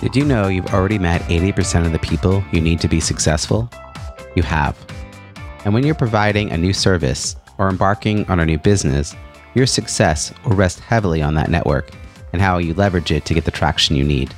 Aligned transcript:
Did 0.00 0.14
you 0.14 0.24
know 0.24 0.46
you've 0.46 0.72
already 0.72 0.96
met 0.96 1.22
80% 1.22 1.84
of 1.84 1.90
the 1.90 1.98
people 1.98 2.44
you 2.52 2.60
need 2.60 2.78
to 2.80 2.88
be 2.88 3.00
successful? 3.00 3.68
You 4.36 4.44
have. 4.44 4.78
And 5.64 5.74
when 5.74 5.84
you're 5.84 5.96
providing 5.96 6.52
a 6.52 6.56
new 6.56 6.72
service 6.72 7.34
or 7.58 7.68
embarking 7.68 8.24
on 8.30 8.38
a 8.38 8.46
new 8.46 8.58
business, 8.58 9.16
your 9.54 9.66
success 9.66 10.32
will 10.44 10.54
rest 10.54 10.78
heavily 10.78 11.20
on 11.20 11.34
that 11.34 11.50
network 11.50 11.90
and 12.32 12.40
how 12.40 12.58
you 12.58 12.74
leverage 12.74 13.10
it 13.10 13.24
to 13.24 13.34
get 13.34 13.44
the 13.44 13.50
traction 13.50 13.96
you 13.96 14.04
need. 14.04 14.32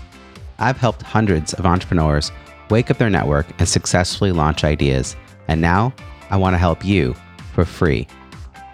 I've 0.59 0.79
helped 0.79 1.03
hundreds 1.03 1.53
of 1.53 1.67
entrepreneurs 1.67 2.33
wake 2.71 2.91
up 2.91 2.97
their 2.97 3.11
network 3.11 3.47
and 3.59 3.69
successfully 3.69 4.33
launch 4.33 4.65
ideas, 4.65 5.15
and 5.47 5.61
now 5.61 5.93
I 6.31 6.39
want 6.39 6.55
to 6.55 6.59
help 6.59 6.87
you 6.87 7.15
for 7.53 7.67
free. 7.67 8.07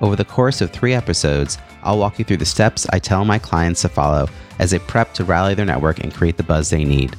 Over 0.01 0.17
the 0.17 0.25
course 0.25 0.61
of 0.61 0.71
three 0.71 0.93
episodes, 0.93 1.59
I'll 1.83 1.99
walk 1.99 2.19
you 2.19 2.25
through 2.25 2.37
the 2.37 2.45
steps 2.45 2.87
I 2.93 2.99
tell 2.99 3.25
my 3.25 3.39
clients 3.39 3.83
to 3.83 3.89
follow 3.89 4.29
as 4.59 4.71
they 4.71 4.79
prep 4.79 5.15
to 5.15 5.25
rally 5.25 5.55
their 5.55 5.65
network 5.65 6.01
and 6.01 6.13
create 6.13 6.37
the 6.37 6.43
buzz 6.43 6.69
they 6.69 6.85
need. 6.85 7.17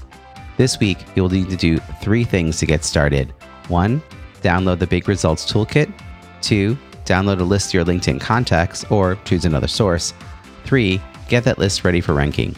This 0.58 0.80
week, 0.80 0.98
you'll 1.16 1.30
need 1.30 1.50
to 1.50 1.56
do 1.56 1.78
three 2.02 2.24
things 2.24 2.60
to 2.60 2.66
get 2.66 2.84
started. 2.84 3.34
One, 3.68 4.02
download 4.42 4.80
the 4.80 4.88
Big 4.88 5.08
Results 5.08 5.52
Toolkit. 5.52 5.92
Two, 6.42 6.78
download 7.06 7.40
a 7.40 7.44
list 7.44 7.70
of 7.70 7.74
your 7.74 7.86
LinkedIn 7.86 8.22
contacts 8.22 8.84
or 8.92 9.18
choose 9.26 9.46
another 9.46 9.68
source. 9.68 10.14
Three, 10.64 11.02
get 11.30 11.44
that 11.46 11.60
list 11.60 11.84
ready 11.84 12.02
for 12.02 12.14
ranking. 12.14 12.56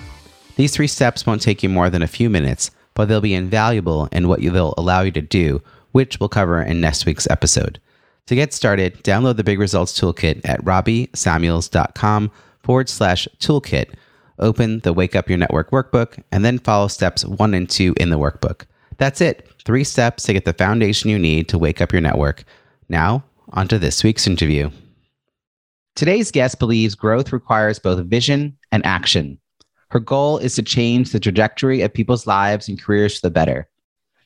These 0.55 0.73
three 0.75 0.87
steps 0.87 1.25
won't 1.25 1.41
take 1.41 1.63
you 1.63 1.69
more 1.69 1.89
than 1.89 2.01
a 2.01 2.07
few 2.07 2.29
minutes, 2.29 2.71
but 2.93 3.07
they'll 3.07 3.21
be 3.21 3.33
invaluable 3.33 4.09
in 4.11 4.27
what 4.27 4.41
they'll 4.41 4.73
allow 4.77 5.01
you 5.01 5.11
to 5.11 5.21
do, 5.21 5.61
which 5.93 6.19
we'll 6.19 6.29
cover 6.29 6.61
in 6.61 6.81
next 6.81 7.05
week's 7.05 7.29
episode. 7.29 7.79
To 8.29 8.35
get 8.35 8.53
started, 8.53 9.03
download 9.03 9.37
the 9.37 9.43
Big 9.43 9.59
Results 9.59 9.99
Toolkit 9.99 10.41
at 10.45 10.63
robbiesamuels.com 10.63 12.29
forward 12.61 12.87
slash 12.87 13.27
toolkit 13.39 13.95
open 14.37 14.81
the 14.81 14.93
Wake 14.93 15.15
Up 15.15 15.29
Your 15.29 15.39
Network 15.39 15.71
workbook, 15.71 16.21
and 16.31 16.45
then 16.45 16.59
follow 16.59 16.87
steps 16.87 17.25
one 17.25 17.55
and 17.55 17.67
two 17.67 17.95
in 17.97 18.11
the 18.11 18.19
workbook. 18.19 18.65
That's 18.99 19.19
it. 19.19 19.51
Three 19.65 19.83
steps 19.83 20.25
to 20.25 20.33
get 20.33 20.45
the 20.45 20.53
foundation 20.53 21.09
you 21.09 21.17
need 21.17 21.49
to 21.49 21.57
wake 21.57 21.81
up 21.81 21.91
your 21.91 22.03
network. 22.03 22.43
Now, 22.87 23.23
onto 23.53 23.79
this 23.79 24.03
week's 24.03 24.27
interview. 24.27 24.69
Today's 25.95 26.29
guest 26.29 26.59
believes 26.59 26.93
growth 26.93 27.33
requires 27.33 27.79
both 27.79 28.05
vision 28.05 28.55
and 28.71 28.85
action. 28.85 29.39
Her 29.89 29.99
goal 29.99 30.37
is 30.37 30.53
to 30.53 30.61
change 30.61 31.13
the 31.13 31.19
trajectory 31.19 31.81
of 31.81 31.91
people's 31.91 32.27
lives 32.27 32.69
and 32.69 32.79
careers 32.79 33.15
for 33.15 33.25
the 33.25 33.31
better. 33.31 33.67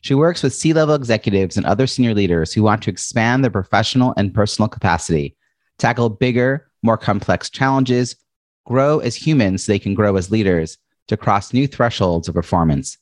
She 0.03 0.15
works 0.15 0.43
with 0.43 0.53
C 0.53 0.73
level 0.73 0.95
executives 0.95 1.55
and 1.55 1.65
other 1.65 1.87
senior 1.87 2.13
leaders 2.13 2.51
who 2.51 2.61
want 2.61 2.83
to 2.83 2.89
expand 2.89 3.41
their 3.41 3.49
professional 3.49 4.13
and 4.17 4.33
personal 4.33 4.67
capacity, 4.67 5.37
tackle 5.77 6.09
bigger, 6.09 6.69
more 6.81 6.97
complex 6.97 7.49
challenges, 7.49 8.17
grow 8.65 8.99
as 8.99 9.15
humans 9.15 9.63
so 9.63 9.71
they 9.71 9.79
can 9.79 9.93
grow 9.93 10.17
as 10.17 10.29
leaders 10.29 10.77
to 11.07 11.15
cross 11.15 11.53
new 11.53 11.67
thresholds 11.67 12.27
of 12.27 12.35
performance. 12.35 12.97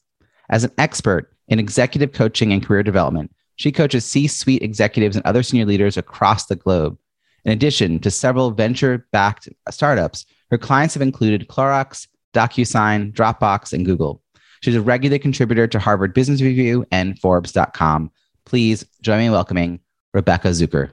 As 0.51 0.63
an 0.63 0.71
expert 0.77 1.33
in 1.47 1.57
executive 1.57 2.11
coaching 2.11 2.53
and 2.53 2.63
career 2.63 2.83
development, 2.83 3.33
she 3.55 3.71
coaches 3.71 4.05
C 4.05 4.27
suite 4.27 4.61
executives 4.61 5.15
and 5.15 5.25
other 5.25 5.41
senior 5.41 5.65
leaders 5.65 5.97
across 5.97 6.45
the 6.45 6.55
globe. 6.55 6.99
In 7.45 7.51
addition 7.51 7.97
to 8.01 8.11
several 8.11 8.51
venture 8.51 9.07
backed 9.11 9.49
startups, 9.71 10.27
her 10.51 10.57
clients 10.59 10.93
have 10.93 11.01
included 11.01 11.47
Clorox, 11.47 12.05
DocuSign, 12.35 13.11
Dropbox, 13.11 13.73
and 13.73 13.87
Google. 13.87 14.21
She's 14.61 14.75
a 14.75 14.81
regular 14.81 15.17
contributor 15.17 15.67
to 15.67 15.79
Harvard 15.79 16.13
Business 16.13 16.41
Review 16.41 16.85
and 16.91 17.19
Forbes.com. 17.19 18.11
Please 18.45 18.85
join 19.01 19.19
me 19.19 19.25
in 19.25 19.31
welcoming 19.31 19.79
Rebecca 20.13 20.49
Zucker. 20.49 20.91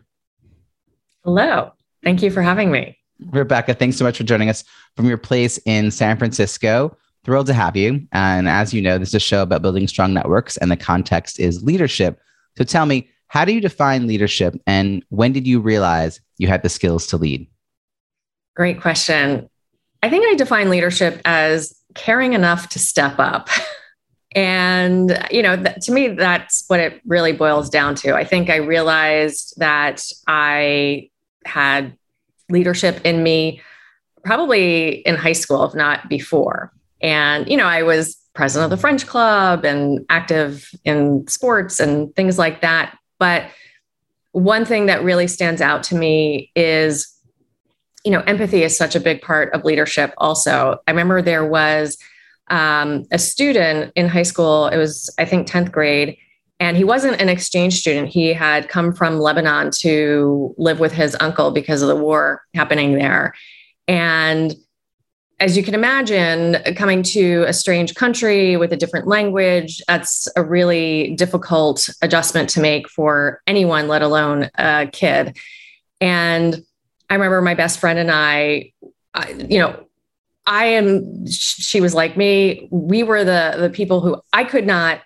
Hello. 1.24 1.72
Thank 2.02 2.22
you 2.22 2.30
for 2.30 2.42
having 2.42 2.70
me. 2.70 2.98
Rebecca, 3.26 3.74
thanks 3.74 3.96
so 3.96 4.04
much 4.04 4.16
for 4.16 4.24
joining 4.24 4.48
us 4.48 4.64
from 4.96 5.06
your 5.06 5.18
place 5.18 5.58
in 5.66 5.90
San 5.90 6.16
Francisco. 6.16 6.96
Thrilled 7.24 7.48
to 7.48 7.52
have 7.52 7.76
you. 7.76 8.06
And 8.12 8.48
as 8.48 8.72
you 8.72 8.80
know, 8.80 8.96
this 8.96 9.08
is 9.08 9.14
a 9.14 9.20
show 9.20 9.42
about 9.42 9.60
building 9.60 9.86
strong 9.88 10.14
networks, 10.14 10.56
and 10.56 10.70
the 10.70 10.76
context 10.76 11.38
is 11.38 11.62
leadership. 11.62 12.20
So 12.56 12.64
tell 12.64 12.86
me, 12.86 13.10
how 13.26 13.44
do 13.44 13.52
you 13.52 13.60
define 13.60 14.06
leadership, 14.06 14.54
and 14.66 15.04
when 15.10 15.32
did 15.32 15.46
you 15.46 15.60
realize 15.60 16.20
you 16.38 16.48
had 16.48 16.62
the 16.62 16.70
skills 16.70 17.06
to 17.08 17.18
lead? 17.18 17.46
Great 18.56 18.80
question. 18.80 19.50
I 20.02 20.08
think 20.08 20.24
I 20.26 20.34
define 20.34 20.70
leadership 20.70 21.20
as 21.24 21.77
caring 21.94 22.32
enough 22.32 22.68
to 22.70 22.78
step 22.78 23.18
up. 23.18 23.48
and, 24.34 25.26
you 25.30 25.42
know, 25.42 25.56
th- 25.56 25.76
to 25.86 25.92
me, 25.92 26.08
that's 26.08 26.64
what 26.68 26.80
it 26.80 27.00
really 27.06 27.32
boils 27.32 27.70
down 27.70 27.94
to. 27.96 28.14
I 28.14 28.24
think 28.24 28.50
I 28.50 28.56
realized 28.56 29.54
that 29.58 30.02
I 30.26 31.10
had 31.44 31.96
leadership 32.50 33.00
in 33.04 33.22
me 33.22 33.60
probably 34.24 34.90
in 35.06 35.16
high 35.16 35.32
school, 35.32 35.64
if 35.64 35.74
not 35.74 36.08
before. 36.08 36.72
And, 37.00 37.48
you 37.48 37.56
know, 37.56 37.66
I 37.66 37.82
was 37.82 38.16
president 38.34 38.72
of 38.72 38.76
the 38.76 38.80
French 38.80 39.06
club 39.06 39.64
and 39.64 40.04
active 40.10 40.70
in 40.84 41.26
sports 41.26 41.80
and 41.80 42.14
things 42.14 42.38
like 42.38 42.60
that. 42.60 42.96
But 43.18 43.44
one 44.32 44.64
thing 44.64 44.86
that 44.86 45.02
really 45.02 45.26
stands 45.26 45.60
out 45.60 45.82
to 45.84 45.94
me 45.94 46.52
is, 46.54 47.17
you 48.04 48.10
know, 48.10 48.20
empathy 48.20 48.62
is 48.62 48.76
such 48.76 48.94
a 48.94 49.00
big 49.00 49.22
part 49.22 49.52
of 49.52 49.64
leadership, 49.64 50.14
also. 50.18 50.78
I 50.86 50.90
remember 50.90 51.20
there 51.20 51.44
was 51.44 51.98
um, 52.48 53.04
a 53.10 53.18
student 53.18 53.92
in 53.96 54.08
high 54.08 54.22
school, 54.22 54.68
it 54.68 54.76
was, 54.76 55.12
I 55.18 55.24
think, 55.24 55.48
10th 55.48 55.72
grade, 55.72 56.16
and 56.60 56.76
he 56.76 56.84
wasn't 56.84 57.20
an 57.20 57.28
exchange 57.28 57.80
student. 57.80 58.08
He 58.08 58.32
had 58.32 58.68
come 58.68 58.92
from 58.92 59.18
Lebanon 59.18 59.70
to 59.80 60.54
live 60.58 60.80
with 60.80 60.92
his 60.92 61.16
uncle 61.20 61.50
because 61.50 61.82
of 61.82 61.88
the 61.88 61.96
war 61.96 62.42
happening 62.54 62.94
there. 62.94 63.34
And 63.86 64.54
as 65.40 65.56
you 65.56 65.62
can 65.62 65.74
imagine, 65.74 66.56
coming 66.74 67.04
to 67.04 67.44
a 67.46 67.52
strange 67.52 67.94
country 67.94 68.56
with 68.56 68.72
a 68.72 68.76
different 68.76 69.06
language, 69.06 69.80
that's 69.86 70.26
a 70.34 70.42
really 70.42 71.14
difficult 71.14 71.88
adjustment 72.02 72.48
to 72.50 72.60
make 72.60 72.88
for 72.88 73.40
anyone, 73.46 73.86
let 73.86 74.02
alone 74.02 74.50
a 74.56 74.88
kid. 74.92 75.36
And 76.00 76.60
I 77.10 77.14
remember 77.14 77.40
my 77.40 77.54
best 77.54 77.78
friend 77.80 77.98
and 77.98 78.10
I, 78.10 78.72
I 79.14 79.30
you 79.48 79.58
know, 79.58 79.84
I 80.46 80.66
am, 80.66 81.26
she 81.26 81.80
was 81.80 81.94
like 81.94 82.16
me. 82.16 82.68
We 82.70 83.02
were 83.02 83.24
the, 83.24 83.56
the 83.58 83.70
people 83.70 84.00
who 84.00 84.20
I 84.32 84.44
could 84.44 84.66
not 84.66 85.02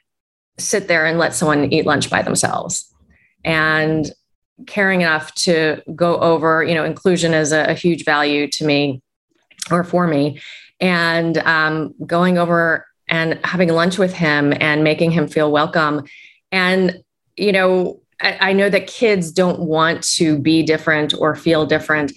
sit 0.58 0.88
there 0.88 1.06
and 1.06 1.18
let 1.18 1.34
someone 1.34 1.72
eat 1.72 1.86
lunch 1.86 2.10
by 2.10 2.22
themselves. 2.22 2.92
And 3.44 4.10
caring 4.66 5.00
enough 5.00 5.34
to 5.34 5.82
go 5.94 6.18
over, 6.18 6.62
you 6.62 6.74
know, 6.74 6.84
inclusion 6.84 7.34
is 7.34 7.52
a, 7.52 7.70
a 7.70 7.74
huge 7.74 8.04
value 8.04 8.46
to 8.48 8.64
me 8.64 9.02
or 9.70 9.82
for 9.82 10.06
me. 10.06 10.40
And 10.80 11.38
um, 11.38 11.94
going 12.06 12.38
over 12.38 12.86
and 13.08 13.40
having 13.44 13.68
lunch 13.68 13.98
with 13.98 14.12
him 14.12 14.54
and 14.60 14.84
making 14.84 15.10
him 15.10 15.28
feel 15.28 15.50
welcome. 15.50 16.04
And, 16.50 17.02
you 17.36 17.52
know, 17.52 18.01
I, 18.22 18.50
I 18.50 18.52
know 18.52 18.70
that 18.70 18.86
kids 18.86 19.30
don't 19.30 19.60
want 19.60 20.02
to 20.14 20.38
be 20.38 20.62
different 20.62 21.14
or 21.18 21.34
feel 21.34 21.66
different 21.66 22.12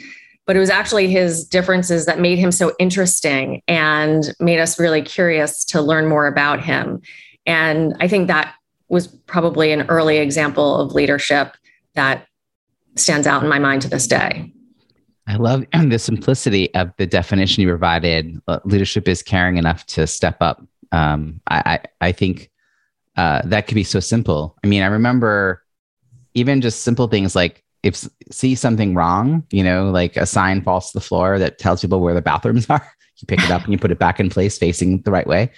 but 0.46 0.56
it 0.56 0.60
was 0.60 0.70
actually 0.70 1.10
his 1.10 1.44
differences 1.46 2.06
that 2.06 2.20
made 2.20 2.38
him 2.38 2.52
so 2.52 2.74
interesting 2.80 3.62
and 3.68 4.34
made 4.40 4.60
us 4.60 4.80
really 4.80 5.02
curious 5.02 5.66
to 5.66 5.82
learn 5.82 6.08
more 6.08 6.28
about 6.28 6.62
him. 6.62 7.02
And 7.46 7.96
I 8.00 8.08
think 8.08 8.28
that 8.28 8.54
was 8.88 9.08
probably 9.08 9.72
an 9.72 9.84
early 9.90 10.18
example 10.18 10.78
of 10.78 10.94
leadership 10.94 11.56
that 11.96 12.28
stands 12.96 13.26
out 13.26 13.42
in 13.42 13.50
my 13.50 13.60
mind 13.60 13.82
to 13.82 13.90
this 13.90 14.06
day. 14.06 14.52
I 15.28 15.38
love 15.38 15.66
the 15.90 15.98
simplicity 15.98 16.74
of 16.76 16.92
the 16.98 17.08
definition 17.08 17.62
you 17.62 17.68
provided. 17.68 18.40
Uh, 18.48 18.60
leadership 18.66 19.08
is 19.08 19.24
caring 19.24 19.58
enough 19.58 19.86
to 19.88 20.06
step 20.06 20.38
up. 20.42 20.64
Um, 20.92 21.42
I, 21.48 21.80
I, 22.02 22.08
I, 22.08 22.12
think 22.12 22.52
uh, 23.18 23.42
that 23.46 23.66
could 23.68 23.76
be 23.76 23.84
so 23.84 24.00
simple. 24.00 24.56
I 24.64 24.68
mean, 24.68 24.84
I 24.84 24.86
remember 24.86 25.65
even 26.36 26.62
just 26.62 26.84
simple 26.84 27.08
things 27.08 27.36
like 27.36 27.64
if 27.82 28.08
see 28.32 28.56
something 28.56 28.96
wrong, 28.96 29.44
you 29.52 29.64
know, 29.64 29.90
like 29.92 30.18
a 30.18 30.26
sign 30.26 30.62
falls 30.62 30.92
to 30.92 30.98
the 30.98 31.06
floor 31.06 31.40
that 31.40 31.60
tells 31.60 31.82
people 31.82 32.00
where 32.00 32.14
the 32.14 32.22
bathrooms 32.22 32.66
are, 32.70 32.92
you 33.18 33.26
pick 33.28 33.44
it 33.44 33.52
up 33.52 33.64
and 33.64 33.74
you 33.74 33.80
put 33.80 33.92
it 33.92 34.00
back 34.00 34.20
in 34.20 34.30
place 34.30 34.58
facing 34.58 35.02
the 35.02 35.12
right 35.12 35.28
way. 35.28 35.52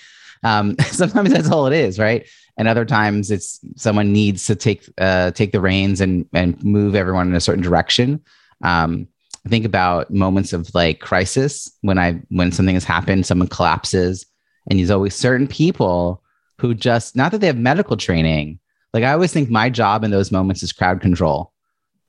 Um, 0.43 0.75
sometimes 0.91 1.31
that's 1.31 1.49
all 1.49 1.67
it 1.67 1.73
is, 1.73 1.99
right? 1.99 2.27
And 2.57 2.67
other 2.67 2.85
times 2.85 3.31
it's 3.31 3.59
someone 3.75 4.13
needs 4.13 4.45
to 4.47 4.55
take 4.55 4.89
uh, 4.97 5.31
take 5.31 5.51
the 5.51 5.61
reins 5.61 6.01
and 6.01 6.25
and 6.33 6.61
move 6.63 6.95
everyone 6.95 7.27
in 7.27 7.35
a 7.35 7.41
certain 7.41 7.63
direction. 7.63 8.21
Um, 8.63 9.07
I 9.45 9.49
think 9.49 9.63
about 9.63 10.11
moments 10.11 10.51
of 10.51 10.73
like 10.75 10.99
crisis 10.99 11.71
when 11.81 11.97
I 11.97 12.19
when 12.29 12.51
something 12.51 12.75
has 12.75 12.83
happened, 12.83 13.25
someone 13.25 13.47
collapses, 13.47 14.25
And 14.69 14.79
there's 14.79 14.91
always 14.91 15.15
certain 15.15 15.47
people 15.47 16.23
who 16.59 16.73
just, 16.73 17.15
not 17.15 17.31
that 17.31 17.39
they 17.39 17.47
have 17.47 17.57
medical 17.57 17.95
training, 17.95 18.59
like 18.93 19.03
I 19.03 19.13
always 19.13 19.33
think 19.33 19.49
my 19.49 19.69
job 19.69 20.03
in 20.03 20.11
those 20.11 20.31
moments 20.31 20.63
is 20.63 20.71
crowd 20.71 21.01
control. 21.01 21.53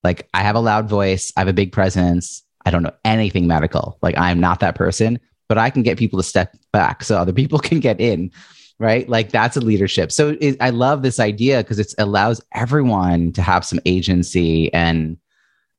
Like 0.04 0.28
I 0.34 0.42
have 0.42 0.56
a 0.56 0.60
loud 0.60 0.88
voice, 0.88 1.32
I 1.36 1.40
have 1.40 1.48
a 1.48 1.52
big 1.52 1.72
presence. 1.72 2.42
I 2.64 2.70
don't 2.70 2.82
know 2.82 2.94
anything 3.04 3.46
medical. 3.46 3.98
Like 4.02 4.16
I'm 4.18 4.40
not 4.40 4.60
that 4.60 4.74
person, 4.74 5.18
but 5.48 5.58
I 5.58 5.70
can 5.70 5.82
get 5.82 5.98
people 5.98 6.18
to 6.18 6.22
step 6.22 6.56
back 6.72 7.02
so 7.02 7.16
other 7.16 7.32
people 7.32 7.58
can 7.68 7.80
get 7.80 8.00
in. 8.00 8.30
Right. 8.78 9.08
Like 9.08 9.30
that's 9.30 9.56
a 9.56 9.60
leadership. 9.60 10.12
So 10.12 10.36
it, 10.40 10.56
I 10.60 10.70
love 10.70 11.02
this 11.02 11.18
idea 11.18 11.58
because 11.58 11.80
it 11.80 11.92
allows 11.98 12.40
everyone 12.52 13.32
to 13.32 13.42
have 13.42 13.64
some 13.64 13.80
agency 13.86 14.72
and 14.72 15.16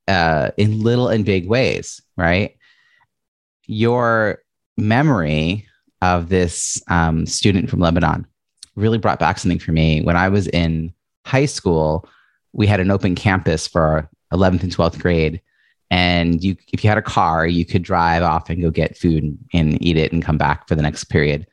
uh, 0.06 0.50
in 0.58 0.82
little 0.82 1.08
and 1.08 1.24
big 1.24 1.48
ways. 1.48 2.02
Right. 2.16 2.56
Your 3.66 4.42
memory 4.76 5.66
of 6.02 6.28
this 6.28 6.82
um, 6.88 7.24
student 7.24 7.70
from 7.70 7.80
Lebanon 7.80 8.26
really 8.80 8.98
brought 8.98 9.18
back 9.18 9.38
something 9.38 9.58
for 9.58 9.72
me. 9.72 10.02
When 10.02 10.16
I 10.16 10.28
was 10.28 10.48
in 10.48 10.92
high 11.26 11.46
school, 11.46 12.08
we 12.52 12.66
had 12.66 12.80
an 12.80 12.90
open 12.90 13.14
campus 13.14 13.66
for 13.66 14.08
11th 14.32 14.62
and 14.62 14.74
12th 14.74 15.00
grade. 15.00 15.40
And 15.90 16.42
you, 16.42 16.56
if 16.72 16.84
you 16.84 16.88
had 16.88 16.98
a 16.98 17.02
car, 17.02 17.46
you 17.46 17.64
could 17.64 17.82
drive 17.82 18.22
off 18.22 18.48
and 18.48 18.62
go 18.62 18.70
get 18.70 18.96
food 18.96 19.36
and, 19.52 19.82
eat 19.82 19.96
it 19.96 20.12
and 20.12 20.24
come 20.24 20.38
back 20.38 20.68
for 20.68 20.74
the 20.74 20.82
next 20.82 21.04
period. 21.04 21.46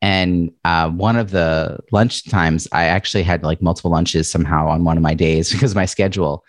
And 0.00 0.52
uh, 0.64 0.90
one 0.90 1.16
of 1.16 1.30
the 1.30 1.78
lunch 1.92 2.28
times, 2.28 2.68
I 2.72 2.84
actually 2.84 3.22
had 3.22 3.42
like 3.42 3.62
multiple 3.62 3.90
lunches 3.90 4.30
somehow 4.30 4.68
on 4.68 4.84
one 4.84 4.96
of 4.96 5.02
my 5.02 5.14
days 5.14 5.52
because 5.52 5.72
of 5.72 5.76
my 5.76 5.86
schedule. 5.86 6.44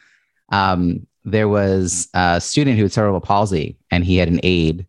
Um, 0.49 1.07
there 1.23 1.49
was 1.49 2.07
a 2.13 2.39
student 2.39 2.77
who 2.77 2.83
had 2.83 2.91
cerebral 2.91 3.21
palsy, 3.21 3.77
and 3.91 4.03
he 4.05 4.17
had 4.17 4.27
an 4.27 4.39
aide, 4.43 4.85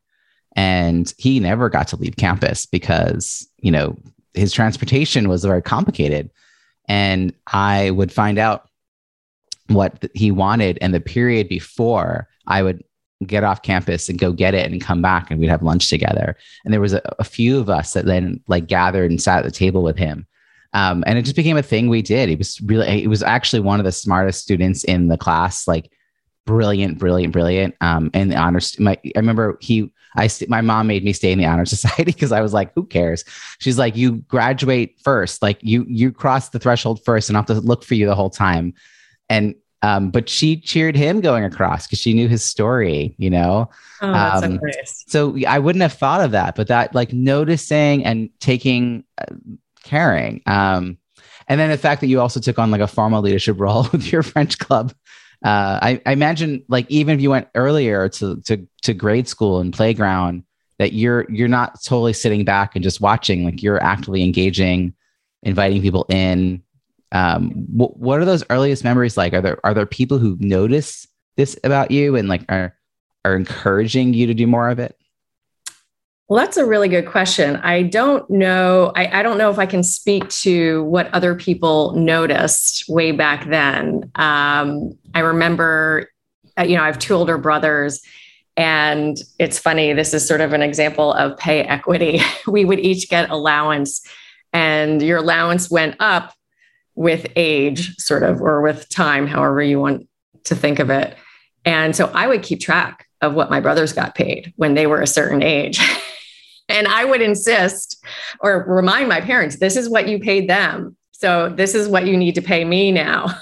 and 0.54 1.12
he 1.16 1.40
never 1.40 1.68
got 1.68 1.88
to 1.88 1.96
leave 1.96 2.16
campus 2.16 2.66
because 2.66 3.48
you 3.58 3.70
know 3.70 3.96
his 4.36 4.52
transportation 4.52 5.28
was 5.28 5.44
very 5.44 5.62
complicated. 5.62 6.30
And 6.88 7.34
I 7.46 7.90
would 7.90 8.12
find 8.12 8.38
out 8.38 8.68
what 9.68 10.04
he 10.14 10.30
wanted. 10.30 10.78
And 10.80 10.94
the 10.94 11.00
period 11.00 11.48
before, 11.48 12.28
I 12.46 12.62
would 12.62 12.84
get 13.26 13.44
off 13.44 13.62
campus 13.62 14.08
and 14.08 14.18
go 14.18 14.32
get 14.32 14.54
it 14.54 14.70
and 14.70 14.80
come 14.80 15.02
back 15.02 15.30
and 15.30 15.40
we'd 15.40 15.48
have 15.48 15.62
lunch 15.62 15.88
together. 15.88 16.36
And 16.64 16.72
there 16.72 16.80
was 16.80 16.92
a, 16.92 17.02
a 17.18 17.24
few 17.24 17.58
of 17.58 17.70
us 17.70 17.94
that 17.94 18.04
then 18.04 18.40
like 18.46 18.66
gathered 18.66 19.10
and 19.10 19.20
sat 19.20 19.38
at 19.38 19.44
the 19.44 19.50
table 19.50 19.82
with 19.82 19.96
him. 19.96 20.26
Um, 20.74 21.02
and 21.06 21.18
it 21.18 21.22
just 21.22 21.36
became 21.36 21.56
a 21.56 21.62
thing 21.62 21.88
we 21.88 22.02
did. 22.02 22.28
He 22.28 22.36
was 22.36 22.60
really, 22.60 23.00
he 23.00 23.06
was 23.06 23.22
actually 23.22 23.60
one 23.60 23.80
of 23.80 23.84
the 23.86 23.92
smartest 23.92 24.42
students 24.42 24.84
in 24.84 25.08
the 25.08 25.16
class, 25.16 25.66
like 25.66 25.90
brilliant, 26.46 26.98
brilliant, 26.98 27.32
brilliant. 27.32 27.74
Um, 27.80 28.10
and 28.14 28.32
the 28.32 28.36
honors, 28.36 28.78
my, 28.80 28.98
I 29.04 29.18
remember 29.18 29.58
he, 29.60 29.90
I, 30.16 30.30
my 30.48 30.62
mom 30.62 30.86
made 30.86 31.04
me 31.04 31.12
stay 31.12 31.32
in 31.32 31.38
the 31.38 31.44
honor 31.44 31.66
society 31.66 32.04
because 32.04 32.32
I 32.32 32.40
was 32.40 32.54
like, 32.54 32.72
who 32.74 32.86
cares? 32.86 33.24
She's 33.58 33.78
like, 33.78 33.96
you 33.96 34.16
graduate 34.28 34.98
first, 35.02 35.42
like 35.42 35.58
you, 35.60 35.84
you 35.88 36.12
cross 36.12 36.48
the 36.48 36.58
threshold 36.58 37.04
first 37.04 37.28
and 37.28 37.36
I 37.36 37.40
have 37.40 37.46
to 37.46 37.54
look 37.54 37.84
for 37.84 37.94
you 37.94 38.06
the 38.06 38.14
whole 38.14 38.30
time. 38.30 38.72
And, 39.28 39.54
um, 39.82 40.10
but 40.10 40.28
she 40.28 40.56
cheered 40.58 40.96
him 40.96 41.20
going 41.20 41.44
across 41.44 41.86
because 41.86 41.98
she 41.98 42.14
knew 42.14 42.28
his 42.28 42.42
story, 42.42 43.14
you 43.18 43.28
know? 43.28 43.68
Oh, 44.00 44.12
um, 44.12 44.58
so, 44.84 45.36
so 45.36 45.46
I 45.46 45.58
wouldn't 45.58 45.82
have 45.82 45.92
thought 45.92 46.22
of 46.22 46.30
that, 46.30 46.54
but 46.54 46.68
that 46.68 46.94
like 46.94 47.12
noticing 47.12 48.04
and 48.04 48.30
taking, 48.40 49.04
uh, 49.18 49.34
caring. 49.84 50.42
Um, 50.46 50.98
and 51.48 51.60
then 51.60 51.70
the 51.70 51.78
fact 51.78 52.00
that 52.00 52.08
you 52.08 52.20
also 52.20 52.40
took 52.40 52.58
on 52.58 52.70
like 52.70 52.80
a 52.80 52.86
formal 52.86 53.22
leadership 53.22 53.56
role 53.60 53.86
with 53.92 54.10
your 54.10 54.22
French 54.22 54.58
club 54.58 54.94
uh, 55.44 55.78
I, 55.82 56.02
I, 56.06 56.12
imagine 56.12 56.64
like 56.68 56.90
even 56.90 57.14
if 57.14 57.20
you 57.20 57.30
went 57.30 57.48
earlier 57.54 58.08
to, 58.08 58.40
to 58.42 58.66
to 58.82 58.94
grade 58.94 59.28
school 59.28 59.60
and 59.60 59.72
playground, 59.72 60.44
that 60.78 60.92
you're 60.92 61.26
you're 61.30 61.48
not 61.48 61.82
totally 61.82 62.12
sitting 62.12 62.44
back 62.44 62.74
and 62.74 62.82
just 62.82 63.00
watching. 63.00 63.44
Like 63.44 63.62
you're 63.62 63.82
actively 63.82 64.22
engaging, 64.22 64.94
inviting 65.42 65.82
people 65.82 66.06
in. 66.08 66.62
Um, 67.12 67.50
what, 67.50 67.96
what 67.98 68.18
are 68.18 68.24
those 68.24 68.44
earliest 68.50 68.82
memories 68.82 69.16
like? 69.16 69.34
Are 69.34 69.40
there 69.40 69.64
are 69.64 69.74
there 69.74 69.86
people 69.86 70.18
who 70.18 70.36
notice 70.40 71.06
this 71.36 71.58
about 71.64 71.90
you 71.90 72.16
and 72.16 72.28
like 72.28 72.44
are 72.48 72.74
are 73.24 73.36
encouraging 73.36 74.14
you 74.14 74.26
to 74.26 74.34
do 74.34 74.46
more 74.46 74.68
of 74.70 74.78
it? 74.78 74.98
Well, 76.28 76.44
that's 76.44 76.56
a 76.56 76.66
really 76.66 76.88
good 76.88 77.06
question. 77.06 77.56
I 77.56 77.84
don't 77.84 78.28
know. 78.28 78.92
I, 78.96 79.20
I, 79.20 79.22
don't 79.22 79.38
know 79.38 79.48
if 79.48 79.60
I 79.60 79.66
can 79.66 79.84
speak 79.84 80.28
to 80.30 80.82
what 80.84 81.12
other 81.14 81.36
people 81.36 81.92
noticed 81.92 82.84
way 82.88 83.12
back 83.12 83.48
then. 83.48 84.10
Um, 84.16 84.98
I 85.14 85.20
remember, 85.20 86.10
uh, 86.58 86.64
you 86.64 86.76
know, 86.76 86.82
I 86.82 86.86
have 86.86 86.98
two 86.98 87.14
older 87.14 87.38
brothers, 87.38 88.02
and 88.56 89.16
it's 89.38 89.60
funny. 89.60 89.92
This 89.92 90.12
is 90.12 90.26
sort 90.26 90.40
of 90.40 90.52
an 90.52 90.62
example 90.62 91.12
of 91.12 91.38
pay 91.38 91.60
equity. 91.62 92.20
we 92.48 92.64
would 92.64 92.80
each 92.80 93.08
get 93.08 93.30
allowance, 93.30 94.04
and 94.52 95.00
your 95.00 95.18
allowance 95.18 95.70
went 95.70 95.94
up 96.00 96.34
with 96.96 97.30
age, 97.36 97.94
sort 97.98 98.24
of, 98.24 98.40
or 98.40 98.62
with 98.62 98.88
time, 98.88 99.28
however 99.28 99.62
you 99.62 99.78
want 99.78 100.08
to 100.44 100.56
think 100.56 100.80
of 100.80 100.90
it. 100.90 101.16
And 101.64 101.94
so 101.94 102.10
I 102.12 102.26
would 102.26 102.42
keep 102.42 102.58
track 102.58 103.06
of 103.20 103.34
what 103.34 103.48
my 103.48 103.60
brothers 103.60 103.92
got 103.92 104.16
paid 104.16 104.52
when 104.56 104.74
they 104.74 104.88
were 104.88 105.00
a 105.00 105.06
certain 105.06 105.42
age. 105.44 105.78
And 106.68 106.88
I 106.88 107.04
would 107.04 107.22
insist 107.22 108.04
or 108.40 108.64
remind 108.66 109.08
my 109.08 109.20
parents, 109.20 109.58
this 109.58 109.76
is 109.76 109.88
what 109.88 110.08
you 110.08 110.18
paid 110.18 110.48
them. 110.48 110.96
So 111.12 111.48
this 111.48 111.74
is 111.74 111.88
what 111.88 112.06
you 112.06 112.16
need 112.16 112.34
to 112.34 112.42
pay 112.42 112.64
me 112.64 112.92
now. 112.92 113.26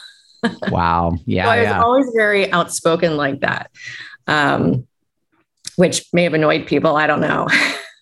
Wow. 0.68 1.16
Yeah. 1.24 1.44
so 1.44 1.50
I 1.50 1.58
was 1.58 1.68
yeah. 1.68 1.82
always 1.82 2.06
very 2.14 2.52
outspoken 2.52 3.16
like 3.16 3.40
that, 3.40 3.70
um, 4.26 4.86
which 5.76 6.04
may 6.12 6.24
have 6.24 6.34
annoyed 6.34 6.66
people. 6.66 6.96
I 6.96 7.06
don't 7.06 7.22
know. 7.22 7.48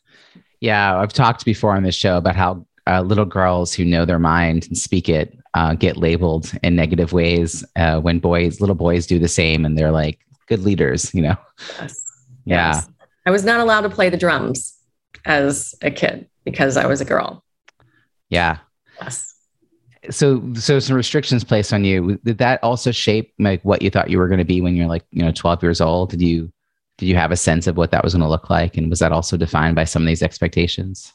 yeah. 0.61 0.99
I've 0.99 1.13
talked 1.13 1.45
before 1.45 1.77
on 1.77 1.85
this 1.85 1.95
show 1.95 2.17
about 2.17 2.35
how 2.35 2.67
uh, 2.89 3.03
little 3.03 3.25
girls 3.25 3.73
who 3.73 3.85
know 3.85 4.05
their 4.05 4.19
mind 4.19 4.67
and 4.67 4.77
speak 4.77 5.09
it 5.09 5.39
uh, 5.55 5.75
get 5.75 5.97
labeled 5.97 6.53
in 6.65 6.75
negative 6.75 7.13
ways 7.13 7.65
uh, 7.77 8.01
when 8.01 8.19
boys, 8.19 8.61
little 8.61 8.75
boys 8.75 9.07
do 9.07 9.21
the 9.21 9.29
same 9.29 9.65
and 9.65 9.79
they're 9.79 9.93
like 9.93 10.19
good 10.49 10.65
leaders, 10.65 11.15
you 11.15 11.23
know? 11.23 11.37
Yes. 11.79 12.05
Yeah. 12.45 12.75
Yes. 12.75 12.89
I 13.25 13.31
was 13.31 13.45
not 13.45 13.61
allowed 13.61 13.83
to 13.83 13.89
play 13.89 14.09
the 14.09 14.17
drums 14.17 14.82
as 15.25 15.75
a 15.83 15.91
kid 15.91 16.29
because 16.45 16.77
I 16.77 16.87
was 16.87 17.01
a 17.01 17.05
girl. 17.05 17.45
Yeah. 18.29 18.59
Yes. 19.01 19.35
So, 20.11 20.43
so 20.55 20.79
some 20.81 20.97
restrictions 20.97 21.45
placed 21.45 21.73
on 21.73 21.85
you. 21.85 22.19
Did 22.25 22.39
that 22.39 22.63
also 22.63 22.91
shape 22.91 23.33
like 23.39 23.63
what 23.63 23.83
you 23.83 23.91
thought 23.91 24.11
you 24.11 24.19
were 24.19 24.29
going 24.29 24.39
to 24.39 24.45
be 24.45 24.61
when 24.61 24.75
you're 24.75 24.89
like, 24.89 25.05
you 25.11 25.23
know, 25.23 25.31
12 25.31 25.63
years 25.63 25.81
old? 25.81 26.11
Did 26.11 26.23
you, 26.23 26.53
did 26.99 27.07
you 27.07 27.15
have 27.15 27.31
a 27.31 27.37
sense 27.37 27.67
of 27.67 27.77
what 27.77 27.93
that 27.93 28.03
was 28.03 28.15
going 28.15 28.23
to 28.23 28.29
look 28.29 28.51
like? 28.51 28.77
And 28.77 28.91
was 28.91 28.99
that 28.99 29.13
also 29.13 29.37
defined 29.37 29.77
by 29.77 29.85
some 29.85 30.03
of 30.03 30.07
these 30.07 30.23
expectations? 30.23 31.13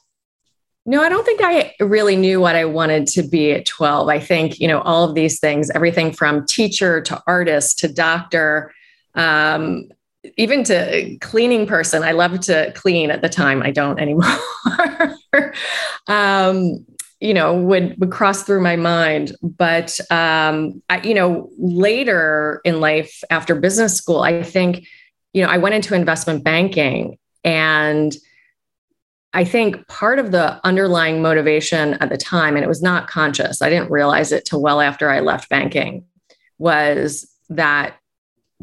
No, 0.85 1.01
I 1.01 1.09
don't 1.09 1.25
think 1.25 1.41
I 1.43 1.73
really 1.81 2.15
knew 2.15 2.39
what 2.39 2.55
I 2.55 2.63
wanted 2.63 3.07
to 3.07 3.23
be 3.23 3.51
at 3.51 3.65
12. 3.65 4.07
I 4.07 4.21
think, 4.21 4.57
you 4.59 4.69
know, 4.69 4.79
all 4.79 5.03
of 5.03 5.15
these 5.15 5.37
things, 5.37 5.69
everything 5.71 6.13
from 6.13 6.45
teacher 6.45 7.01
to 7.01 7.21
artist 7.27 7.79
to 7.79 7.91
doctor, 7.91 8.73
um, 9.13 9.89
even 10.37 10.63
to 10.63 11.17
cleaning 11.21 11.65
person 11.65 12.03
i 12.03 12.11
loved 12.11 12.41
to 12.41 12.71
clean 12.73 13.11
at 13.11 13.21
the 13.21 13.29
time 13.29 13.61
i 13.63 13.71
don't 13.71 13.99
anymore. 13.99 14.25
Um, 16.07 16.85
you 17.19 17.33
know 17.33 17.55
would 17.55 17.99
would 17.99 18.11
cross 18.11 18.43
through 18.43 18.61
my 18.61 18.75
mind 18.75 19.35
but 19.41 19.99
um, 20.11 20.81
I, 20.89 21.01
you 21.01 21.13
know 21.13 21.49
later 21.57 22.61
in 22.63 22.79
life 22.79 23.23
after 23.29 23.55
business 23.55 23.95
school 23.95 24.21
i 24.21 24.43
think 24.43 24.87
you 25.33 25.43
know 25.43 25.49
i 25.49 25.57
went 25.57 25.75
into 25.75 25.95
investment 25.95 26.43
banking 26.43 27.17
and 27.43 28.15
i 29.33 29.43
think 29.43 29.87
part 29.87 30.19
of 30.19 30.31
the 30.31 30.63
underlying 30.65 31.21
motivation 31.21 31.95
at 31.95 32.09
the 32.09 32.17
time 32.17 32.55
and 32.55 32.63
it 32.63 32.69
was 32.69 32.81
not 32.81 33.07
conscious 33.07 33.61
i 33.61 33.69
didn't 33.69 33.91
realize 33.91 34.31
it 34.31 34.45
till 34.45 34.61
well 34.61 34.79
after 34.79 35.09
i 35.09 35.19
left 35.19 35.49
banking 35.49 36.05
was 36.59 37.27
that 37.49 37.95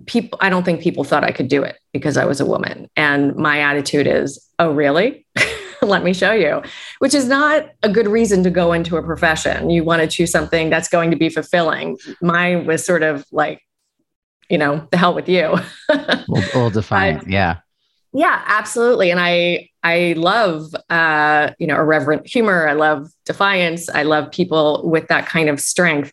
people 0.07 0.39
i 0.43 0.49
don't 0.49 0.65
think 0.65 0.81
people 0.81 1.05
thought 1.05 1.25
i 1.25 1.31
could 1.31 1.49
do 1.49 1.63
it 1.63 1.79
because 1.93 2.17
i 2.17 2.25
was 2.25 2.41
a 2.41 2.47
woman. 2.47 2.89
And 2.97 3.35
my 3.37 3.61
attitude 3.61 4.07
is 4.07 4.45
oh 4.59 4.73
really? 4.73 5.27
Let 5.83 6.03
me 6.03 6.15
show 6.15 6.33
you 6.33 6.63
which 6.99 7.15
is 7.15 7.29
not 7.29 7.69
a 7.83 7.89
good 7.89 8.09
reason 8.09 8.43
to 8.45 8.51
go 8.51 8.73
into 8.73 8.97
a 8.97 9.03
profession. 9.03 9.71
You 9.71 9.85
want 9.85 10.03
to 10.03 10.09
choose 10.09 10.31
something 10.31 10.71
that's 10.71 10.89
going 10.89 11.11
to 11.11 11.17
be 11.17 11.29
fulfilling. 11.29 11.99
Mine 12.23 12.67
was 12.67 12.85
sort 12.85 13.03
of 13.03 13.25
like 13.33 13.61
you 14.51 14.59
know 14.59 14.87
the 14.91 14.97
hell 14.97 15.15
with 15.15 15.29
you. 15.29 15.57
We'll, 16.27 16.43
we'll 16.55 16.71
define 16.71 17.19
but, 17.19 17.31
yeah. 17.31 17.59
Yeah 18.13 18.43
absolutely. 18.47 19.11
And 19.11 19.21
i 19.21 19.69
i 19.83 20.15
love 20.17 20.75
uh 20.91 21.51
you 21.59 21.67
know 21.67 21.77
irreverent 21.77 22.27
humor. 22.27 22.67
I 22.69 22.73
love 22.73 23.11
defiance. 23.27 23.89
I 23.89 24.03
love 24.03 24.31
people 24.31 24.89
with 24.89 25.07
that 25.09 25.27
kind 25.27 25.49
of 25.49 25.61
strength 25.61 26.13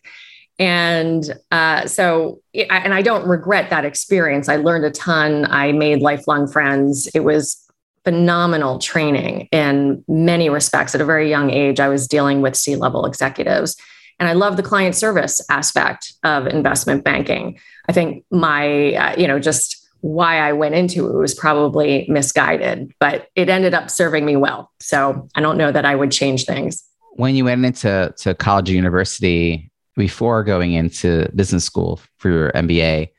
and 0.58 1.24
uh, 1.50 1.86
so, 1.86 2.40
and 2.54 2.94
I 2.94 3.02
don't 3.02 3.26
regret 3.26 3.70
that 3.70 3.84
experience. 3.84 4.48
I 4.48 4.56
learned 4.56 4.84
a 4.84 4.90
ton. 4.90 5.46
I 5.46 5.72
made 5.72 6.02
lifelong 6.02 6.46
friends. 6.46 7.08
It 7.14 7.20
was 7.20 7.58
phenomenal 8.04 8.78
training 8.78 9.48
in 9.52 10.04
many 10.08 10.50
respects. 10.50 10.94
At 10.94 11.00
a 11.00 11.04
very 11.04 11.28
young 11.28 11.50
age, 11.50 11.80
I 11.80 11.88
was 11.88 12.06
dealing 12.06 12.42
with 12.42 12.56
C 12.56 12.76
level 12.76 13.06
executives. 13.06 13.76
And 14.18 14.28
I 14.28 14.34
love 14.34 14.56
the 14.56 14.62
client 14.62 14.94
service 14.94 15.40
aspect 15.50 16.14
of 16.22 16.46
investment 16.46 17.02
banking. 17.02 17.58
I 17.88 17.92
think 17.92 18.24
my, 18.30 18.94
uh, 18.94 19.14
you 19.18 19.26
know, 19.26 19.40
just 19.40 19.78
why 20.00 20.38
I 20.38 20.52
went 20.52 20.74
into 20.74 21.08
it 21.08 21.16
was 21.16 21.34
probably 21.34 22.06
misguided, 22.08 22.92
but 23.00 23.28
it 23.34 23.48
ended 23.48 23.72
up 23.72 23.90
serving 23.90 24.24
me 24.24 24.36
well. 24.36 24.70
So 24.80 25.28
I 25.34 25.40
don't 25.40 25.56
know 25.56 25.72
that 25.72 25.84
I 25.84 25.94
would 25.94 26.12
change 26.12 26.44
things. 26.44 26.84
When 27.14 27.34
you 27.34 27.44
went 27.44 27.64
into 27.64 28.12
to 28.18 28.34
college 28.34 28.70
or 28.70 28.74
university 28.74 29.71
before 29.96 30.42
going 30.44 30.72
into 30.72 31.28
business 31.34 31.64
school 31.64 32.00
for 32.18 32.30
your 32.30 32.52
MBA, 32.52 33.10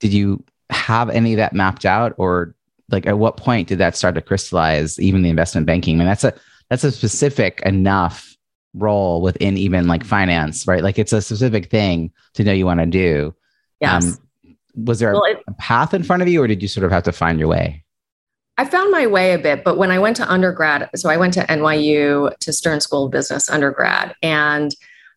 did 0.00 0.12
you 0.12 0.44
have 0.70 1.10
any 1.10 1.32
of 1.32 1.38
that 1.38 1.52
mapped 1.52 1.84
out 1.84 2.14
or 2.16 2.54
like 2.90 3.06
at 3.06 3.18
what 3.18 3.36
point 3.36 3.68
did 3.68 3.78
that 3.78 3.96
start 3.96 4.14
to 4.16 4.20
crystallize 4.20 4.98
even 4.98 5.22
the 5.22 5.30
investment 5.30 5.66
banking? 5.66 5.96
I 5.96 5.98
mean, 5.98 6.08
that's 6.08 6.24
a 6.24 6.34
that's 6.68 6.84
a 6.84 6.92
specific 6.92 7.60
enough 7.64 8.36
role 8.74 9.20
within 9.22 9.56
even 9.56 9.86
like 9.86 10.04
finance, 10.04 10.66
right? 10.66 10.82
Like 10.82 10.98
it's 10.98 11.12
a 11.12 11.22
specific 11.22 11.70
thing 11.70 12.12
to 12.34 12.44
know 12.44 12.52
you 12.52 12.66
want 12.66 12.80
to 12.80 12.86
do. 12.86 13.34
Yes. 13.80 14.04
Um, 14.04 14.56
was 14.84 15.00
there 15.00 15.12
well, 15.12 15.24
it, 15.24 15.42
a 15.48 15.52
path 15.54 15.94
in 15.94 16.02
front 16.02 16.22
of 16.22 16.28
you 16.28 16.42
or 16.42 16.46
did 16.46 16.62
you 16.62 16.68
sort 16.68 16.84
of 16.84 16.92
have 16.92 17.02
to 17.04 17.12
find 17.12 17.38
your 17.38 17.48
way? 17.48 17.84
I 18.60 18.66
found 18.66 18.92
my 18.92 19.06
way 19.06 19.32
a 19.32 19.38
bit, 19.38 19.64
but 19.64 19.78
when 19.78 19.90
I 19.90 19.98
went 19.98 20.16
to 20.18 20.30
undergrad, 20.30 20.90
so 20.94 21.08
I 21.08 21.16
went 21.16 21.32
to 21.34 21.40
NYU 21.46 22.36
to 22.36 22.52
Stern 22.52 22.80
School 22.80 23.06
of 23.06 23.10
Business 23.10 23.48
undergrad, 23.48 24.14
and 24.22 24.74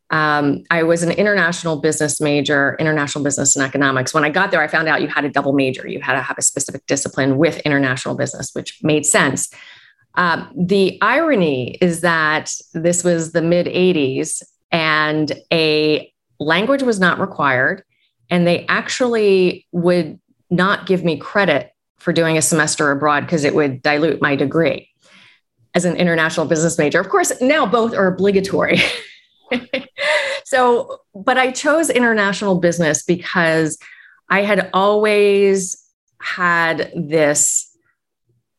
um, 0.09 0.63
I 0.69 0.83
was 0.83 1.01
an 1.03 1.11
international 1.11 1.77
business 1.79 2.21
major, 2.21 2.75
international 2.79 3.23
business 3.23 3.55
and 3.55 3.65
economics. 3.65 4.13
When 4.13 4.23
I 4.23 4.29
got 4.29 4.51
there, 4.51 4.61
I 4.61 4.67
found 4.67 4.87
out 4.87 5.01
you 5.01 5.07
had 5.07 5.25
a 5.25 5.29
double 5.29 5.53
major. 5.53 5.87
You 5.87 6.01
had 6.01 6.13
to 6.13 6.21
have 6.21 6.37
a 6.37 6.41
specific 6.41 6.85
discipline 6.85 7.37
with 7.37 7.59
international 7.61 8.15
business, 8.15 8.51
which 8.53 8.79
made 8.83 9.05
sense. 9.05 9.49
Um, 10.15 10.51
the 10.55 10.99
irony 11.01 11.77
is 11.81 12.01
that 12.01 12.51
this 12.73 13.03
was 13.03 13.31
the 13.31 13.41
mid 13.41 13.65
80s 13.65 14.43
and 14.71 15.31
a 15.51 16.11
language 16.39 16.83
was 16.83 16.99
not 16.99 17.19
required. 17.19 17.83
And 18.29 18.45
they 18.45 18.65
actually 18.67 19.67
would 19.71 20.19
not 20.49 20.85
give 20.85 21.03
me 21.03 21.17
credit 21.17 21.71
for 21.97 22.13
doing 22.13 22.37
a 22.37 22.41
semester 22.41 22.91
abroad 22.91 23.21
because 23.21 23.43
it 23.43 23.55
would 23.55 23.81
dilute 23.81 24.21
my 24.21 24.35
degree 24.35 24.89
as 25.73 25.85
an 25.85 25.95
international 25.95 26.45
business 26.45 26.77
major. 26.77 26.99
Of 26.99 27.09
course, 27.09 27.31
now 27.41 27.65
both 27.65 27.95
are 27.95 28.07
obligatory. 28.07 28.79
so, 30.45 30.99
but 31.13 31.37
I 31.37 31.51
chose 31.51 31.89
international 31.89 32.59
business 32.59 33.03
because 33.03 33.77
I 34.29 34.41
had 34.41 34.69
always 34.73 35.77
had 36.21 36.91
this 36.95 37.69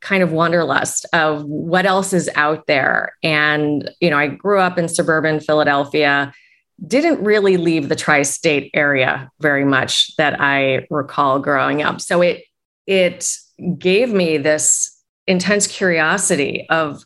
kind 0.00 0.22
of 0.22 0.32
wanderlust 0.32 1.06
of 1.12 1.44
what 1.44 1.86
else 1.86 2.12
is 2.12 2.28
out 2.34 2.66
there. 2.66 3.16
And, 3.22 3.90
you 4.00 4.10
know, 4.10 4.18
I 4.18 4.28
grew 4.28 4.60
up 4.60 4.78
in 4.78 4.86
suburban 4.86 5.40
Philadelphia, 5.40 6.32
didn't 6.86 7.24
really 7.24 7.56
leave 7.56 7.88
the 7.88 7.96
tri 7.96 8.22
state 8.22 8.70
area 8.74 9.30
very 9.40 9.64
much 9.64 10.14
that 10.16 10.40
I 10.40 10.86
recall 10.90 11.38
growing 11.38 11.82
up. 11.82 12.00
So 12.02 12.20
it, 12.20 12.42
it 12.86 13.34
gave 13.78 14.12
me 14.12 14.36
this 14.36 14.90
intense 15.26 15.66
curiosity 15.66 16.66
of 16.68 17.02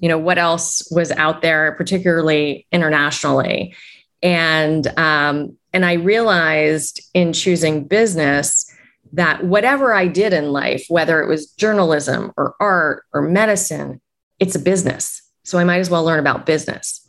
you 0.00 0.08
know 0.08 0.18
what 0.18 0.38
else 0.38 0.86
was 0.90 1.12
out 1.12 1.42
there 1.42 1.72
particularly 1.72 2.66
internationally. 2.72 3.74
And 4.22 4.86
um, 4.98 5.56
and 5.72 5.84
i 5.84 5.94
realized 5.94 7.00
in 7.14 7.32
choosing 7.32 7.86
business 7.86 8.66
that 9.12 9.44
whatever 9.44 9.94
i 9.94 10.06
did 10.06 10.32
in 10.32 10.52
life 10.52 10.84
whether 10.88 11.22
it 11.22 11.28
was 11.28 11.52
journalism 11.52 12.32
or 12.36 12.54
art 12.60 13.04
or 13.12 13.22
medicine 13.22 14.00
it's 14.38 14.54
a 14.54 14.58
business. 14.58 15.22
So 15.44 15.58
i 15.58 15.64
might 15.64 15.78
as 15.78 15.90
well 15.90 16.04
learn 16.04 16.18
about 16.18 16.46
business. 16.46 17.06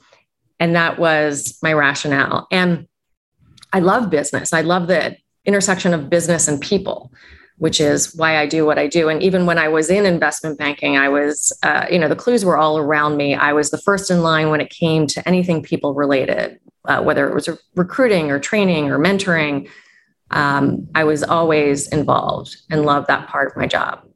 And 0.60 0.76
that 0.76 1.00
was 1.00 1.58
my 1.64 1.74
rationale. 1.74 2.48
And 2.52 2.88
i 3.74 3.80
love 3.80 4.10
business. 4.10 4.54
I 4.54 4.62
love 4.62 4.88
the 4.88 5.18
intersection 5.46 5.94
of 5.94 6.10
business 6.10 6.48
and 6.48 6.62
people 6.62 7.12
which 7.62 7.80
is 7.80 8.16
why 8.16 8.40
I 8.40 8.48
do 8.48 8.66
what 8.66 8.80
I 8.80 8.88
do. 8.88 9.08
And 9.08 9.22
even 9.22 9.46
when 9.46 9.60
I 9.60 9.68
was 9.68 9.92
in 9.92 10.08
investment 10.08 10.58
banking, 10.58 10.98
I 10.98 11.10
was, 11.10 11.56
uh, 11.62 11.86
you 11.92 12.00
know, 12.00 12.08
the 12.08 12.16
clues 12.16 12.44
were 12.44 12.58
all 12.58 12.80
around 12.80 13.18
me. 13.18 13.36
I 13.36 13.54
was 13.54 13.70
the 13.70 13.78
first 13.78 14.10
in 14.10 14.24
line 14.24 14.50
when 14.50 14.62
it 14.62 14.72
came 14.72 15.06
to 15.06 15.28
anything 15.28 15.62
people 15.62 15.94
related, 15.94 16.60
uh, 16.86 17.04
whether 17.04 17.30
it 17.30 17.36
was 17.36 17.48
recruiting 17.76 18.32
or 18.32 18.40
training 18.40 18.90
or 18.90 18.98
mentoring. 18.98 19.70
Um, 20.32 20.88
I 20.96 21.04
was 21.04 21.22
always 21.22 21.88
involved 21.90 22.58
and 22.72 22.84
loved 22.84 23.06
that 23.10 23.28
part 23.28 23.52
of 23.52 23.58
my 23.58 23.68
job. 23.68 24.08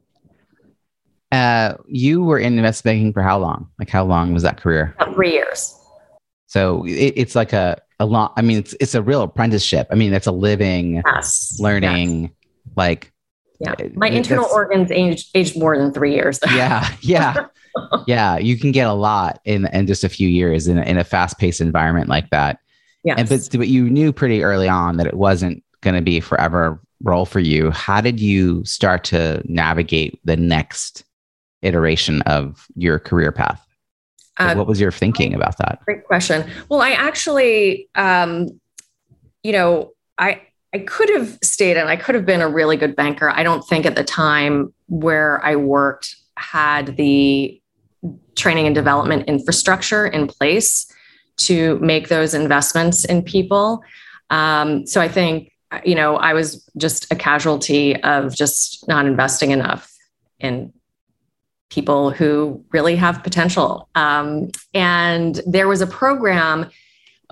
Uh, 1.30 1.74
you 1.86 2.24
were 2.24 2.40
in 2.40 2.58
investment 2.58 2.96
banking 2.96 3.12
for 3.12 3.22
how 3.22 3.38
long? 3.38 3.68
Like, 3.78 3.90
how 3.90 4.04
long 4.04 4.34
was 4.34 4.42
that 4.42 4.60
career? 4.60 4.92
About 4.98 5.14
three 5.14 5.34
years. 5.34 5.72
So 6.48 6.84
it, 6.84 7.12
it's 7.14 7.36
like 7.36 7.52
a 7.52 7.80
a 8.00 8.06
long. 8.06 8.32
I 8.36 8.42
mean, 8.42 8.58
it's 8.58 8.74
it's 8.80 8.96
a 8.96 9.02
real 9.02 9.22
apprenticeship. 9.22 9.86
I 9.92 9.94
mean, 9.94 10.12
it's 10.12 10.26
a 10.26 10.32
living, 10.32 11.00
yes. 11.06 11.58
learning, 11.60 12.22
yes. 12.22 12.30
like 12.74 13.12
yeah. 13.58 13.74
My 13.94 14.08
internal 14.08 14.44
That's, 14.44 14.54
organs 14.54 14.90
aged, 14.90 15.30
aged 15.34 15.58
more 15.58 15.76
than 15.76 15.92
three 15.92 16.14
years. 16.14 16.38
Yeah. 16.54 16.88
Yeah. 17.00 17.46
yeah. 18.06 18.38
You 18.38 18.58
can 18.58 18.72
get 18.72 18.86
a 18.86 18.92
lot 18.92 19.40
in, 19.44 19.66
in 19.72 19.86
just 19.86 20.04
a 20.04 20.08
few 20.08 20.28
years 20.28 20.68
in, 20.68 20.78
in 20.78 20.98
a 20.98 21.04
fast 21.04 21.38
paced 21.38 21.60
environment 21.60 22.08
like 22.08 22.30
that. 22.30 22.58
Yeah. 23.04 23.14
And 23.18 23.28
but, 23.28 23.48
but 23.52 23.68
you 23.68 23.88
knew 23.88 24.12
pretty 24.12 24.42
early 24.42 24.68
on 24.68 24.96
that 24.96 25.06
it 25.06 25.14
wasn't 25.14 25.62
going 25.80 25.94
to 25.96 26.02
be 26.02 26.20
forever 26.20 26.80
role 27.02 27.26
for 27.26 27.40
you. 27.40 27.70
How 27.70 28.00
did 28.00 28.20
you 28.20 28.64
start 28.64 29.04
to 29.04 29.42
navigate 29.44 30.18
the 30.24 30.36
next 30.36 31.04
iteration 31.62 32.22
of 32.22 32.66
your 32.74 32.98
career 32.98 33.32
path? 33.32 33.62
Uh, 34.38 34.54
what 34.54 34.66
was 34.66 34.80
your 34.80 34.92
thinking 34.92 35.34
about 35.34 35.56
that? 35.58 35.80
Great 35.84 36.04
question. 36.04 36.48
Well, 36.68 36.82
I 36.82 36.90
actually, 36.90 37.88
um, 37.94 38.60
you 39.42 39.52
know, 39.52 39.92
I 40.18 40.42
I 40.76 40.80
could 40.80 41.08
have 41.08 41.38
stayed 41.42 41.78
and 41.78 41.88
I 41.88 41.96
could 41.96 42.14
have 42.14 42.26
been 42.26 42.42
a 42.42 42.48
really 42.48 42.76
good 42.76 42.94
banker. 42.94 43.30
I 43.30 43.42
don't 43.42 43.66
think 43.66 43.86
at 43.86 43.96
the 43.96 44.04
time 44.04 44.74
where 44.88 45.42
I 45.42 45.56
worked 45.56 46.16
had 46.36 46.98
the 46.98 47.58
training 48.34 48.66
and 48.66 48.74
development 48.74 49.26
infrastructure 49.26 50.06
in 50.06 50.26
place 50.26 50.86
to 51.38 51.78
make 51.78 52.08
those 52.08 52.34
investments 52.34 53.06
in 53.06 53.22
people. 53.22 53.82
Um, 54.28 54.86
so 54.86 55.00
I 55.00 55.08
think, 55.08 55.50
you 55.82 55.94
know, 55.94 56.16
I 56.16 56.34
was 56.34 56.68
just 56.76 57.10
a 57.10 57.16
casualty 57.16 57.96
of 58.02 58.36
just 58.36 58.86
not 58.86 59.06
investing 59.06 59.52
enough 59.52 59.90
in 60.38 60.74
people 61.70 62.10
who 62.10 62.62
really 62.70 62.96
have 62.96 63.22
potential. 63.22 63.88
Um, 63.94 64.50
and 64.74 65.40
there 65.46 65.68
was 65.68 65.80
a 65.80 65.86
program 65.86 66.68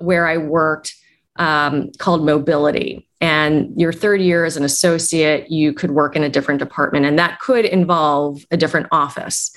where 0.01 0.27
I 0.27 0.39
worked 0.39 0.95
um, 1.37 1.91
called 1.99 2.25
Mobility. 2.25 3.07
And 3.25 3.73
your 3.81 3.91
third 3.91 4.21
year 4.21 4.45
as 4.45 4.59
an 4.59 4.65
associate, 4.65 5.51
you 5.51 5.73
could 5.73 5.93
work 5.93 6.15
in 6.15 6.23
a 6.23 6.29
different 6.29 6.59
department, 6.59 7.07
and 7.07 7.19
that 7.19 7.41
could 7.41 7.65
involve 7.65 8.45
a 8.51 8.57
different 8.59 8.87
office. 8.93 9.57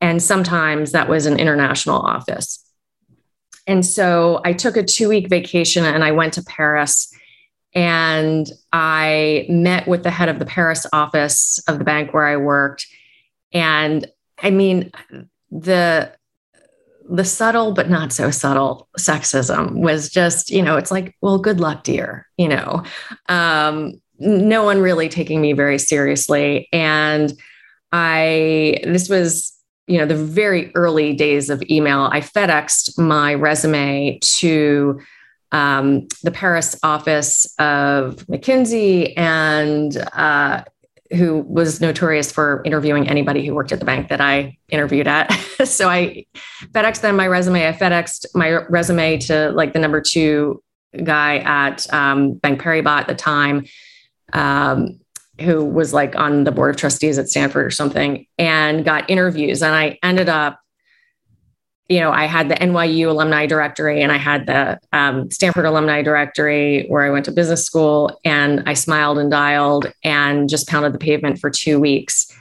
And 0.00 0.22
sometimes 0.22 0.92
that 0.92 1.10
was 1.10 1.26
an 1.26 1.38
international 1.38 1.98
office. 1.98 2.64
And 3.66 3.84
so 3.84 4.40
I 4.46 4.54
took 4.54 4.78
a 4.78 4.82
two 4.82 5.10
week 5.10 5.28
vacation 5.28 5.84
and 5.84 6.02
I 6.02 6.12
went 6.12 6.32
to 6.34 6.42
Paris 6.42 7.12
and 7.74 8.50
I 8.72 9.44
met 9.50 9.86
with 9.86 10.04
the 10.04 10.10
head 10.10 10.30
of 10.30 10.38
the 10.38 10.46
Paris 10.46 10.86
office 10.90 11.62
of 11.68 11.76
the 11.78 11.84
bank 11.84 12.14
where 12.14 12.24
I 12.24 12.38
worked. 12.38 12.86
And 13.52 14.10
I 14.42 14.48
mean, 14.48 14.90
the 15.50 16.12
the 17.14 17.24
subtle 17.24 17.72
but 17.72 17.90
not 17.90 18.12
so 18.12 18.30
subtle 18.30 18.88
sexism 18.98 19.74
was 19.74 20.08
just 20.08 20.50
you 20.50 20.62
know 20.62 20.76
it's 20.76 20.90
like 20.90 21.14
well 21.20 21.38
good 21.38 21.60
luck 21.60 21.84
dear 21.84 22.26
you 22.42 22.48
know? 22.48 22.82
Um, 23.28 24.00
no 24.18 24.64
one 24.64 24.80
really 24.80 25.08
taking 25.08 25.40
me 25.40 25.52
very 25.52 25.78
seriously. 25.78 26.68
And 26.72 27.32
i 27.94 28.78
this 28.84 29.10
was 29.10 29.52
you 29.86 29.98
know 29.98 30.06
the 30.06 30.16
very 30.16 30.74
early 30.74 31.12
days 31.12 31.50
of 31.50 31.62
email. 31.70 32.08
I 32.10 32.20
fedexed 32.20 32.98
my 32.98 33.34
resume 33.34 34.18
to 34.20 35.00
um, 35.52 36.08
the 36.22 36.30
paris 36.30 36.78
office 36.82 37.44
of 37.58 38.16
mckinsey 38.26 39.12
and 39.18 39.98
uh, 40.14 40.62
who 41.14 41.40
was 41.40 41.80
notorious 41.80 42.32
for 42.32 42.62
interviewing 42.64 43.08
anybody 43.08 43.44
who 43.44 43.54
worked 43.54 43.72
at 43.72 43.78
the 43.78 43.84
bank 43.84 44.08
that 44.08 44.20
I 44.20 44.56
interviewed 44.70 45.06
at. 45.06 45.30
so 45.64 45.88
I 45.88 46.26
FedExed 46.72 47.02
them 47.02 47.16
my 47.16 47.26
resume. 47.26 47.66
I 47.66 47.72
FedExed 47.72 48.26
my 48.34 48.64
resume 48.68 49.18
to 49.18 49.50
like 49.50 49.72
the 49.72 49.78
number 49.78 50.00
two 50.00 50.62
guy 51.04 51.38
at 51.38 51.92
um, 51.92 52.34
Bank 52.34 52.60
Paribas 52.60 53.00
at 53.00 53.08
the 53.08 53.14
time, 53.14 53.66
um, 54.32 55.00
who 55.40 55.64
was 55.64 55.92
like 55.92 56.16
on 56.16 56.44
the 56.44 56.52
board 56.52 56.70
of 56.70 56.76
trustees 56.76 57.18
at 57.18 57.28
Stanford 57.28 57.66
or 57.66 57.70
something, 57.70 58.26
and 58.38 58.84
got 58.84 59.08
interviews. 59.10 59.62
And 59.62 59.74
I 59.74 59.98
ended 60.02 60.28
up 60.28 60.61
you 61.88 62.00
know, 62.00 62.10
I 62.10 62.26
had 62.26 62.48
the 62.48 62.54
NYU 62.54 63.08
alumni 63.08 63.46
directory 63.46 64.02
and 64.02 64.12
I 64.12 64.16
had 64.16 64.46
the 64.46 64.78
um, 64.92 65.30
Stanford 65.30 65.64
alumni 65.64 66.02
directory 66.02 66.86
where 66.88 67.02
I 67.02 67.10
went 67.10 67.24
to 67.26 67.32
business 67.32 67.64
school 67.64 68.18
and 68.24 68.62
I 68.66 68.74
smiled 68.74 69.18
and 69.18 69.30
dialed 69.30 69.92
and 70.02 70.48
just 70.48 70.68
pounded 70.68 70.92
the 70.92 70.98
pavement 70.98 71.38
for 71.38 71.50
two 71.50 71.80
weeks 71.80 72.32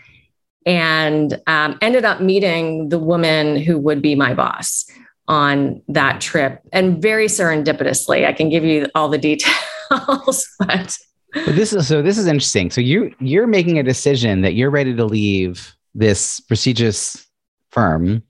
and 0.65 1.39
um, 1.47 1.77
ended 1.81 2.05
up 2.05 2.21
meeting 2.21 2.89
the 2.89 2.99
woman 2.99 3.57
who 3.57 3.77
would 3.79 4.01
be 4.01 4.15
my 4.15 4.33
boss 4.33 4.85
on 5.27 5.81
that 5.87 6.21
trip 6.21 6.61
and 6.71 7.01
very 7.01 7.27
serendipitously. 7.27 8.25
I 8.25 8.33
can 8.33 8.49
give 8.49 8.63
you 8.63 8.87
all 8.95 9.09
the 9.09 9.17
details, 9.17 10.47
but 10.59 10.97
But 11.33 11.55
this 11.55 11.71
is 11.71 11.87
so 11.87 12.01
this 12.01 12.17
is 12.17 12.27
interesting. 12.27 12.69
So 12.69 12.81
you 12.81 13.13
you're 13.19 13.47
making 13.47 13.79
a 13.79 13.83
decision 13.83 14.41
that 14.41 14.53
you're 14.53 14.69
ready 14.69 14.95
to 14.95 15.05
leave 15.05 15.75
this 15.95 16.39
prestigious 16.41 17.25
firm. 17.69 18.23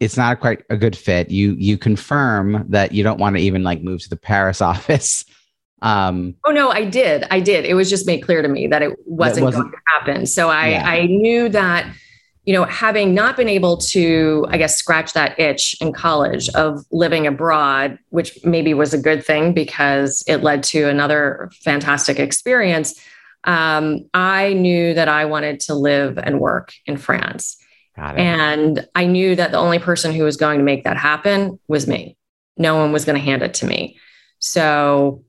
It's 0.00 0.16
not 0.16 0.40
quite 0.40 0.62
a 0.70 0.76
good 0.76 0.96
fit. 0.96 1.30
You 1.30 1.54
you 1.58 1.78
confirm 1.78 2.64
that 2.68 2.92
you 2.92 3.02
don't 3.02 3.18
want 3.18 3.36
to 3.36 3.42
even 3.42 3.62
like 3.62 3.82
move 3.82 4.02
to 4.02 4.08
the 4.08 4.16
Paris 4.16 4.60
office. 4.72 5.24
Um, 5.82 6.34
oh 6.44 6.52
no, 6.52 6.70
I 6.70 6.84
did. 6.84 7.24
I 7.30 7.40
did. 7.40 7.64
It 7.64 7.74
was 7.74 7.90
just 7.90 8.06
made 8.06 8.20
clear 8.20 8.42
to 8.42 8.48
me 8.48 8.66
that 8.66 8.82
it 8.82 8.96
wasn't, 9.04 9.44
wasn't 9.44 9.64
going 9.64 9.72
to 9.72 9.78
happen. 9.92 10.26
So 10.26 10.48
I 10.48 10.68
yeah. 10.70 10.88
I 10.88 11.06
knew 11.06 11.48
that 11.50 11.92
you 12.46 12.52
know, 12.52 12.64
having 12.64 13.12
not 13.12 13.36
been 13.36 13.48
able 13.48 13.76
to, 13.76 14.46
I 14.48 14.56
guess, 14.56 14.76
scratch 14.76 15.12
that 15.14 15.38
itch 15.38 15.76
in 15.80 15.92
college 15.92 16.48
of 16.50 16.84
living 16.92 17.26
abroad, 17.26 17.98
which 18.10 18.38
maybe 18.44 18.72
was 18.72 18.94
a 18.94 18.98
good 18.98 19.26
thing 19.26 19.52
because 19.52 20.22
it 20.28 20.44
led 20.44 20.62
to 20.64 20.84
another 20.84 21.50
fantastic 21.64 22.20
experience. 22.20 23.00
Um, 23.42 24.08
I 24.14 24.52
knew 24.52 24.94
that 24.94 25.08
I 25.08 25.24
wanted 25.24 25.58
to 25.60 25.74
live 25.74 26.18
and 26.18 26.38
work 26.38 26.72
in 26.86 26.96
France. 26.96 27.56
And 28.20 28.86
I 28.94 29.06
knew 29.06 29.34
that 29.36 29.52
the 29.52 29.58
only 29.58 29.78
person 29.78 30.12
who 30.12 30.24
was 30.24 30.36
going 30.36 30.58
to 30.58 30.64
make 30.64 30.84
that 30.84 30.96
happen 30.96 31.58
was 31.68 31.86
me. 31.86 32.16
No 32.56 32.76
one 32.76 32.92
was 32.92 33.04
going 33.04 33.18
to 33.18 33.24
hand 33.24 33.42
it 33.42 33.54
to 33.54 33.66
me. 33.66 33.98
So 34.38 35.24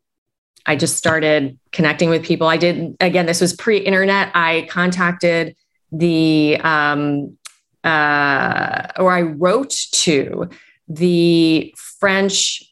I 0.66 0.76
just 0.76 0.98
started 0.98 1.58
connecting 1.72 2.10
with 2.10 2.24
people. 2.26 2.48
I 2.48 2.58
did, 2.58 2.96
again, 3.00 3.26
this 3.26 3.40
was 3.40 3.54
pre 3.54 3.78
internet. 3.78 4.32
I 4.36 4.68
contacted 4.70 5.56
the 5.92 6.58
um, 6.62 7.38
uh, 7.84 8.88
or 8.98 9.12
I 9.12 9.22
wrote 9.22 9.70
to 9.92 10.50
the 10.90 11.74
French 11.78 12.64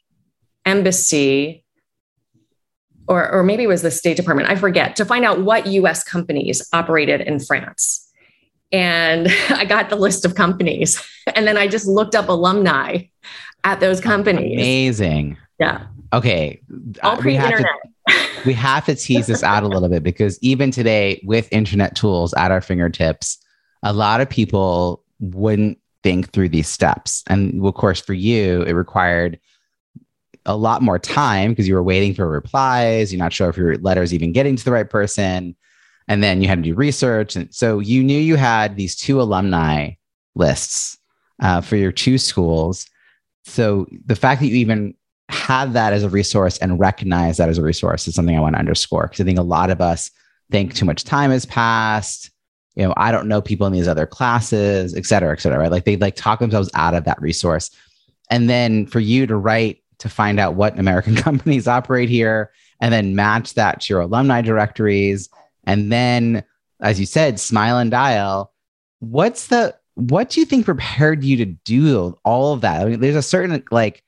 embassy 0.66 1.64
or, 3.08 3.32
or 3.32 3.44
maybe 3.44 3.64
it 3.64 3.68
was 3.68 3.82
the 3.82 3.92
State 3.92 4.18
Department, 4.18 4.50
I 4.50 4.56
forget, 4.56 4.96
to 4.96 5.06
find 5.06 5.24
out 5.26 5.42
what 5.42 5.68
US 5.68 6.04
companies 6.04 6.68
operated 6.74 7.22
in 7.22 7.40
France. 7.40 8.05
And 8.76 9.28
I 9.50 9.66
got 9.66 9.90
the 9.90 9.96
list 9.96 10.26
of 10.26 10.36
companies. 10.36 11.02
And 11.36 11.48
then 11.48 11.58
I 11.58 11.68
just 11.68 11.88
looked 11.88 12.16
up 12.16 12.30
alumni 12.30 13.04
at 13.64 13.80
those 13.80 14.00
companies. 14.00 14.54
Amazing. 14.54 15.38
Yeah. 15.60 15.88
Okay. 16.14 16.62
All 17.02 17.14
uh, 17.14 17.18
pre-internet 17.18 17.66
we 18.46 18.54
have 18.54 18.86
to 18.86 18.96
tease 18.96 19.28
this 19.28 19.44
out 19.44 19.64
a 19.64 19.68
little 19.68 19.90
bit 19.90 20.04
because 20.04 20.38
even 20.42 20.72
today, 20.72 21.22
with 21.26 21.52
internet 21.52 21.96
tools 21.96 22.34
at 22.36 22.52
our 22.52 22.62
fingertips, 22.62 23.40
a 23.84 23.94
lot 23.94 24.22
of 24.22 24.30
people 24.30 25.04
wouldn't 25.20 25.80
think 26.04 26.32
through 26.32 26.50
these 26.50 26.68
steps. 26.68 27.24
And 27.28 27.66
of 27.66 27.74
course, 27.74 28.00
for 28.00 28.14
you, 28.14 28.62
it 28.64 28.74
required 28.74 29.40
a 30.46 30.56
lot 30.56 30.84
more 30.84 31.00
time 31.00 31.52
because 31.52 31.68
you 31.68 31.74
were 31.74 31.84
waiting 31.84 32.14
for 32.14 32.30
replies. 32.30 33.12
You're 33.12 33.24
not 33.24 33.34
sure 33.34 33.50
if 33.50 33.58
your 33.58 33.78
letter's 33.78 34.14
even 34.14 34.32
getting 34.32 34.56
to 34.56 34.64
the 34.64 34.72
right 34.72 34.90
person. 34.90 35.56
And 36.08 36.24
then 36.24 36.42
you 36.42 36.48
had 36.48 36.64
to 36.64 36.70
do 36.70 36.76
research. 36.76 37.36
And 37.36 37.54
so 37.54 37.80
you 37.80 38.04
knew 38.04 38.20
you 38.20 38.36
had 38.36 38.76
these 38.76 38.96
two 38.96 39.22
alumni 39.22 39.92
lists 40.36 40.98
uh, 41.42 41.62
for 41.62 41.76
your 41.76 41.92
two 41.92 42.18
schools. 42.18 42.88
So 43.46 43.88
the 44.06 44.16
fact 44.16 44.42
that 44.42 44.48
you 44.48 44.56
even 44.56 44.96
have 45.30 45.74
that 45.74 45.94
as 45.94 46.04
a 46.04 46.10
resource 46.10 46.58
and 46.60 46.80
recognize 46.80 47.38
that 47.38 47.50
as 47.50 47.58
a 47.58 47.64
resource 47.64 48.08
is 48.08 48.16
something 48.16 48.38
I 48.38 48.42
want 48.42 48.56
to 48.56 48.60
underscore 48.60 49.04
because 49.04 49.22
I 49.22 49.24
think 49.24 49.40
a 49.40 49.44
lot 49.44 49.70
of 49.70 49.82
us 49.82 50.12
think 50.52 50.76
too 50.76 50.86
much 50.86 51.04
time 51.04 51.32
has 51.32 51.46
passed. 51.46 52.30
You 52.76 52.84
know, 52.84 52.94
I 52.98 53.12
don't 53.12 53.28
know 53.28 53.42
people 53.42 53.66
in 53.66 53.74
these 53.74 53.88
other 53.88 54.06
classes, 54.06 54.96
et 54.96 55.06
cetera, 55.06 55.32
et 55.32 55.42
cetera, 55.42 55.60
right? 55.60 55.72
Like 55.72 55.86
they 55.86 55.98
like 55.98 56.16
talk 56.16 56.40
themselves 56.40 56.70
out 56.76 56.94
of 56.94 57.06
that 57.06 57.22
resource. 57.22 57.72
And 58.30 58.50
then 58.50 58.86
for 58.86 59.00
you 59.00 59.26
to 59.28 59.36
write 59.36 59.82
to 60.00 60.10
find 60.10 60.40
out 60.40 60.56
what 60.56 60.78
American 60.78 61.16
companies 61.28 61.68
operate 61.68 62.10
here 62.10 62.52
and 62.82 62.94
then 62.94 63.16
match 63.16 63.54
that 63.54 63.82
to 63.82 63.94
your 63.94 64.02
alumni 64.02 64.42
directories. 64.42 65.30
And 65.66 65.92
then, 65.92 66.44
as 66.80 67.00
you 67.00 67.06
said, 67.06 67.40
smile 67.40 67.78
and 67.78 67.92
dial. 67.92 68.54
What's 69.00 69.48
the, 69.48 69.76
what 69.96 70.30
do 70.30 70.40
you 70.40 70.46
think 70.46 70.66
prepared 70.66 71.24
you 71.24 71.38
to 71.38 71.46
do 71.46 72.18
all 72.24 72.54
of 72.54 72.62
that? 72.62 72.82
I 72.82 72.86
mean, 72.86 73.00
there's 73.00 73.16
a 73.16 73.22
certain 73.22 73.64
like 73.72 74.04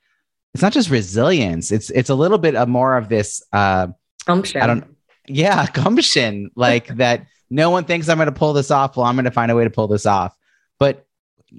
it's 0.54 0.62
not 0.62 0.72
just 0.72 0.90
resilience. 0.90 1.70
It's 1.72 1.90
it's 1.90 2.10
a 2.10 2.14
little 2.14 2.38
bit 2.38 2.54
of 2.54 2.68
more 2.68 2.96
of 2.96 3.08
this 3.08 3.42
uh 3.52 3.88
gumption. 4.26 4.60
I 4.60 4.66
don't 4.66 4.96
yeah, 5.26 5.66
gumption. 5.72 6.50
Like 6.54 6.88
that 6.96 7.26
no 7.50 7.70
one 7.70 7.84
thinks 7.84 8.08
I'm 8.08 8.18
gonna 8.18 8.32
pull 8.32 8.52
this 8.52 8.70
off. 8.70 8.96
Well, 8.96 9.06
I'm 9.06 9.16
gonna 9.16 9.30
find 9.30 9.50
a 9.50 9.56
way 9.56 9.64
to 9.64 9.70
pull 9.70 9.88
this 9.88 10.06
off. 10.06 10.36
But 10.78 11.06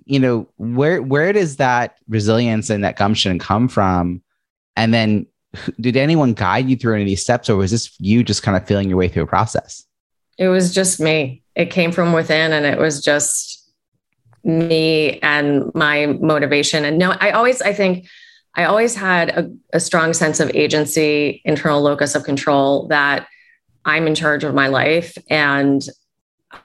you 0.06 0.20
know, 0.20 0.48
where 0.58 1.02
where 1.02 1.34
does 1.34 1.58
that 1.58 1.98
resilience 2.08 2.70
and 2.70 2.84
that 2.84 2.98
gumption 2.98 3.40
come 3.40 3.68
from? 3.68 4.22
And 4.76 4.94
then 4.94 5.26
did 5.80 5.98
anyone 5.98 6.34
guide 6.34 6.70
you 6.70 6.76
through 6.76 6.94
any 6.94 7.04
of 7.04 7.08
these 7.08 7.24
steps, 7.24 7.50
or 7.50 7.56
was 7.56 7.72
this 7.72 8.00
you 8.00 8.24
just 8.24 8.44
kind 8.44 8.56
of 8.56 8.68
feeling 8.68 8.90
your 8.90 8.98
way 8.98 9.08
through 9.08 9.24
a 9.24 9.28
process? 9.28 9.86
It 10.40 10.48
was 10.48 10.74
just 10.74 11.00
me. 11.00 11.44
It 11.54 11.70
came 11.70 11.92
from 11.92 12.14
within 12.14 12.54
and 12.54 12.66
it 12.66 12.80
was 12.80 13.04
just 13.04 13.70
me 14.44 15.20
and 15.20 15.70
my 15.76 16.08
motivation. 16.08 16.86
And 16.86 16.98
no, 16.98 17.16
I 17.20 17.32
always 17.32 17.62
I 17.62 17.74
think 17.74 18.08
I 18.56 18.64
always 18.64 18.96
had 18.96 19.30
a, 19.30 19.52
a 19.74 19.80
strong 19.80 20.14
sense 20.14 20.40
of 20.40 20.50
agency, 20.56 21.42
internal 21.46 21.82
locus 21.82 22.16
of 22.16 22.24
control 22.24 22.88
that 22.88 23.28
I'm 23.86 24.08
in 24.08 24.16
charge 24.16 24.44
of 24.44 24.54
my 24.54 24.68
life. 24.68 25.18
And, 25.30 25.86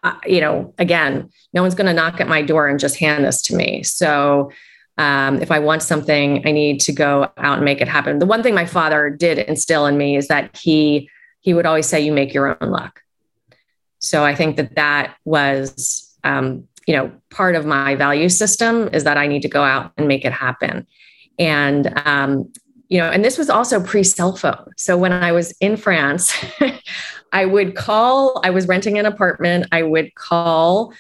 uh, 0.03 0.15
you 0.25 0.41
know, 0.41 0.73
again, 0.79 1.31
no 1.53 1.63
one's 1.63 1.75
going 1.75 1.87
to 1.87 1.93
knock 1.93 2.21
at 2.21 2.29
my 2.29 2.43
door 2.43 2.69
and 2.69 2.81
just 2.81 2.99
hand 2.99 3.25
this 3.25 3.43
to 3.43 3.57
me. 3.57 3.83
So, 3.83 4.51
um, 4.97 5.43
if 5.43 5.51
I 5.51 5.59
want 5.59 5.83
something, 5.83 6.47
I 6.47 6.53
need 6.53 6.81
to 6.83 6.93
go 6.93 7.31
out 7.37 7.57
and 7.57 7.65
make 7.65 7.81
it 7.81 7.89
happen. 7.89 8.21
The 8.21 8.27
one 8.27 8.43
thing 8.43 8.55
my 8.55 8.67
father 8.67 9.11
did 9.11 9.39
instill 9.39 9.87
in 9.87 9.99
me 9.99 10.17
is 10.17 10.29
that 10.29 10.57
he 10.57 11.11
he 11.41 11.53
would 11.53 11.67
always 11.67 11.87
say, 11.87 12.01
"You 12.01 12.13
make 12.13 12.33
your 12.33 12.57
own 12.63 12.71
luck." 12.71 13.04
So 14.05 14.25
I 14.25 14.35
think 14.35 14.57
that 14.57 14.75
that 14.77 15.17
was, 15.25 16.15
um, 16.25 16.69
you 16.87 16.95
know, 16.95 17.11
part 17.31 17.57
of 17.57 17.65
my 17.65 17.95
value 17.95 18.29
system 18.29 18.89
is 18.93 19.05
that 19.05 19.17
I 19.17 19.27
need 19.27 19.43
to 19.43 19.49
go 19.49 19.63
out 19.63 19.93
and 19.97 20.07
make 20.07 20.25
it 20.25 20.33
happen. 20.33 20.87
And, 21.39 21.93
um, 22.05 22.53
you 22.89 22.99
know, 22.99 23.09
and 23.11 23.25
this 23.25 23.39
was 23.39 23.49
also 23.49 23.83
pre 23.83 24.05
cell 24.05 24.37
phone. 24.37 24.71
So 24.77 24.97
when 24.97 25.13
I 25.13 25.33
was 25.33 25.53
in 25.61 25.77
France, 25.77 26.33
I 27.33 27.47
would 27.47 27.75
call, 27.75 28.41
I 28.45 28.51
was 28.51 28.69
renting 28.69 28.99
an 28.99 29.07
apartment, 29.07 29.67
I 29.73 29.83
would 29.83 30.15
call 30.15 30.93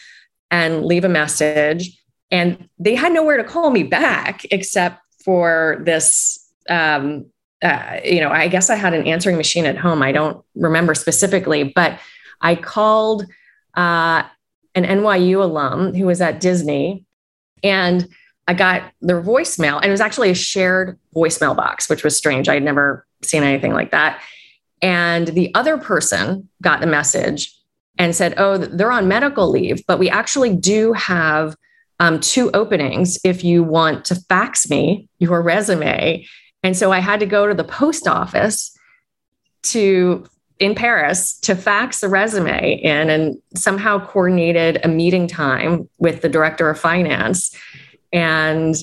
and 0.50 0.84
leave 0.84 1.04
a 1.04 1.08
message. 1.08 2.00
And 2.30 2.68
they 2.78 2.94
had 2.94 3.12
nowhere 3.12 3.36
to 3.36 3.44
call 3.44 3.70
me 3.70 3.82
back 3.82 4.44
except 4.50 5.00
for 5.24 5.82
this 5.84 6.40
um, 6.68 7.26
uh, 7.62 7.98
you 8.04 8.20
know, 8.20 8.28
I 8.28 8.48
guess 8.48 8.68
I 8.68 8.74
had 8.74 8.92
an 8.92 9.06
answering 9.06 9.36
machine 9.36 9.64
at 9.64 9.78
home. 9.78 10.02
I 10.02 10.12
don't 10.12 10.44
remember 10.54 10.94
specifically, 10.94 11.64
but 11.64 11.98
I 12.44 12.54
called 12.54 13.26
uh, 13.76 14.22
an 14.74 14.84
NYU 14.84 15.42
alum 15.42 15.94
who 15.94 16.06
was 16.06 16.20
at 16.20 16.40
Disney, 16.40 17.04
and 17.64 18.06
I 18.46 18.54
got 18.54 18.92
their 19.00 19.22
voicemail, 19.22 19.76
and 19.76 19.86
it 19.86 19.90
was 19.90 20.02
actually 20.02 20.30
a 20.30 20.34
shared 20.34 20.98
voicemail 21.16 21.56
box, 21.56 21.88
which 21.88 22.04
was 22.04 22.16
strange. 22.16 22.48
I 22.48 22.54
had 22.54 22.62
never 22.62 23.06
seen 23.22 23.42
anything 23.42 23.72
like 23.72 23.90
that. 23.90 24.22
And 24.82 25.28
the 25.28 25.52
other 25.54 25.78
person 25.78 26.48
got 26.60 26.80
the 26.80 26.86
message 26.86 27.52
and 27.96 28.14
said, 28.14 28.34
Oh, 28.36 28.58
they're 28.58 28.92
on 28.92 29.08
medical 29.08 29.48
leave, 29.48 29.86
but 29.86 29.98
we 29.98 30.10
actually 30.10 30.54
do 30.54 30.92
have 30.92 31.56
um, 32.00 32.20
two 32.20 32.50
openings 32.52 33.18
if 33.24 33.42
you 33.42 33.62
want 33.62 34.04
to 34.06 34.16
fax 34.28 34.68
me 34.68 35.08
your 35.18 35.40
resume. 35.40 36.26
And 36.62 36.76
so 36.76 36.92
I 36.92 36.98
had 36.98 37.20
to 37.20 37.26
go 37.26 37.46
to 37.46 37.54
the 37.54 37.64
post 37.64 38.06
office 38.06 38.76
to 39.64 40.26
in 40.58 40.74
Paris 40.74 41.38
to 41.40 41.54
fax 41.54 42.00
the 42.00 42.08
resume 42.08 42.74
in 42.82 43.10
and 43.10 43.36
somehow 43.54 44.04
coordinated 44.04 44.80
a 44.84 44.88
meeting 44.88 45.26
time 45.26 45.88
with 45.98 46.22
the 46.22 46.28
director 46.28 46.70
of 46.70 46.78
finance 46.78 47.54
and 48.12 48.76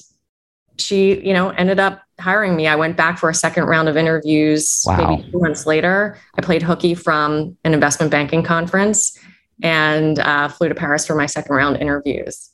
she, 0.78 1.22
you 1.26 1.34
know, 1.34 1.50
ended 1.50 1.80
up 1.80 2.02
hiring 2.20 2.56
me. 2.56 2.68
I 2.68 2.76
went 2.76 2.98
back 2.98 3.18
for 3.18 3.30
a 3.30 3.34
second 3.34 3.66
round 3.66 3.88
of 3.88 3.96
interviews 3.96 4.84
wow. 4.86 4.98
maybe 4.98 5.32
two 5.32 5.40
months 5.40 5.66
later. 5.66 6.18
I 6.36 6.42
played 6.42 6.62
hooky 6.62 6.94
from 6.94 7.58
an 7.64 7.74
investment 7.74 8.12
banking 8.12 8.44
conference 8.44 9.18
and 9.64 10.20
uh, 10.20 10.48
flew 10.50 10.70
to 10.70 10.76
Paris 10.76 11.06
for 11.06 11.16
my 11.16 11.26
second 11.26 11.56
round 11.56 11.78
interviews. 11.78 12.50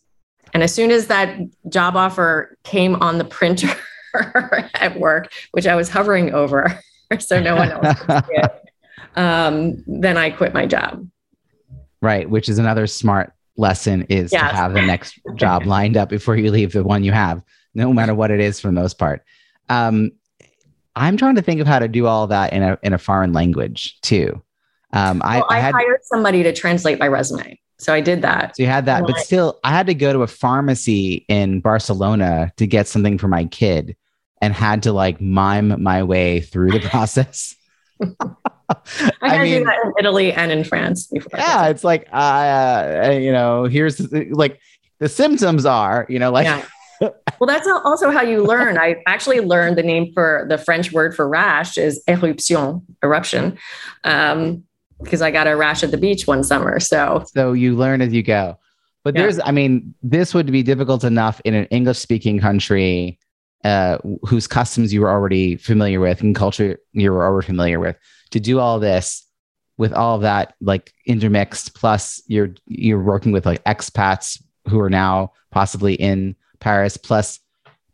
And 0.54 0.64
as 0.64 0.74
soon 0.74 0.92
as 0.92 1.08
that 1.08 1.38
job 1.70 1.96
offer 1.96 2.58
came 2.64 2.96
on 2.96 3.18
the 3.18 3.26
printer 3.26 3.74
at 4.76 5.00
work, 5.00 5.32
which 5.52 5.68
I 5.68 5.76
was 5.76 5.90
hovering 5.90 6.34
over 6.34 6.80
so 7.20 7.40
no 7.42 7.56
one 7.56 7.72
else 7.72 8.00
could 8.00 8.26
see 8.26 8.34
it, 8.34 8.67
um, 9.18 9.84
then 9.88 10.16
I 10.16 10.30
quit 10.30 10.54
my 10.54 10.66
job. 10.66 11.08
Right, 12.02 12.30
which 12.30 12.48
is 12.48 12.60
another 12.60 12.88
smart 12.88 13.34
lesson 13.58 14.04
is 14.04 14.32
yes. 14.32 14.52
to 14.52 14.56
have 14.56 14.74
the 14.74 14.84
next 14.84 15.20
job 15.36 15.66
lined 15.66 15.98
up 15.98 16.10
before 16.10 16.38
you 16.38 16.52
leave 16.52 16.72
the 16.72 16.84
one 16.84 17.04
you 17.04 17.12
have, 17.12 17.42
no 17.74 17.92
matter 17.92 18.14
what 18.14 18.32
it 18.32 18.40
is 18.40 18.60
for 18.60 18.68
the 18.68 18.74
most 18.74 18.98
part. 18.98 19.24
Um, 19.68 20.12
I'm 20.96 21.18
trying 21.18 21.36
to 21.36 21.42
think 21.42 21.60
of 21.60 21.68
how 21.68 21.80
to 21.80 21.88
do 21.88 22.06
all 22.06 22.28
that 22.28 22.54
in 22.54 22.64
a 22.64 22.78
in 22.82 22.94
a 22.94 22.98
foreign 22.98 23.34
language 23.34 24.00
too. 24.02 24.42
Um, 24.94 25.22
I, 25.24 25.38
well, 25.38 25.48
I, 25.50 25.58
I 25.58 25.60
had, 25.60 25.74
hired 25.74 26.00
somebody 26.04 26.44
to 26.44 26.54
translate 26.54 26.98
my 26.98 27.08
resume. 27.08 27.60
So 27.80 27.94
I 27.94 28.02
did 28.02 28.22
that. 28.24 28.56
So 28.56 28.64
you 28.64 28.70
had 28.70 28.86
that, 28.86 29.06
but 29.06 29.18
still, 29.18 29.60
I 29.64 29.72
had 29.72 29.86
to 29.88 29.94
go 29.94 30.12
to 30.12 30.24
a 30.24 30.28
pharmacy 30.28 31.26
in 31.28 31.60
Barcelona 31.60 32.52
to 32.58 32.66
get 32.66 32.88
something 32.88 33.18
for 33.20 33.28
my 33.28 33.46
kid 33.46 33.96
and 34.42 34.54
had 34.54 34.84
to 34.84 34.94
like 34.94 35.22
mime 35.22 35.82
my 35.84 36.04
way 36.04 36.40
through 36.40 36.72
the 36.72 36.80
process. 36.90 37.56
I, 38.80 39.10
I 39.22 39.44
mean, 39.44 39.60
do 39.60 39.66
that 39.66 39.86
in 39.86 39.94
Italy 40.00 40.34
and 40.34 40.52
in 40.52 40.64
France 40.64 41.08
before. 41.08 41.40
Yeah, 41.40 41.68
it's 41.68 41.84
like 41.84 42.08
uh, 42.12 43.12
you 43.14 43.32
know, 43.32 43.66
here's 43.66 44.12
like 44.12 44.60
the 45.00 45.10
symptoms 45.10 45.66
are, 45.66 46.06
you 46.10 46.20
know, 46.20 46.32
like 46.32 46.46
yeah. 46.46 46.64
well, 47.40 47.48
that's 47.48 47.68
also 47.68 48.10
how 48.10 48.22
you 48.22 48.44
learn. 48.44 48.78
I 48.78 49.02
actually 49.06 49.40
learned 49.40 49.78
the 49.78 49.84
name 49.84 50.12
for 50.14 50.46
the 50.50 50.58
French 50.58 50.92
word 50.92 51.16
for 51.16 51.28
rash 51.28 51.78
is 51.78 52.04
eruption, 52.08 53.58
um, 54.04 54.64
because 55.02 55.22
I 55.22 55.32
got 55.32 55.48
a 55.48 55.56
rash 55.56 55.84
at 55.84 55.92
the 55.92 55.98
beach 55.98 56.26
one 56.28 56.44
summer. 56.44 56.80
So, 56.80 57.24
so 57.34 57.54
you 57.54 57.76
learn 57.76 58.02
as 58.02 58.14
you 58.14 58.24
go. 58.24 58.58
But 59.04 59.16
yeah. 59.16 59.22
there's, 59.22 59.40
I 59.40 59.52
mean, 59.52 59.94
this 60.04 60.34
would 60.34 60.52
be 60.52 60.64
difficult 60.64 61.04
enough 61.04 61.40
in 61.46 61.54
an 61.54 61.66
English 61.66 62.00
speaking 62.00 62.40
country 62.40 63.20
uh, 63.64 63.98
whose 64.26 64.48
customs 64.48 64.94
you 64.94 65.02
were 65.02 65.10
already 65.10 65.56
familiar 65.56 66.00
with 66.00 66.22
and 66.22 66.36
culture 66.36 66.80
you 66.94 67.12
were 67.12 67.26
already 67.26 67.46
familiar 67.46 67.80
with 67.80 67.98
to 68.32 68.40
do 68.40 68.60
all 68.60 68.80
this 68.80 69.26
with 69.78 69.94
all 69.94 70.16
of 70.16 70.22
that 70.22 70.56
like 70.62 70.94
intermixed 71.06 71.74
plus 71.74 72.22
you're 72.28 72.50
you're 72.68 73.02
working 73.02 73.32
with 73.32 73.46
like 73.46 73.64
expats 73.64 74.42
who 74.68 74.80
are 74.80 74.90
now 74.90 75.32
possibly 75.52 75.96
in 75.96 76.36
Paris, 76.60 76.98
plus 76.98 77.40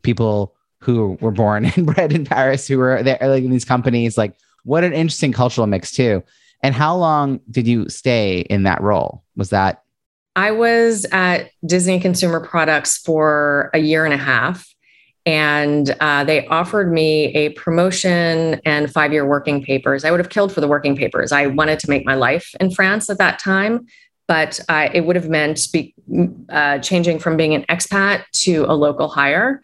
people 0.02 0.54
who 0.80 1.16
were 1.20 1.30
born 1.30 1.64
and 1.76 1.86
bred 1.86 2.12
in 2.12 2.24
Paris 2.24 2.66
who 2.66 2.78
were 2.78 3.02
there 3.02 3.18
like 3.22 3.44
in 3.44 3.50
these 3.50 3.64
companies. 3.64 4.18
Like, 4.18 4.36
what 4.64 4.84
an 4.84 4.92
interesting 4.92 5.32
cultural 5.32 5.66
mix 5.66 5.92
too. 5.92 6.22
And 6.62 6.74
how 6.74 6.96
long 6.96 7.40
did 7.50 7.66
you 7.66 7.88
stay 7.88 8.40
in 8.40 8.62
that 8.62 8.80
role? 8.80 9.22
Was 9.36 9.50
that? 9.50 9.82
I 10.36 10.50
was 10.50 11.06
at 11.12 11.50
Disney 11.64 12.00
Consumer 12.00 12.40
Products 12.40 12.98
for 12.98 13.70
a 13.72 13.78
year 13.78 14.04
and 14.04 14.14
a 14.14 14.18
half, 14.18 14.66
and 15.26 15.94
uh, 16.00 16.24
they 16.24 16.46
offered 16.46 16.92
me 16.92 17.34
a 17.34 17.50
promotion 17.50 18.60
and 18.64 18.92
five 18.92 19.12
year 19.12 19.26
working 19.26 19.62
papers. 19.62 20.04
I 20.04 20.10
would 20.10 20.20
have 20.20 20.28
killed 20.28 20.52
for 20.52 20.60
the 20.60 20.68
working 20.68 20.96
papers. 20.96 21.32
I 21.32 21.46
wanted 21.46 21.78
to 21.80 21.90
make 21.90 22.04
my 22.04 22.14
life 22.14 22.54
in 22.60 22.70
France 22.70 23.08
at 23.08 23.18
that 23.18 23.38
time 23.38 23.86
but 24.26 24.60
uh, 24.68 24.88
it 24.92 25.02
would 25.02 25.16
have 25.16 25.28
meant 25.28 25.68
be, 25.72 25.94
uh, 26.48 26.78
changing 26.78 27.18
from 27.18 27.36
being 27.36 27.54
an 27.54 27.64
expat 27.64 28.24
to 28.32 28.64
a 28.68 28.74
local 28.74 29.08
hire. 29.08 29.60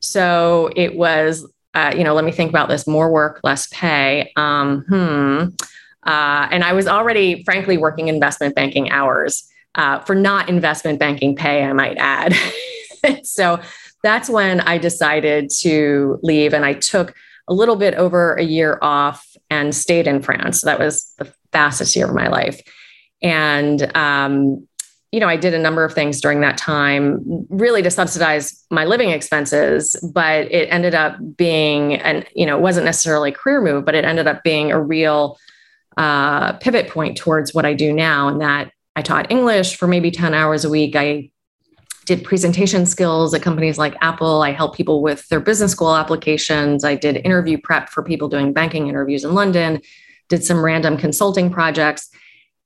So 0.00 0.70
it 0.76 0.96
was, 0.96 1.50
uh, 1.74 1.92
you 1.96 2.04
know, 2.04 2.14
let 2.14 2.24
me 2.24 2.32
think 2.32 2.50
about 2.50 2.68
this 2.68 2.86
more 2.86 3.10
work, 3.10 3.40
less 3.42 3.66
pay. 3.68 4.32
Um, 4.36 4.84
hmm. 4.88 5.44
Uh, 6.08 6.48
and 6.50 6.62
I 6.62 6.74
was 6.74 6.86
already, 6.86 7.42
frankly, 7.44 7.78
working 7.78 8.08
investment 8.08 8.54
banking 8.54 8.90
hours 8.90 9.48
uh, 9.74 9.98
for 10.00 10.14
not 10.14 10.48
investment 10.48 11.00
banking 11.00 11.34
pay, 11.34 11.64
I 11.64 11.72
might 11.72 11.96
add. 11.96 12.34
so 13.24 13.58
that's 14.04 14.28
when 14.28 14.60
I 14.60 14.78
decided 14.78 15.50
to 15.60 16.20
leave. 16.22 16.52
And 16.52 16.64
I 16.64 16.74
took 16.74 17.14
a 17.48 17.54
little 17.54 17.76
bit 17.76 17.94
over 17.94 18.34
a 18.34 18.42
year 18.42 18.78
off 18.82 19.26
and 19.50 19.74
stayed 19.74 20.06
in 20.06 20.22
France. 20.22 20.60
So 20.60 20.66
that 20.66 20.78
was 20.78 21.12
the 21.18 21.32
fastest 21.52 21.96
year 21.96 22.06
of 22.06 22.14
my 22.14 22.28
life. 22.28 22.60
And, 23.22 23.96
um, 23.96 24.68
you 25.10 25.20
know, 25.20 25.28
I 25.28 25.36
did 25.36 25.54
a 25.54 25.58
number 25.58 25.84
of 25.84 25.94
things 25.94 26.20
during 26.20 26.40
that 26.40 26.58
time, 26.58 27.46
really 27.48 27.82
to 27.82 27.90
subsidize 27.90 28.64
my 28.70 28.84
living 28.84 29.10
expenses, 29.10 29.96
but 30.12 30.50
it 30.52 30.68
ended 30.70 30.94
up 30.94 31.16
being, 31.36 31.94
and, 31.94 32.26
you 32.34 32.44
know, 32.44 32.58
it 32.58 32.60
wasn't 32.60 32.84
necessarily 32.84 33.30
a 33.30 33.34
career 33.34 33.62
move, 33.62 33.84
but 33.84 33.94
it 33.94 34.04
ended 34.04 34.26
up 34.26 34.42
being 34.42 34.70
a 34.72 34.82
real 34.82 35.38
uh, 35.96 36.54
pivot 36.54 36.88
point 36.88 37.16
towards 37.16 37.54
what 37.54 37.64
I 37.64 37.72
do 37.72 37.92
now. 37.92 38.28
And 38.28 38.40
that 38.40 38.72
I 38.96 39.02
taught 39.02 39.30
English 39.30 39.76
for 39.76 39.86
maybe 39.86 40.10
10 40.10 40.34
hours 40.34 40.64
a 40.64 40.70
week. 40.70 40.94
I 40.96 41.30
did 42.04 42.24
presentation 42.24 42.86
skills 42.86 43.34
at 43.34 43.42
companies 43.42 43.78
like 43.78 43.96
Apple. 44.00 44.42
I 44.42 44.52
helped 44.52 44.76
people 44.76 45.02
with 45.02 45.26
their 45.28 45.40
business 45.40 45.72
school 45.72 45.94
applications. 45.94 46.84
I 46.84 46.94
did 46.94 47.16
interview 47.24 47.58
prep 47.58 47.88
for 47.88 48.02
people 48.02 48.28
doing 48.28 48.52
banking 48.52 48.88
interviews 48.88 49.24
in 49.24 49.34
London, 49.34 49.80
did 50.28 50.44
some 50.44 50.64
random 50.64 50.96
consulting 50.96 51.50
projects. 51.50 52.10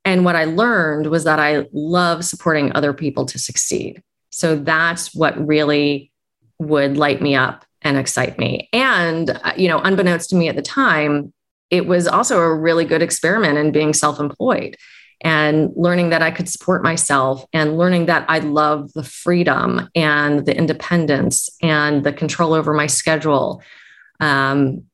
And 0.05 0.25
what 0.25 0.37
I 0.37 0.45
learned 0.45 1.09
was 1.09 1.25
that 1.25 1.39
I 1.39 1.67
love 1.73 2.25
supporting 2.25 2.73
other 2.75 2.93
people 2.93 3.27
to 3.27 3.39
succeed. 3.39 4.03
So 4.31 4.57
that's 4.57 5.15
what 5.15 5.47
really 5.47 6.11
would 6.59 6.97
light 6.97 7.21
me 7.21 7.35
up 7.35 7.65
and 7.83 7.97
excite 7.97 8.39
me. 8.39 8.69
And, 8.73 9.31
uh, 9.31 9.53
you 9.57 9.69
know, 9.69 9.79
unbeknownst 9.79 10.31
to 10.31 10.37
me 10.37 10.49
at 10.49 10.57
the 10.57 10.63
time, 10.63 11.33
it 11.71 11.87
was 11.87 12.09
also 12.09 12.41
a 12.41 12.55
really 12.55 12.85
good 12.85 13.03
experiment 13.03 13.59
in 13.59 13.73
being 13.73 13.93
self 13.93 14.19
employed 14.19 14.77
and 15.21 15.73
learning 15.75 16.11
that 16.11 16.23
I 16.23 16.31
could 16.31 16.49
support 16.49 16.83
myself 16.83 17.45
and 17.53 17.77
learning 17.77 18.07
that 18.07 18.25
I 18.29 18.39
love 18.39 18.93
the 18.93 19.03
freedom 19.03 19.89
and 19.95 20.47
the 20.47 20.57
independence 20.57 21.51
and 21.61 22.05
the 22.05 22.13
control 22.13 22.55
over 22.55 22.73
my 22.73 22.87
schedule. 22.87 23.63
Um, 24.21 24.85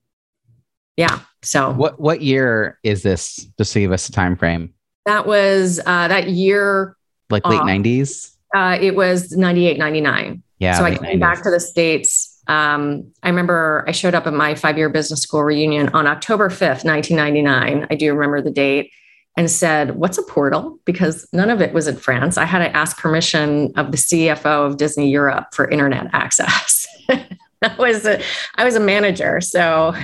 yeah. 0.97 1.21
So 1.43 1.73
what 1.73 2.01
what 2.01 2.23
year 2.23 2.79
is 2.83 3.03
this? 3.03 3.47
Just 3.59 3.73
to 3.75 3.81
give 3.81 3.93
us 3.93 4.09
a 4.09 4.13
time 4.13 4.37
frame. 4.37 4.73
That 5.07 5.27
was 5.27 5.81
uh, 5.85 6.09
that 6.09 6.31
year. 6.31 6.97
Like 7.31 7.47
late 7.47 7.61
90s? 7.61 8.35
Uh, 8.55 8.79
it 8.81 8.95
was 8.95 9.33
98, 9.33 9.79
99. 9.79 10.43
Yeah. 10.59 10.79
So 10.79 10.85
I 10.85 10.97
came 10.97 11.19
90s. 11.19 11.21
back 11.21 11.43
to 11.43 11.51
the 11.51 11.59
States. 11.59 12.43
Um, 12.47 13.11
I 13.23 13.29
remember 13.31 13.85
I 13.89 13.93
showed 13.93 14.15
up 14.15 14.27
at 14.27 14.35
my 14.35 14.55
five 14.55 14.79
year 14.79 14.89
business 14.89 15.23
school 15.23 15.43
reunion 15.43 15.89
on 15.91 16.07
October 16.07 16.49
5th, 16.49 16.85
1999. 16.85 17.87
I 17.91 17.95
do 17.95 18.13
remember 18.13 18.41
the 18.41 18.51
date 18.51 18.93
and 19.37 19.51
said, 19.51 19.97
What's 19.97 20.19
a 20.19 20.23
portal? 20.23 20.79
Because 20.85 21.27
none 21.33 21.51
of 21.51 21.61
it 21.61 21.73
was 21.75 21.87
in 21.87 21.97
France. 21.97 22.39
I 22.39 22.45
had 22.45 22.61
to 22.61 22.77
ask 22.77 22.99
permission 22.99 23.73
of 23.77 23.91
the 23.91 23.97
CFO 23.97 24.67
of 24.67 24.77
Disney 24.77 25.11
Europe 25.11 25.55
for 25.55 25.69
internet 25.69 26.09
access. 26.13 26.87
I 27.09 27.75
was 27.79 28.05
a, 28.05 28.23
I 28.57 28.65
was 28.65 28.75
a 28.77 28.81
manager. 28.81 29.41
So 29.41 29.95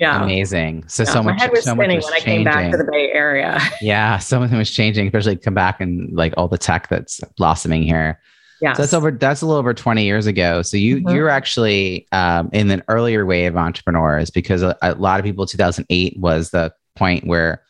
yeah. 0.00 0.24
Amazing. 0.24 0.88
So 0.88 1.02
yeah, 1.02 1.12
so 1.12 1.22
much. 1.22 1.36
My 1.36 1.42
head 1.42 1.50
was 1.50 1.64
so 1.64 1.74
spinning 1.74 2.00
when 2.00 2.14
I 2.14 2.20
came 2.20 2.42
back 2.42 2.70
to 2.70 2.78
the 2.78 2.88
Bay 2.90 3.12
Area. 3.12 3.60
yeah, 3.82 4.16
so 4.16 4.40
much 4.40 4.50
was 4.50 4.70
changing, 4.70 5.06
especially 5.06 5.36
come 5.36 5.52
back 5.52 5.80
and 5.80 6.10
like 6.16 6.32
all 6.38 6.48
the 6.48 6.56
tech 6.56 6.88
that's 6.88 7.20
blossoming 7.36 7.82
here. 7.82 8.18
Yeah. 8.62 8.72
So 8.72 8.82
that's 8.82 8.94
over. 8.94 9.10
That's 9.10 9.42
a 9.42 9.46
little 9.46 9.58
over 9.58 9.74
twenty 9.74 10.04
years 10.04 10.26
ago. 10.26 10.62
So 10.62 10.78
you 10.78 10.96
mm-hmm. 10.96 11.14
you're 11.14 11.28
actually 11.28 12.06
um, 12.12 12.48
in 12.52 12.70
an 12.70 12.82
earlier 12.88 13.26
wave 13.26 13.52
of 13.52 13.58
entrepreneurs 13.58 14.30
because 14.30 14.62
a, 14.62 14.76
a 14.80 14.94
lot 14.94 15.20
of 15.20 15.24
people. 15.24 15.46
Two 15.46 15.58
thousand 15.58 15.84
eight 15.90 16.18
was 16.18 16.50
the 16.50 16.72
point 16.96 17.26
where, 17.26 17.62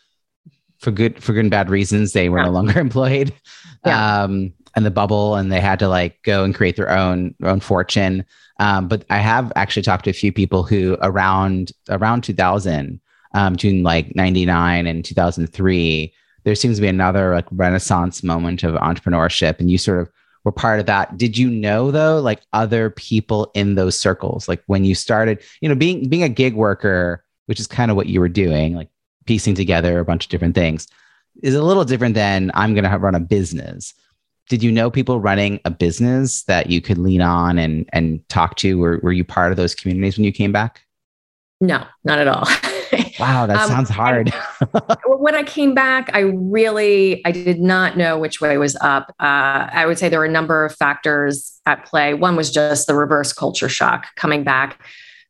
for 0.81 0.91
good 0.91 1.23
for 1.23 1.33
good 1.33 1.41
and 1.41 1.51
bad 1.51 1.71
reasons, 1.71 2.13
they 2.13 2.29
were 2.29 2.39
yeah. 2.39 2.47
no 2.47 2.51
longer 2.51 2.81
employed. 2.81 3.33
Yeah. 3.85 4.23
Um, 4.23 4.53
and 4.77 4.87
the 4.87 4.91
bubble, 4.91 5.35
and 5.35 5.51
they 5.51 5.61
had 5.61 5.79
to 5.81 5.89
like 5.89 6.23
go 6.23 6.45
and 6.45 6.55
create 6.55 6.77
their 6.77 6.91
own 6.91 7.35
their 7.39 7.51
own 7.51 7.61
fortune. 7.61 8.25
Um, 8.59 8.89
but 8.89 9.05
I 9.11 9.19
have 9.19 9.53
actually 9.57 9.83
talked 9.83 10.05
to 10.05 10.11
a 10.11 10.15
few 10.15 10.33
people 10.33 10.63
who 10.63 10.97
around 11.03 11.73
around 11.89 12.23
2000, 12.23 13.01
um, 13.35 13.53
between 13.55 13.83
like 13.83 14.15
99 14.15 14.87
and 14.87 15.05
2003, 15.05 16.13
there 16.45 16.55
seems 16.55 16.77
to 16.77 16.83
be 16.83 16.89
another 16.89 17.35
like 17.35 17.47
renaissance 17.51 18.23
moment 18.23 18.63
of 18.63 18.75
entrepreneurship, 18.77 19.61
and 19.61 19.71
you 19.71 19.79
sort 19.79 20.01
of 20.01 20.11
were 20.45 20.53
part 20.53 20.81
of 20.81 20.87
that. 20.87 21.17
Did 21.19 21.37
you 21.37 21.51
know 21.51 21.91
though, 21.91 22.21
like 22.21 22.41
other 22.53 22.91
people 22.91 23.51
in 23.55 23.75
those 23.75 23.99
circles, 23.99 24.49
like 24.49 24.63
when 24.67 24.85
you 24.85 24.95
started, 24.95 25.43
you 25.61 25.69
know, 25.69 25.75
being 25.75 26.09
being 26.09 26.23
a 26.23 26.29
gig 26.29 26.55
worker, 26.55 27.25
which 27.47 27.61
is 27.61 27.67
kind 27.67 27.91
of 27.91 27.97
what 27.97 28.07
you 28.07 28.21
were 28.21 28.29
doing, 28.29 28.75
like 28.75 28.89
piecing 29.31 29.55
together 29.55 30.01
a 30.01 30.05
bunch 30.05 30.25
of 30.25 30.29
different 30.29 30.57
things, 30.57 30.89
is 31.45 31.55
a 31.55 31.63
little 31.63 31.85
different 31.85 32.17
than 32.17 32.51
I'm 32.55 32.75
going 32.75 32.83
to 32.83 32.99
run 32.99 33.15
a 33.15 33.21
business. 33.21 33.95
Did 34.49 34.61
you 34.61 34.73
know 34.73 34.91
people 34.91 35.21
running 35.21 35.61
a 35.65 35.71
business 35.71 36.43
that 36.45 36.69
you 36.69 36.81
could 36.81 36.99
lean 36.99 37.21
on 37.21 37.57
and 37.57 37.89
and 37.93 38.29
talk 38.29 38.57
to? 38.57 38.77
Were, 38.77 38.99
were 39.05 39.13
you 39.13 39.23
part 39.23 39.53
of 39.53 39.57
those 39.57 39.73
communities 39.73 40.19
when 40.19 40.25
you 40.25 40.33
came 40.33 40.51
back? 40.51 40.81
No 41.61 41.85
not 42.03 42.19
at 42.19 42.27
all. 42.27 42.49
Wow 43.21 43.47
that 43.47 43.61
um, 43.61 43.69
sounds 43.69 43.89
hard. 43.89 44.35
When 45.07 45.35
i 45.37 45.45
came 45.45 45.75
back 45.75 46.11
i 46.13 46.21
really 46.21 47.25
i 47.25 47.31
did 47.31 47.61
not 47.61 47.97
know 47.97 48.19
which 48.19 48.41
way 48.41 48.59
was 48.59 48.77
up. 48.81 49.15
Uh, 49.21 49.69
i 49.81 49.85
would 49.87 49.97
say 49.97 50.09
there 50.09 50.19
were 50.19 50.25
a 50.25 50.39
number 50.41 50.65
of 50.65 50.75
factors 50.75 51.61
at 51.67 51.85
play. 51.85 52.15
One 52.15 52.35
was 52.35 52.51
just 52.51 52.89
the 52.89 52.97
reverse 52.97 53.33
culture 53.33 53.69
shock 53.69 54.07
coming 54.17 54.43
back 54.43 54.81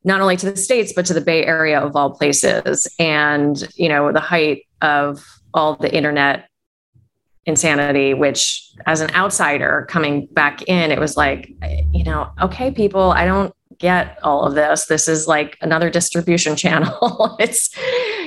not 0.03 0.21
only 0.21 0.37
to 0.37 0.49
the 0.49 0.57
states 0.57 0.93
but 0.93 1.05
to 1.05 1.13
the 1.13 1.21
bay 1.21 1.45
area 1.45 1.79
of 1.79 1.95
all 1.95 2.11
places 2.11 2.87
and 2.99 3.67
you 3.75 3.87
know 3.87 4.11
the 4.11 4.19
height 4.19 4.65
of 4.81 5.23
all 5.53 5.75
the 5.75 5.93
internet 5.93 6.47
insanity, 7.45 8.13
which 8.13 8.71
as 8.85 9.01
an 9.01 9.13
outsider 9.15 9.87
coming 9.89 10.27
back 10.27 10.61
in, 10.67 10.91
it 10.91 10.99
was 10.99 11.17
like, 11.17 11.51
you 11.91 12.03
know, 12.03 12.29
okay, 12.41 12.71
people, 12.71 13.11
I 13.11 13.25
don't 13.25 13.53
get 13.77 14.19
all 14.23 14.45
of 14.45 14.53
this. 14.53 14.85
This 14.85 15.07
is 15.07 15.27
like 15.27 15.57
another 15.61 15.89
distribution 15.89 16.55
channel. 16.63 17.35
it's, 17.39 17.75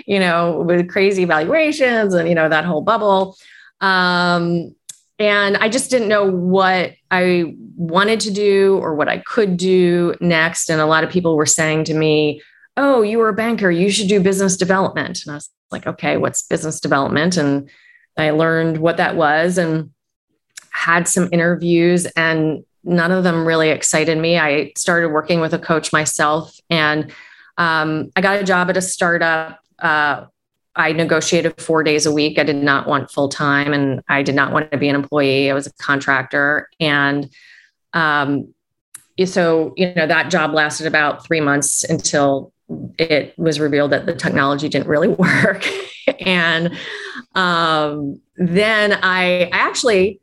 you 0.07 0.19
know, 0.19 0.63
with 0.63 0.89
crazy 0.89 1.25
valuations 1.25 2.15
and, 2.15 2.29
you 2.29 2.35
know, 2.35 2.49
that 2.49 2.65
whole 2.65 2.83
bubble. 2.83 3.37
Um, 3.81 4.75
and 5.19 5.57
I 5.57 5.69
just 5.69 5.91
didn't 5.91 6.09
know 6.09 6.29
what 6.29 6.95
I 7.11 7.55
wanted 7.77 8.21
to 8.21 8.33
do 8.33 8.79
or 8.79 8.95
what 8.95 9.09
I 9.09 9.19
could 9.19 9.57
do 9.57 10.15
next. 10.21 10.71
And 10.71 10.81
a 10.81 10.87
lot 10.87 11.05
of 11.05 11.11
people 11.11 11.37
were 11.37 11.47
saying 11.47 11.85
to 11.85 11.95
me, 11.95 12.43
Oh, 12.77 13.03
you 13.03 13.19
were 13.19 13.29
a 13.29 13.35
banker, 13.35 13.71
you 13.71 13.91
should 13.91 14.09
do 14.09 14.21
business 14.21 14.57
development. 14.57 15.21
And 15.25 15.33
I 15.33 15.37
was 15.37 15.51
like, 15.71 15.87
Okay, 15.87 16.17
what's 16.17 16.43
business 16.43 16.81
development? 16.81 17.37
And 17.37 17.71
I 18.17 18.31
learned 18.31 18.79
what 18.79 18.97
that 18.97 19.17
was 19.17 19.59
and 19.59 19.91
had 20.71 21.07
some 21.07 21.29
interviews 21.33 22.07
and 22.17 22.65
none 22.83 23.13
of 23.13 23.25
them 23.25 23.47
really 23.47 23.71
excited 23.71 24.19
me. 24.19 24.39
I 24.39 24.73
started 24.77 25.09
working 25.09 25.41
with 25.41 25.55
a 25.55 25.59
coach 25.59 25.93
myself 25.93 26.59
and 26.69 27.13
um, 27.57 28.11
I 28.17 28.21
got 28.21 28.41
a 28.41 28.45
job 28.45 28.69
at 28.71 28.77
a 28.77 28.83
startup 28.83 29.61
uh, 29.79 30.27
I 30.77 30.93
negotiated 30.93 31.61
four 31.61 31.83
days 31.83 32.05
a 32.07 32.13
week. 32.13 32.39
I 32.39 32.45
did 32.45 32.57
not 32.57 32.89
want 32.89 33.11
full 33.11 33.29
time 33.29 33.73
and 33.73 34.03
I 34.09 34.23
did 34.23 34.35
not 34.35 34.53
want 34.53 34.71
to 34.73 34.79
be 34.79 34.89
an 34.89 34.95
employee. 34.95 35.51
I 35.51 35.55
was 35.55 35.67
a 35.67 35.73
contractor. 35.75 36.69
And 36.81 37.31
um, 37.93 38.53
so, 39.25 39.73
you 39.77 39.95
know, 39.95 40.07
that 40.07 40.31
job 40.31 40.53
lasted 40.53 40.87
about 40.87 41.25
three 41.25 41.41
months 41.41 41.85
until 41.85 42.53
it 42.99 43.39
was 43.39 43.61
revealed 43.61 43.93
that 43.93 44.07
the 44.07 44.15
technology 44.15 44.69
didn't 44.69 44.89
really 44.89 45.09
work. 45.09 45.65
and 46.21 46.77
um, 47.37 48.21
then 48.37 48.99
I, 49.01 49.49
actually, 49.53 50.21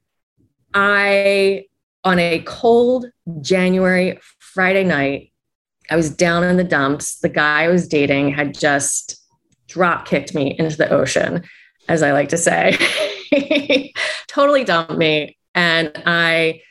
I, 0.74 1.66
on 2.04 2.20
a 2.20 2.40
cold 2.46 3.06
January 3.42 4.20
Friday 4.40 4.84
night, 4.84 5.32
I 5.90 5.96
was 5.96 6.10
down 6.10 6.44
in 6.44 6.58
the 6.58 6.64
dumps. 6.64 7.20
The 7.20 7.30
guy 7.30 7.64
I 7.64 7.68
was 7.68 7.88
dating 7.88 8.34
had 8.34 8.58
just 8.58 9.21
drop 9.72 10.06
kicked 10.06 10.36
me 10.36 10.56
into 10.58 10.78
the 10.78 10.90
ocean, 10.90 11.44
as 11.88 12.04
I 12.04 12.12
like 12.12 12.30
to 12.30 12.38
say. 12.38 12.78
totally 14.28 14.64
dumped 14.64 14.98
me. 14.98 15.38
And 15.56 15.92
I 16.06 16.62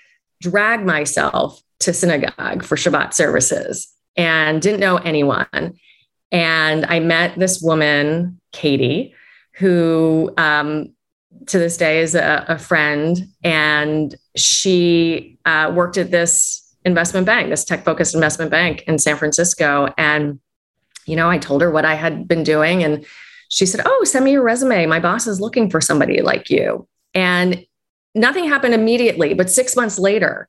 dragged 0.40 0.84
myself 0.84 1.60
to 1.80 1.92
synagogue 1.92 2.62
for 2.62 2.76
Shabbat 2.76 3.14
services 3.14 3.88
and 4.16 4.60
didn't 4.60 4.80
know 4.80 4.96
anyone. 4.98 5.74
And 6.32 6.86
I 6.86 7.00
met 7.00 7.38
this 7.38 7.60
woman, 7.60 8.40
Katie, 8.52 9.14
who 9.54 10.32
um, 10.36 10.92
to 11.46 11.58
this 11.58 11.76
day 11.76 12.00
is 12.00 12.14
a, 12.14 12.44
a 12.48 12.58
friend. 12.58 13.28
And 13.42 14.14
she 14.36 15.38
uh, 15.44 15.72
worked 15.74 15.96
at 15.96 16.10
this 16.10 16.74
investment 16.84 17.26
bank, 17.26 17.50
this 17.50 17.64
tech 17.64 17.84
focused 17.84 18.14
investment 18.14 18.50
bank 18.50 18.82
in 18.86 18.98
San 18.98 19.16
Francisco. 19.16 19.92
And, 19.98 20.40
you 21.10 21.16
know, 21.16 21.28
I 21.28 21.38
told 21.38 21.60
her 21.62 21.70
what 21.70 21.84
I 21.84 21.94
had 21.94 22.28
been 22.28 22.44
doing. 22.44 22.82
And 22.84 23.04
she 23.48 23.66
said, 23.66 23.82
Oh, 23.84 24.04
send 24.04 24.24
me 24.24 24.32
your 24.32 24.42
resume. 24.42 24.86
My 24.86 25.00
boss 25.00 25.26
is 25.26 25.40
looking 25.40 25.68
for 25.68 25.80
somebody 25.80 26.22
like 26.22 26.48
you. 26.48 26.86
And 27.14 27.66
nothing 28.14 28.44
happened 28.48 28.74
immediately, 28.74 29.34
but 29.34 29.50
six 29.50 29.76
months 29.76 29.98
later, 29.98 30.48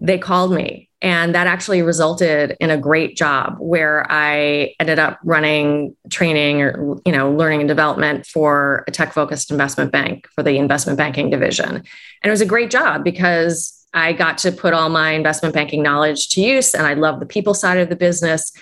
they 0.00 0.18
called 0.18 0.52
me 0.52 0.88
and 1.00 1.34
that 1.34 1.46
actually 1.46 1.82
resulted 1.82 2.56
in 2.60 2.70
a 2.70 2.76
great 2.76 3.16
job 3.16 3.56
where 3.58 4.06
i 4.10 4.72
ended 4.78 4.98
up 4.98 5.18
running 5.24 5.96
training 6.10 6.62
or 6.62 6.96
you 7.04 7.12
know 7.12 7.32
learning 7.32 7.60
and 7.60 7.68
development 7.68 8.26
for 8.26 8.84
a 8.86 8.90
tech 8.90 9.12
focused 9.12 9.50
investment 9.50 9.90
bank 9.90 10.28
for 10.34 10.42
the 10.42 10.56
investment 10.56 10.96
banking 10.96 11.30
division 11.30 11.68
and 11.68 11.84
it 12.22 12.30
was 12.30 12.40
a 12.40 12.46
great 12.46 12.70
job 12.70 13.02
because 13.02 13.86
i 13.92 14.12
got 14.12 14.38
to 14.38 14.52
put 14.52 14.72
all 14.72 14.88
my 14.88 15.12
investment 15.12 15.54
banking 15.54 15.82
knowledge 15.82 16.28
to 16.28 16.40
use 16.40 16.74
and 16.74 16.86
i 16.86 16.94
love 16.94 17.18
the 17.20 17.26
people 17.26 17.54
side 17.54 17.78
of 17.78 17.88
the 17.88 17.96
business 17.96 18.52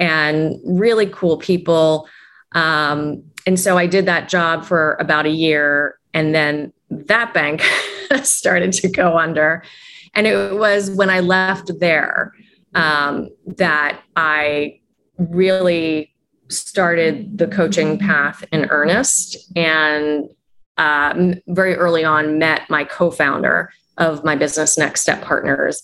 and 0.00 0.56
really 0.64 1.06
cool 1.06 1.36
people. 1.36 2.08
Um, 2.52 3.22
and 3.46 3.58
so 3.58 3.78
i 3.78 3.86
did 3.86 4.04
that 4.06 4.28
job 4.28 4.66
for 4.66 4.96
about 5.00 5.24
a 5.24 5.30
year 5.30 5.98
and 6.12 6.34
then 6.34 6.72
that 6.90 7.32
bank 7.32 7.62
started 8.22 8.72
to 8.72 8.88
go 8.88 9.16
under. 9.16 9.62
And 10.14 10.26
it 10.26 10.54
was 10.56 10.90
when 10.90 11.08
I 11.08 11.20
left 11.20 11.70
there 11.78 12.34
um, 12.74 13.28
that 13.46 14.00
I 14.16 14.80
really 15.18 16.12
started 16.48 17.38
the 17.38 17.46
coaching 17.46 17.96
path 17.96 18.44
in 18.50 18.66
earnest 18.70 19.36
and 19.56 20.28
uh, 20.78 21.34
very 21.46 21.76
early 21.76 22.04
on 22.04 22.38
met 22.38 22.68
my 22.68 22.82
co-founder 22.82 23.70
of 23.98 24.24
my 24.24 24.34
business 24.34 24.76
next 24.76 25.02
step 25.02 25.22
partners. 25.22 25.82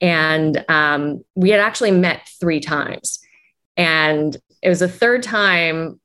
And 0.00 0.64
um, 0.68 1.22
we 1.36 1.50
had 1.50 1.60
actually 1.60 1.90
met 1.92 2.28
three 2.40 2.60
times 2.60 3.20
and 3.78 4.36
it 4.60 4.68
was 4.68 4.82
a 4.82 4.88
third 4.88 5.22
time 5.22 5.98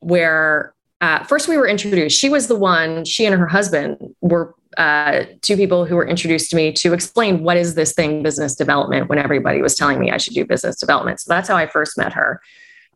where 0.00 0.74
uh, 1.00 1.24
first 1.24 1.48
we 1.48 1.56
were 1.56 1.66
introduced 1.66 2.18
she 2.18 2.28
was 2.28 2.46
the 2.46 2.54
one 2.54 3.04
she 3.04 3.26
and 3.26 3.34
her 3.34 3.46
husband 3.48 3.96
were 4.20 4.54
uh, 4.76 5.24
two 5.40 5.56
people 5.56 5.84
who 5.84 5.96
were 5.96 6.06
introduced 6.06 6.50
to 6.50 6.56
me 6.56 6.70
to 6.72 6.92
explain 6.92 7.42
what 7.42 7.56
is 7.56 7.74
this 7.74 7.92
thing 7.92 8.22
business 8.22 8.54
development 8.54 9.08
when 9.08 9.18
everybody 9.18 9.60
was 9.60 9.74
telling 9.74 9.98
me 9.98 10.10
i 10.10 10.16
should 10.16 10.34
do 10.34 10.44
business 10.44 10.76
development. 10.76 11.18
So 11.20 11.32
that's 11.32 11.48
how 11.48 11.56
i 11.56 11.66
first 11.66 11.98
met 11.98 12.12
her. 12.12 12.40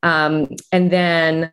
Um, 0.02 0.48
and 0.70 0.90
then 0.90 1.50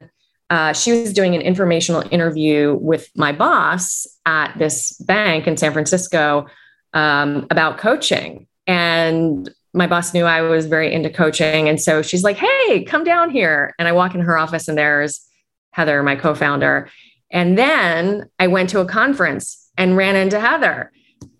uh, 0.49 0.73
she 0.73 0.91
was 0.91 1.13
doing 1.13 1.33
an 1.33 1.41
informational 1.41 2.03
interview 2.11 2.77
with 2.81 3.09
my 3.15 3.31
boss 3.31 4.05
at 4.25 4.55
this 4.59 4.91
bank 4.99 5.47
in 5.47 5.55
san 5.55 5.71
francisco 5.71 6.45
um, 6.93 7.47
about 7.49 7.77
coaching. 7.77 8.47
And 8.67 9.49
my 9.73 9.87
boss 9.87 10.13
knew 10.13 10.25
i 10.25 10.41
was 10.41 10.65
very 10.65 10.93
into 10.93 11.09
coaching 11.09 11.67
and 11.67 11.81
so 11.81 12.01
she's 12.01 12.23
like 12.23 12.37
hey 12.37 12.83
come 12.83 13.03
down 13.03 13.29
here 13.29 13.73
and 13.79 13.87
i 13.87 13.91
walk 13.91 14.15
in 14.15 14.21
her 14.21 14.37
office 14.37 14.67
and 14.67 14.77
there's 14.77 15.25
heather 15.71 16.03
my 16.03 16.15
co-founder 16.15 16.89
and 17.31 17.57
then 17.57 18.25
i 18.39 18.47
went 18.47 18.69
to 18.69 18.79
a 18.79 18.85
conference 18.85 19.61
and 19.77 19.97
ran 19.97 20.15
into 20.15 20.39
Heather 20.39 20.91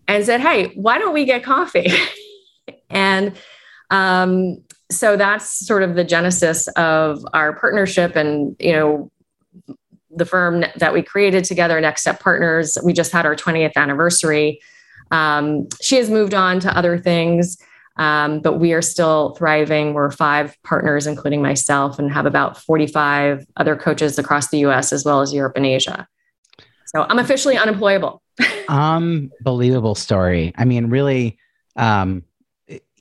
and 0.08 0.24
said, 0.24 0.40
Hey, 0.40 0.72
why 0.74 0.98
don't 0.98 1.14
we 1.14 1.24
get 1.24 1.44
coffee? 1.44 1.92
and 2.90 3.36
um, 3.90 4.62
so 4.90 5.16
that's 5.16 5.66
sort 5.66 5.82
of 5.82 5.94
the 5.94 6.04
genesis 6.04 6.68
of 6.68 7.24
our 7.32 7.54
partnership 7.54 8.16
and, 8.16 8.56
you 8.58 8.72
know, 8.72 9.10
the 10.14 10.26
firm 10.26 10.64
that 10.76 10.92
we 10.92 11.02
created 11.02 11.44
together, 11.44 11.80
Next 11.80 12.02
Step 12.02 12.20
Partners. 12.20 12.76
We 12.84 12.92
just 12.92 13.12
had 13.12 13.24
our 13.24 13.34
20th 13.34 13.76
anniversary. 13.76 14.60
Um, 15.10 15.68
she 15.80 15.96
has 15.96 16.10
moved 16.10 16.34
on 16.34 16.60
to 16.60 16.76
other 16.76 16.98
things, 16.98 17.56
um, 18.02 18.40
but 18.40 18.54
we 18.54 18.72
are 18.72 18.82
still 18.82 19.30
thriving. 19.36 19.94
We're 19.94 20.10
five 20.10 20.60
partners, 20.64 21.06
including 21.06 21.40
myself, 21.40 22.00
and 22.00 22.12
have 22.12 22.26
about 22.26 22.60
45 22.60 23.46
other 23.56 23.76
coaches 23.76 24.18
across 24.18 24.48
the 24.48 24.58
US 24.66 24.92
as 24.92 25.04
well 25.04 25.20
as 25.20 25.32
Europe 25.32 25.52
and 25.54 25.64
Asia. 25.64 26.08
So 26.86 27.06
I'm 27.08 27.20
officially 27.20 27.56
unemployable. 27.56 28.20
Unbelievable 28.68 29.94
story. 29.94 30.52
I 30.56 30.64
mean, 30.64 30.86
really, 30.86 31.38
um, 31.76 32.24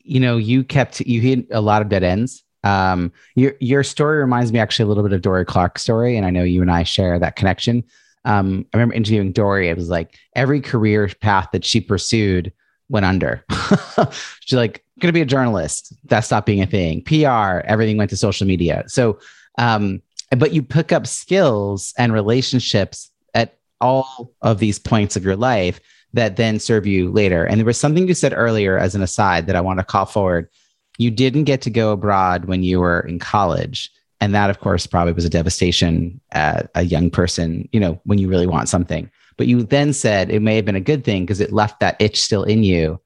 you 0.04 0.20
know, 0.20 0.38
you 0.38 0.64
kept 0.64 1.00
you 1.00 1.20
hit 1.20 1.48
a 1.50 1.62
lot 1.62 1.82
of 1.82 1.90
dead 1.90 2.04
ends. 2.04 2.44
Um, 2.64 3.12
your 3.34 3.56
your 3.60 3.84
story 3.84 4.20
reminds 4.20 4.54
me 4.54 4.60
actually 4.60 4.84
a 4.84 4.88
little 4.88 5.04
bit 5.04 5.14
of 5.14 5.24
Dorie 5.24 5.46
Clark's 5.46 5.82
story, 5.82 6.16
and 6.16 6.28
I 6.28 6.30
know 6.30 6.44
you 6.44 6.62
and 6.62 6.70
I 6.70 6.84
share 6.84 7.18
that 7.18 7.36
connection. 7.36 7.84
Um, 8.24 8.68
I 8.72 8.78
remember 8.78 8.94
interviewing 8.94 9.32
Dorie. 9.32 9.70
It 9.70 9.78
was 9.78 9.90
like 9.90 10.16
every 10.36 10.62
career 10.62 11.10
path 11.22 11.50
that 11.54 11.66
she 11.66 11.82
pursued 11.82 12.54
went 12.92 13.06
under. 13.06 13.44
She's 14.42 14.58
like 14.58 14.84
going 15.00 15.08
to 15.10 15.14
be 15.14 15.22
a 15.22 15.26
journalist. 15.26 15.94
That 16.06 16.20
stopped 16.20 16.46
being 16.46 16.62
a 16.62 16.68
thing. 16.68 17.04
PR, 17.04 17.66
everything 17.66 17.98
went 17.98 18.10
to 18.12 18.18
social 18.18 18.46
media. 18.46 18.84
So, 18.88 19.20
um, 19.58 20.02
but 20.38 20.54
you 20.54 20.62
pick 20.62 20.92
up 20.92 21.08
skills 21.08 21.94
and 21.98 22.14
relationships 22.14 23.10
at 23.34 23.58
all 23.80 24.34
of 24.42 24.60
these 24.60 24.78
points 24.78 25.16
of 25.16 25.26
your 25.26 25.36
life 25.36 25.80
that 26.14 26.36
then 26.36 26.60
serve 26.60 26.86
you 26.86 27.10
later. 27.12 27.46
And 27.46 27.60
there 27.60 27.66
was 27.66 27.80
something 27.80 28.08
you 28.08 28.14
said 28.14 28.34
earlier 28.36 28.78
as 28.78 28.96
an 28.96 29.02
aside 29.02 29.48
that 29.48 29.56
I 29.56 29.62
want 29.62 29.80
to 29.80 29.86
call 29.86 30.06
forward. 30.06 30.50
You 30.98 31.10
didn't 31.10 31.46
get 31.46 31.62
to 31.64 31.70
go 31.70 31.92
abroad 31.92 32.46
when 32.46 32.64
you 32.64 32.80
were 32.80 33.00
in 33.02 33.20
college. 33.20 33.90
And 34.20 34.36
that, 34.36 34.50
of 34.50 34.60
course, 34.60 34.86
probably 34.86 35.14
was 35.14 35.26
a 35.26 35.30
devastation 35.30 36.20
at 36.32 36.70
a 36.76 36.84
young 36.84 37.10
person, 37.10 37.68
you 37.72 37.80
know, 37.80 38.00
when 38.04 38.20
you 38.20 38.28
really 38.28 38.46
want 38.46 38.70
something. 38.70 39.10
But 39.38 39.48
you 39.48 39.64
then 39.64 39.94
said 39.94 40.30
it 40.30 40.42
may 40.42 40.56
have 40.56 40.66
been 40.66 40.76
a 40.76 40.82
good 40.82 41.04
thing 41.04 41.24
because 41.24 41.42
it 41.42 41.54
left 41.54 41.80
that 41.80 42.00
itch 42.00 42.22
still 42.22 42.44
in 42.44 42.64
you 42.64 43.00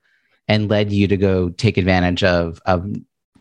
and 0.48 0.70
led 0.70 0.92
you 0.92 1.08
to 1.08 1.18
go 1.18 1.50
take 1.50 1.78
advantage 1.78 2.24
of, 2.24 2.62
of 2.66 2.88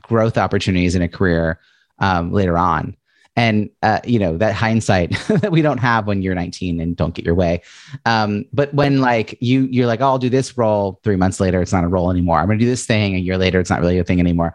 growth 0.02 0.38
opportunities 0.38 0.94
in 0.94 1.02
a 1.02 1.08
career 1.08 1.60
um, 1.98 2.32
later 2.32 2.56
on. 2.58 2.96
And 3.36 3.70
uh, 3.82 3.98
you 4.04 4.20
know 4.20 4.36
that 4.36 4.54
hindsight 4.54 5.10
that 5.28 5.50
we 5.50 5.60
don't 5.60 5.78
have 5.78 6.06
when 6.06 6.22
you're 6.22 6.36
19 6.36 6.80
and 6.80 6.96
don't 6.96 7.14
get 7.14 7.24
your 7.24 7.34
way. 7.34 7.62
Um, 8.06 8.44
but 8.52 8.72
when 8.72 9.00
like 9.00 9.36
you 9.40 9.62
you're 9.72 9.88
like 9.88 10.00
oh, 10.00 10.06
i'll 10.06 10.18
do 10.18 10.28
this 10.28 10.56
role 10.56 11.00
three 11.02 11.16
months 11.16 11.40
later 11.40 11.60
it's 11.60 11.72
not 11.72 11.82
a 11.82 11.88
role 11.88 12.12
anymore. 12.12 12.38
I'm 12.38 12.46
gonna 12.46 12.60
do 12.60 12.66
this 12.66 12.86
thing 12.86 13.16
a 13.16 13.18
year 13.18 13.36
later 13.36 13.58
it's 13.58 13.70
not 13.70 13.80
really 13.80 13.98
a 13.98 14.04
thing 14.04 14.20
anymore. 14.20 14.54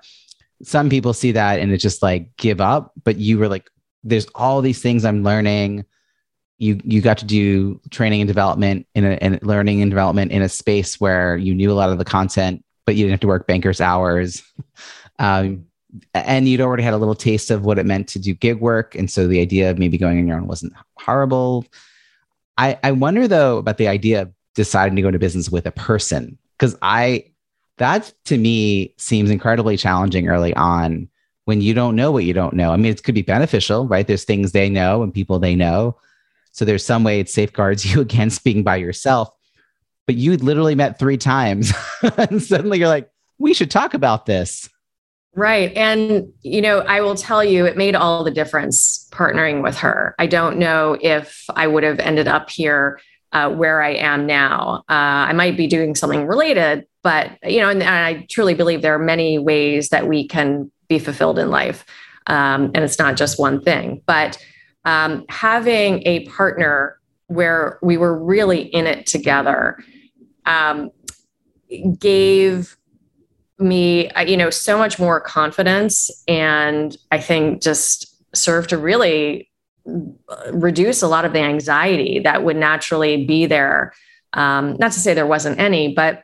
Some 0.64 0.90
people 0.90 1.12
see 1.12 1.34
that 1.34 1.60
and 1.60 1.74
it's 1.74 1.84
just 1.84 2.02
like 2.02 2.30
give 2.38 2.62
up 2.62 2.94
but 3.04 3.18
you 3.18 3.38
were 3.38 3.50
like 3.50 3.70
there's 4.04 4.28
all 4.36 4.62
these 4.62 4.82
things 4.82 5.06
i'm 5.06 5.24
learning 5.24 5.86
you 6.60 6.80
you 6.84 7.02
got 7.02 7.18
to 7.18 7.26
do 7.26 7.82
training 7.90 8.22
and 8.22 8.28
development 8.28 8.86
in 8.94 9.06
a 9.06 9.18
and 9.22 9.42
learning 9.42 9.82
and 9.82 9.90
development 9.90 10.32
in 10.32 10.42
a 10.42 10.50
space 10.50 11.00
where 11.00 11.36
you 11.36 11.56
knew 11.56 11.72
a 11.72 11.74
lot 11.74 11.90
of 11.90 11.98
the 11.98 12.06
content 12.06 12.64
but 12.86 12.96
you 12.96 13.04
didn't 13.04 13.14
have 13.14 13.20
to 13.22 13.28
work 13.28 13.48
bankers 13.48 13.82
hours 13.82 14.44
um, 15.20 15.66
and 16.14 16.48
you'd 16.48 16.62
already 16.62 16.84
had 16.84 16.94
a 16.94 16.98
little 16.98 17.16
taste 17.16 17.52
of 17.52 17.66
what 17.66 17.80
it 17.80 17.86
meant 17.86 18.08
to 18.10 18.20
do 18.20 18.34
gig 18.34 18.60
work. 18.60 18.96
And 18.96 19.10
so 19.10 19.28
the 19.28 19.40
idea 19.40 19.72
of 19.72 19.78
maybe 19.78 19.98
going 19.98 20.20
on 20.20 20.28
your 20.28 20.38
own 20.38 20.48
wasn't 20.48 20.74
horrible. 20.98 21.66
I, 22.58 22.78
I 22.84 22.92
wonder 22.92 23.28
though 23.28 23.58
about 23.58 23.78
the 23.78 23.88
idea 23.88 24.24
of 24.24 24.34
deciding 24.56 24.96
to 24.96 25.02
go 25.02 25.08
into 25.08 25.20
business 25.20 25.50
with 25.50 25.66
a 25.66 25.72
person. 25.72 26.38
Cause 26.58 26.76
I, 26.82 27.26
that 27.78 28.14
to 28.26 28.38
me 28.38 28.94
seems 28.98 29.30
incredibly 29.30 29.78
challenging 29.78 30.28
early 30.28 30.54
on 30.56 31.10
when 31.46 31.62
you 31.62 31.74
don't 31.74 31.96
know 31.96 32.12
what 32.12 32.26
you 32.26 32.34
don't 32.34 32.54
know. 32.54 32.72
I 32.72 32.78
mean, 32.78 32.92
it 32.92 33.04
could 33.04 33.16
be 33.16 33.22
beneficial, 33.22 33.88
right? 33.88 34.06
There's 34.06 34.26
things 34.26 34.52
they 34.52 34.70
know 34.70 35.02
and 35.02 35.14
people 35.14 35.40
they 35.40 35.56
know. 35.56 35.98
So 36.60 36.66
there's 36.66 36.86
some 36.86 37.06
way 37.06 37.22
it 37.22 37.30
safeguards 37.30 37.86
you 37.92 38.02
against 38.02 38.44
being 38.44 38.64
by 38.64 38.76
yourself. 38.76 39.30
But 40.06 40.16
you 40.16 40.36
literally 40.36 40.76
met 40.76 41.00
three 41.00 41.18
times 41.18 41.72
and 42.18 42.44
suddenly 42.44 42.80
you're 42.80 42.90
like, 42.90 43.10
we 43.38 43.54
should 43.54 43.72
talk 43.72 43.94
about 43.94 44.26
this. 44.26 44.70
Right. 45.36 45.72
And, 45.78 46.34
you 46.42 46.62
know, 46.62 46.80
I 46.80 47.00
will 47.00 47.16
tell 47.16 47.46
you, 47.46 47.66
it 47.66 47.78
made 47.78 47.96
all 47.96 48.26
the 48.26 48.32
difference 48.32 49.08
partnering 49.12 49.64
with 49.64 49.78
her. 49.78 50.16
I 50.20 50.28
don't 50.28 50.58
know 50.58 50.98
if 51.00 51.46
I 51.56 51.66
would 51.66 51.84
have 51.84 52.00
ended 52.00 52.28
up 52.28 52.50
here 52.50 53.00
uh, 53.32 53.50
where 53.50 53.82
I 53.82 53.92
am 53.92 54.26
now. 54.26 54.84
Uh, 54.90 55.30
I 55.30 55.34
might 55.34 55.56
be 55.56 55.68
doing 55.68 55.96
something 55.96 56.28
related, 56.28 56.88
but, 57.04 57.32
you 57.44 57.62
know, 57.62 57.70
and, 57.70 57.82
and, 57.82 57.90
I 57.90 58.26
truly 58.30 58.56
believe 58.56 58.82
there 58.82 58.96
are 58.96 59.00
many 59.00 59.40
ways 59.40 59.90
that 59.90 60.08
we 60.08 60.28
can 60.28 60.72
be 60.90 61.00
fulfilled 61.00 61.40
in 61.40 61.50
life. 61.52 61.86
Um, 62.28 62.72
and 62.74 62.80
it's 62.80 63.00
not 63.00 63.16
just 63.16 63.40
one 63.40 63.62
thing, 63.62 64.02
but 64.06 64.44
um, 64.86 65.26
having 65.30 66.06
a 66.08 66.26
partner 66.28 67.00
where 67.28 67.80
we 67.82 67.98
were 67.98 68.18
really 68.18 68.62
in 68.62 68.88
it 68.88 69.06
together 69.06 69.84
um, 70.46 70.90
gave 71.98 72.76
me, 73.60 74.10
you 74.26 74.38
know, 74.38 74.50
so 74.50 74.78
much 74.78 75.00
more 75.00 75.20
confidence. 75.20 76.10
And 76.28 76.96
I 77.12 77.20
think 77.20 77.62
just 77.62 78.16
served 78.36 78.70
to 78.70 78.78
really 78.78 79.50
reduce 80.52 81.02
a 81.02 81.08
lot 81.08 81.26
of 81.26 81.34
the 81.34 81.40
anxiety 81.40 82.20
that 82.20 82.44
would 82.44 82.56
naturally 82.56 83.26
be 83.26 83.46
there. 83.46 83.94
Um, 84.34 84.78
not 84.80 84.92
to 84.94 85.00
say 85.00 85.14
there 85.14 85.28
wasn't 85.28 85.60
any, 85.60 85.94
but 85.94 86.24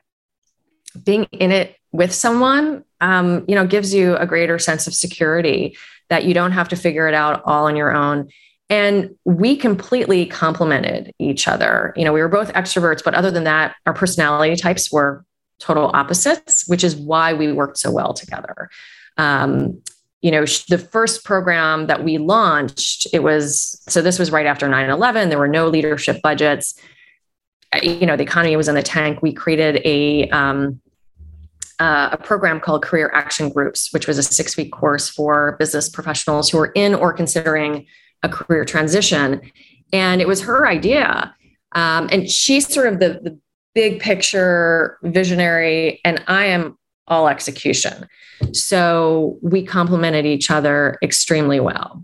being 1.03 1.25
in 1.31 1.51
it 1.51 1.75
with 1.91 2.13
someone, 2.13 2.83
um, 3.01 3.45
you 3.47 3.55
know, 3.55 3.65
gives 3.65 3.93
you 3.93 4.15
a 4.15 4.25
greater 4.25 4.59
sense 4.59 4.87
of 4.87 4.93
security 4.93 5.77
that 6.09 6.25
you 6.25 6.33
don't 6.33 6.51
have 6.51 6.69
to 6.69 6.75
figure 6.75 7.07
it 7.07 7.13
out 7.13 7.41
all 7.45 7.65
on 7.65 7.75
your 7.75 7.93
own. 7.93 8.29
And 8.69 9.15
we 9.25 9.55
completely 9.55 10.25
complemented 10.25 11.13
each 11.19 11.47
other. 11.47 11.93
You 11.95 12.03
know, 12.03 12.13
we 12.13 12.21
were 12.21 12.29
both 12.29 12.51
extroverts, 12.53 13.03
but 13.03 13.13
other 13.13 13.29
than 13.29 13.43
that, 13.43 13.75
our 13.85 13.93
personality 13.93 14.55
types 14.55 14.91
were 14.91 15.23
total 15.59 15.91
opposites, 15.93 16.67
which 16.67 16.83
is 16.83 16.95
why 16.95 17.33
we 17.33 17.51
worked 17.51 17.77
so 17.77 17.91
well 17.91 18.13
together. 18.13 18.69
Um, 19.17 19.81
you 20.21 20.31
know, 20.31 20.45
the 20.69 20.79
first 20.79 21.23
program 21.23 21.85
that 21.87 22.03
we 22.03 22.17
launched, 22.17 23.07
it 23.13 23.21
was 23.21 23.79
so 23.87 24.01
this 24.01 24.17
was 24.17 24.31
right 24.31 24.47
after 24.47 24.67
9 24.67 24.89
11. 24.89 25.29
There 25.29 25.37
were 25.37 25.47
no 25.47 25.67
leadership 25.67 26.21
budgets. 26.23 26.73
You 27.83 28.07
know, 28.07 28.15
the 28.15 28.23
economy 28.23 28.55
was 28.55 28.67
in 28.67 28.73
the 28.73 28.81
tank. 28.81 29.21
We 29.21 29.33
created 29.33 29.81
a, 29.85 30.27
um, 30.29 30.81
uh, 31.79 32.09
a 32.11 32.17
program 32.17 32.59
called 32.59 32.83
Career 32.83 33.11
Action 33.13 33.49
Groups, 33.49 33.91
which 33.91 34.07
was 34.07 34.17
a 34.17 34.23
six 34.23 34.55
week 34.57 34.71
course 34.71 35.09
for 35.09 35.55
business 35.59 35.89
professionals 35.89 36.49
who 36.49 36.57
were 36.57 36.71
in 36.75 36.95
or 36.95 37.13
considering 37.13 37.85
a 38.23 38.29
career 38.29 38.65
transition. 38.65 39.41
And 39.93 40.21
it 40.21 40.27
was 40.27 40.41
her 40.41 40.67
idea. 40.67 41.33
Um, 41.73 42.07
and 42.11 42.29
she's 42.29 42.73
sort 42.73 42.87
of 42.87 42.99
the, 42.99 43.19
the 43.21 43.39
big 43.73 43.99
picture 43.99 44.97
visionary, 45.03 45.99
and 46.05 46.23
I 46.27 46.45
am 46.45 46.77
all 47.07 47.27
execution. 47.27 48.07
So 48.53 49.37
we 49.41 49.63
complemented 49.63 50.25
each 50.25 50.49
other 50.49 50.97
extremely 51.03 51.59
well. 51.59 52.03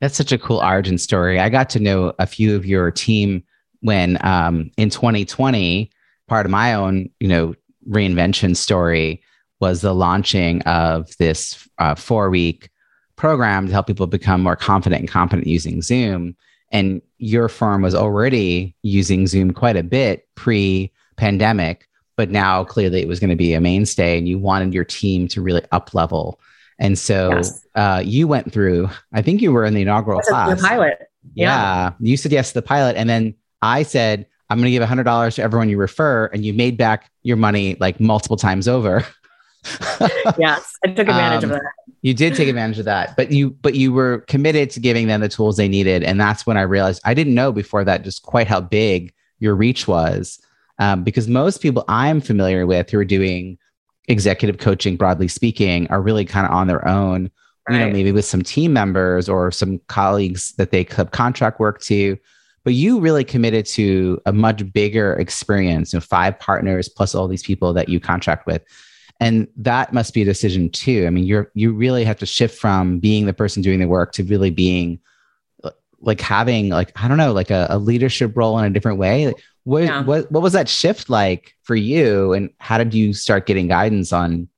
That's 0.00 0.16
such 0.16 0.32
a 0.32 0.38
cool 0.38 0.58
origin 0.58 0.98
story. 0.98 1.38
I 1.38 1.48
got 1.48 1.70
to 1.70 1.80
know 1.80 2.12
a 2.18 2.26
few 2.26 2.56
of 2.56 2.66
your 2.66 2.90
team 2.90 3.44
when 3.80 4.18
um, 4.26 4.70
in 4.76 4.90
2020, 4.90 5.90
part 6.26 6.46
of 6.46 6.50
my 6.50 6.74
own, 6.74 7.10
you 7.20 7.28
know, 7.28 7.54
reinvention 7.88 8.56
story 8.56 9.22
was 9.60 9.80
the 9.80 9.94
launching 9.94 10.62
of 10.62 11.16
this 11.18 11.68
uh, 11.78 11.94
four 11.94 12.30
week 12.30 12.70
program 13.16 13.66
to 13.66 13.72
help 13.72 13.86
people 13.86 14.06
become 14.06 14.42
more 14.42 14.56
confident 14.56 15.00
and 15.00 15.08
competent 15.08 15.46
using 15.46 15.80
Zoom 15.82 16.36
and 16.74 17.00
your 17.18 17.48
firm 17.48 17.82
was 17.82 17.94
already 17.94 18.74
using 18.82 19.28
Zoom 19.28 19.52
quite 19.52 19.76
a 19.76 19.82
bit 19.84 20.26
pre 20.34 20.92
pandemic, 21.16 21.88
but 22.16 22.30
now 22.30 22.64
clearly 22.64 23.00
it 23.00 23.06
was 23.06 23.20
going 23.20 23.30
to 23.30 23.36
be 23.36 23.54
a 23.54 23.60
mainstay 23.60 24.18
and 24.18 24.28
you 24.28 24.40
wanted 24.40 24.74
your 24.74 24.84
team 24.84 25.28
to 25.28 25.40
really 25.40 25.62
up 25.70 25.94
level. 25.94 26.40
And 26.80 26.98
so 26.98 27.30
yes. 27.30 27.64
uh, 27.76 28.02
you 28.04 28.26
went 28.26 28.52
through, 28.52 28.90
I 29.12 29.22
think 29.22 29.40
you 29.40 29.52
were 29.52 29.64
in 29.64 29.74
the 29.74 29.82
inaugural 29.82 30.20
class. 30.20 30.60
The 30.60 30.66
pilot. 30.66 30.98
Yeah. 31.34 31.46
yeah. 31.46 31.92
You 32.00 32.16
said 32.16 32.32
yes 32.32 32.48
to 32.48 32.54
the 32.54 32.62
pilot. 32.62 32.96
And 32.96 33.08
then 33.08 33.36
I 33.62 33.84
said, 33.84 34.26
I'm 34.50 34.58
going 34.58 34.66
to 34.66 34.70
give 34.70 34.86
$100 34.86 35.34
to 35.34 35.42
everyone 35.42 35.68
you 35.68 35.78
refer. 35.78 36.26
And 36.26 36.44
you 36.44 36.52
made 36.52 36.76
back 36.76 37.10
your 37.22 37.36
money 37.36 37.76
like 37.80 37.98
multiple 37.98 38.36
times 38.36 38.68
over. 38.68 39.04
yes. 40.38 40.76
I 40.84 40.88
took 40.88 41.08
advantage 41.08 41.44
um, 41.44 41.52
of 41.52 41.60
that 41.60 41.72
you 42.04 42.12
did 42.12 42.34
take 42.34 42.48
advantage 42.48 42.78
of 42.78 42.84
that 42.84 43.16
but 43.16 43.32
you 43.32 43.50
but 43.50 43.74
you 43.74 43.92
were 43.92 44.18
committed 44.28 44.68
to 44.70 44.78
giving 44.78 45.08
them 45.08 45.22
the 45.22 45.28
tools 45.28 45.56
they 45.56 45.68
needed 45.68 46.04
and 46.04 46.20
that's 46.20 46.46
when 46.46 46.56
i 46.56 46.60
realized 46.60 47.00
i 47.04 47.14
didn't 47.14 47.34
know 47.34 47.50
before 47.50 47.82
that 47.82 48.04
just 48.04 48.22
quite 48.22 48.46
how 48.46 48.60
big 48.60 49.12
your 49.40 49.56
reach 49.56 49.88
was 49.88 50.38
um, 50.78 51.02
because 51.02 51.26
most 51.26 51.62
people 51.62 51.84
i'm 51.88 52.20
familiar 52.20 52.66
with 52.66 52.90
who 52.90 52.98
are 52.98 53.04
doing 53.04 53.58
executive 54.06 54.58
coaching 54.58 54.96
broadly 54.96 55.28
speaking 55.28 55.88
are 55.88 56.02
really 56.02 56.26
kind 56.26 56.46
of 56.46 56.52
on 56.52 56.66
their 56.66 56.86
own 56.86 57.30
right. 57.68 57.78
you 57.78 57.86
know 57.86 57.90
maybe 57.92 58.12
with 58.12 58.26
some 58.26 58.42
team 58.42 58.72
members 58.72 59.26
or 59.26 59.50
some 59.50 59.80
colleagues 59.88 60.52
that 60.58 60.70
they 60.70 60.86
have 60.90 61.10
contract 61.10 61.58
work 61.58 61.80
to 61.80 62.18
but 62.64 62.72
you 62.72 62.98
really 62.98 63.24
committed 63.24 63.66
to 63.66 64.20
a 64.26 64.32
much 64.32 64.72
bigger 64.72 65.14
experience 65.14 65.92
you 65.92 65.98
know 65.98 66.00
five 66.00 66.38
partners 66.40 66.88
plus 66.88 67.14
all 67.14 67.28
these 67.28 67.42
people 67.42 67.72
that 67.74 67.88
you 67.88 68.00
contract 68.00 68.46
with. 68.46 68.62
And 69.20 69.46
that 69.56 69.92
must 69.92 70.12
be 70.12 70.22
a 70.22 70.24
decision 70.24 70.70
too. 70.70 71.06
I 71.06 71.10
mean 71.10 71.24
you're 71.24 71.52
you 71.54 71.72
really 71.72 72.04
have 72.04 72.18
to 72.18 72.26
shift 72.26 72.58
from 72.58 72.98
being 72.98 73.26
the 73.26 73.32
person 73.32 73.62
doing 73.62 73.78
the 73.78 73.86
work 73.86 74.12
to 74.12 74.24
really 74.24 74.50
being 74.50 74.98
uh, 75.62 75.70
like 76.00 76.20
having 76.20 76.70
like 76.70 76.90
i 77.00 77.06
don't 77.06 77.18
know 77.18 77.32
like 77.32 77.50
a, 77.50 77.66
a 77.70 77.78
leadership 77.78 78.36
role 78.36 78.58
in 78.58 78.64
a 78.64 78.70
different 78.70 78.98
way. 78.98 79.26
Like, 79.26 79.42
what, 79.64 79.84
yeah. 79.84 80.02
what 80.02 80.30
what 80.32 80.42
was 80.42 80.52
that 80.54 80.68
shift 80.68 81.08
like 81.08 81.54
for 81.62 81.76
you? 81.76 82.32
And 82.32 82.50
how 82.58 82.76
did 82.76 82.92
you 82.92 83.12
start 83.12 83.46
getting 83.46 83.68
guidance 83.68 84.12
on 84.12 84.48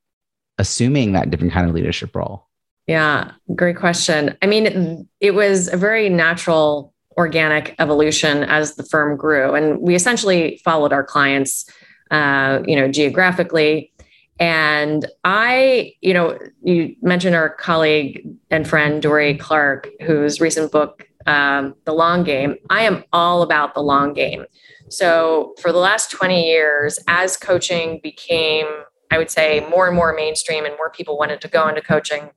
assuming 0.59 1.13
that 1.13 1.31
different 1.31 1.53
kind 1.53 1.69
of 1.69 1.75
leadership 1.75 2.15
role? 2.17 2.47
Yeah 2.87 3.33
great 3.55 3.77
question. 3.77 4.37
I 4.41 4.47
mean 4.47 4.67
it, 4.67 5.07
it 5.21 5.31
was 5.33 5.69
a 5.69 5.77
very 5.77 6.09
natural 6.09 6.95
organic 7.17 7.75
evolution 7.79 8.45
as 8.45 8.77
the 8.77 8.85
firm 8.85 9.17
grew 9.17 9.55
and 9.55 9.81
we 9.81 9.95
essentially 9.95 10.61
followed 10.65 10.93
our 10.93 11.05
clients 11.05 11.69
uh, 12.11 12.61
you 12.67 12.77
know 12.77 12.89
geographically 12.89 13.93
and 14.39 15.07
I, 15.25 15.95
you 16.03 16.13
know, 16.13 16.39
you 16.63 16.95
mentioned 17.01 17.35
our 17.35 17.49
colleague 17.49 18.29
and 18.51 18.69
friend 18.69 19.01
Dorie 19.01 19.37
Clark, 19.37 19.89
whose 20.03 20.41
recent 20.41 20.71
book, 20.71 21.09
um, 21.27 21.75
The 21.85 21.93
Long 21.93 22.23
Game. 22.23 22.57
I 22.69 22.83
am 22.83 23.05
all 23.13 23.43
about 23.43 23.75
the 23.75 23.83
long 23.83 24.13
game. 24.13 24.45
So 24.89 25.55
for 25.61 25.73
the 25.73 25.79
last 25.79 26.11
20 26.11 26.47
years, 26.47 26.99
as 27.09 27.37
coaching 27.37 27.99
became, 28.03 28.67
I 29.11 29.19
would 29.19 29.31
say, 29.31 29.67
more 29.71 29.87
and 29.87 29.97
more 29.97 30.15
mainstream 30.15 30.65
and 30.65 30.75
more 30.77 30.91
people 30.91 31.19
wanted 31.19 31.41
to 31.41 31.49
go 31.49 31.67
into 31.69 31.81
coaching, 31.81 32.31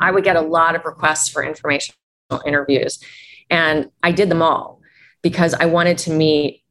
I 0.00 0.10
would 0.10 0.24
get 0.24 0.36
a 0.36 0.42
lot 0.42 0.74
of 0.74 0.84
requests 0.84 1.28
for 1.28 1.42
informational 1.42 1.96
interviews. 2.44 2.98
And 3.50 3.90
I 4.02 4.12
did 4.12 4.28
them 4.28 4.42
all 4.42 4.80
because 5.22 5.54
I 5.54 5.66
wanted 5.66 5.98
to 5.98 6.10
meet 6.10 6.62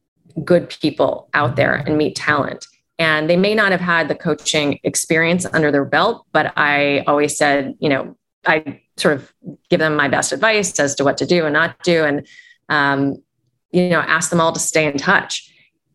good 0.44 0.68
people 0.80 1.28
out 1.34 1.56
there 1.56 1.74
and 1.74 1.96
meet 1.96 2.16
talent. 2.16 2.66
And 2.98 3.28
they 3.28 3.36
may 3.36 3.54
not 3.54 3.72
have 3.72 3.80
had 3.80 4.08
the 4.08 4.14
coaching 4.14 4.78
experience 4.82 5.46
under 5.52 5.70
their 5.70 5.84
belt 5.84 6.24
but 6.32 6.52
i 6.56 7.04
always 7.06 7.36
said 7.36 7.74
you 7.78 7.90
know 7.90 8.16
i 8.46 8.80
sort 8.96 9.14
of 9.14 9.32
give 9.68 9.80
them 9.80 9.94
my 9.96 10.08
best 10.08 10.32
advice 10.32 10.78
as 10.80 10.94
to 10.94 11.04
what 11.04 11.18
to 11.18 11.26
do 11.26 11.44
and 11.44 11.52
not 11.52 11.82
do 11.82 12.04
and 12.04 12.26
um, 12.68 13.22
you 13.72 13.88
know 13.88 14.00
ask 14.00 14.30
them 14.30 14.40
all 14.40 14.52
to 14.52 14.60
stay 14.60 14.86
in 14.86 14.96
touch. 14.96 15.52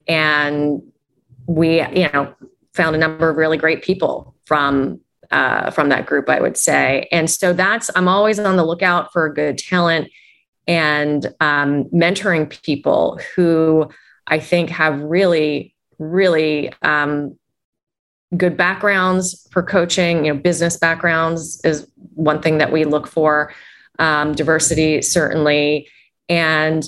And 0.07 0.81
we 1.47 1.81
you 1.81 2.09
know 2.11 2.33
found 2.73 2.95
a 2.95 2.99
number 2.99 3.29
of 3.29 3.37
really 3.37 3.57
great 3.57 3.83
people 3.83 4.35
from 4.45 5.01
uh, 5.31 5.71
from 5.71 5.89
that 5.89 6.05
group 6.05 6.29
i 6.29 6.39
would 6.39 6.57
say. 6.57 7.07
And 7.11 7.29
so 7.29 7.53
that's 7.53 7.89
i'm 7.95 8.07
always 8.07 8.39
on 8.39 8.55
the 8.55 8.65
lookout 8.65 9.11
for 9.11 9.31
good 9.31 9.57
talent 9.57 10.09
and 10.67 11.27
um, 11.39 11.85
mentoring 11.85 12.49
people 12.63 13.19
who 13.35 13.89
i 14.27 14.39
think 14.39 14.69
have 14.69 14.99
really 15.01 15.75
really 16.01 16.73
um, 16.81 17.37
good 18.35 18.57
backgrounds 18.57 19.47
for 19.51 19.63
coaching. 19.63 20.25
You 20.25 20.33
know, 20.33 20.39
business 20.39 20.77
backgrounds 20.77 21.61
is 21.63 21.87
one 22.15 22.41
thing 22.41 22.57
that 22.57 22.71
we 22.71 22.83
look 22.85 23.07
for. 23.07 23.53
Um, 23.99 24.33
diversity 24.33 25.01
certainly, 25.03 25.87
and 26.27 26.83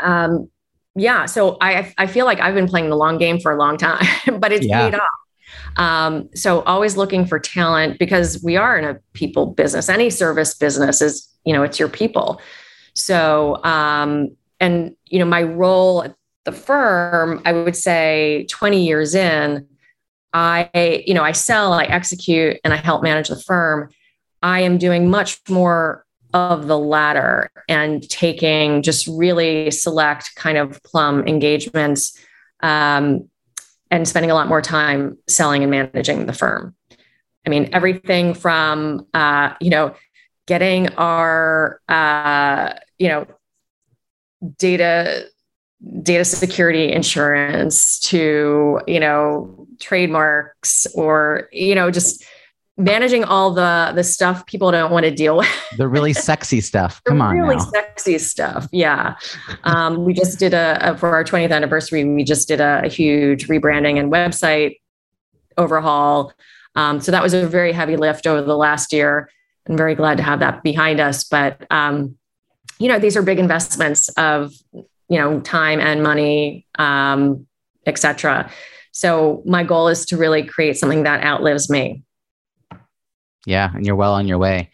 um, 0.00 0.50
yeah. 0.96 1.26
So 1.26 1.56
I 1.60 1.92
I 1.98 2.06
feel 2.06 2.26
like 2.26 2.40
I've 2.40 2.54
been 2.54 2.66
playing 2.66 2.90
the 2.90 2.96
long 2.96 3.16
game 3.18 3.38
for 3.38 3.52
a 3.52 3.58
long 3.58 3.76
time, 3.76 4.04
but 4.38 4.50
it's 4.50 4.66
yeah. 4.66 4.90
paid 4.90 4.98
off. 4.98 5.08
Um, 5.76 6.30
so 6.34 6.62
always 6.62 6.96
looking 6.96 7.26
for 7.26 7.38
talent 7.38 7.98
because 7.98 8.42
we 8.42 8.56
are 8.56 8.76
in 8.76 8.84
a 8.84 8.98
people 9.12 9.46
business. 9.46 9.88
Any 9.88 10.10
service 10.10 10.54
business 10.54 11.00
is 11.00 11.28
you 11.44 11.52
know 11.52 11.62
it's 11.62 11.78
your 11.78 11.88
people. 11.88 12.40
So 12.94 13.62
um, 13.64 14.36
and 14.60 14.94
you 15.06 15.18
know 15.18 15.24
my 15.24 15.42
role 15.42 16.04
at 16.04 16.14
the 16.44 16.52
firm, 16.52 17.42
I 17.44 17.52
would 17.52 17.76
say 17.76 18.46
20 18.50 18.84
years 18.84 19.14
in, 19.14 19.66
I, 20.32 21.02
you 21.06 21.14
know, 21.14 21.22
I 21.22 21.32
sell, 21.32 21.72
I 21.72 21.84
execute, 21.84 22.58
and 22.64 22.72
I 22.72 22.76
help 22.76 23.02
manage 23.02 23.28
the 23.28 23.40
firm. 23.40 23.90
I 24.42 24.60
am 24.60 24.78
doing 24.78 25.08
much 25.08 25.40
more 25.48 26.04
of 26.34 26.66
the 26.66 26.78
latter 26.78 27.50
and 27.68 28.08
taking 28.10 28.82
just 28.82 29.06
really 29.06 29.70
select 29.70 30.34
kind 30.34 30.58
of 30.58 30.82
plum 30.82 31.26
engagements 31.26 32.18
um, 32.60 33.28
and 33.90 34.06
spending 34.06 34.30
a 34.30 34.34
lot 34.34 34.48
more 34.48 34.60
time 34.60 35.16
selling 35.28 35.62
and 35.62 35.70
managing 35.70 36.26
the 36.26 36.32
firm. 36.32 36.74
I 37.46 37.50
mean, 37.50 37.70
everything 37.72 38.34
from, 38.34 39.06
uh, 39.14 39.54
you 39.60 39.70
know, 39.70 39.94
getting 40.46 40.88
our, 40.94 41.80
uh, 41.88 42.74
you 42.98 43.08
know, 43.08 43.26
data 44.58 45.26
data 46.02 46.24
security 46.24 46.92
insurance 46.92 48.00
to 48.00 48.80
you 48.86 48.98
know 49.00 49.66
trademarks 49.80 50.86
or 50.94 51.48
you 51.52 51.74
know 51.74 51.90
just 51.90 52.24
managing 52.76 53.22
all 53.22 53.52
the 53.52 53.92
the 53.94 54.02
stuff 54.02 54.46
people 54.46 54.70
don't 54.70 54.90
want 54.90 55.04
to 55.04 55.10
deal 55.10 55.36
with. 55.36 55.48
The 55.76 55.88
really 55.88 56.12
sexy 56.12 56.60
stuff. 56.60 57.02
Come 57.04 57.20
on 57.20 57.36
really 57.36 57.56
now. 57.56 57.64
sexy 57.64 58.18
stuff 58.18 58.68
yeah. 58.70 59.16
Um, 59.64 60.04
we 60.04 60.14
just 60.14 60.38
did 60.38 60.54
a, 60.54 60.78
a, 60.80 60.96
for 60.96 61.10
our 61.10 61.24
20th 61.24 61.50
anniversary 61.50 62.04
we 62.04 62.22
just 62.22 62.46
did 62.46 62.60
a, 62.60 62.82
a 62.84 62.88
huge 62.88 63.48
rebranding 63.48 63.98
and 63.98 64.12
website 64.12 64.76
overhaul. 65.56 66.32
Um, 66.76 67.00
so 67.00 67.12
that 67.12 67.22
was 67.22 67.34
a 67.34 67.46
very 67.46 67.72
heavy 67.72 67.96
lift 67.96 68.26
over 68.26 68.42
the 68.42 68.56
last 68.56 68.92
year 68.92 69.28
i'm 69.68 69.76
very 69.76 69.94
glad 69.94 70.16
to 70.16 70.22
have 70.22 70.40
that 70.40 70.62
behind 70.62 71.00
us 71.00 71.24
but 71.24 71.66
um, 71.70 72.16
you 72.78 72.88
know 72.88 72.98
these 72.98 73.16
are 73.16 73.22
big 73.22 73.38
investments 73.38 74.08
of 74.10 74.52
you 74.72 75.18
know 75.18 75.40
time 75.40 75.80
and 75.80 76.02
money 76.02 76.66
um, 76.78 77.46
etc 77.86 78.50
so 78.92 79.42
my 79.44 79.64
goal 79.64 79.88
is 79.88 80.06
to 80.06 80.16
really 80.16 80.44
create 80.44 80.76
something 80.76 81.02
that 81.02 81.24
outlives 81.24 81.68
me 81.68 82.04
yeah, 83.46 83.70
and 83.74 83.86
you're 83.86 83.96
well 83.96 84.14
on 84.14 84.26
your 84.26 84.38
way. 84.38 84.70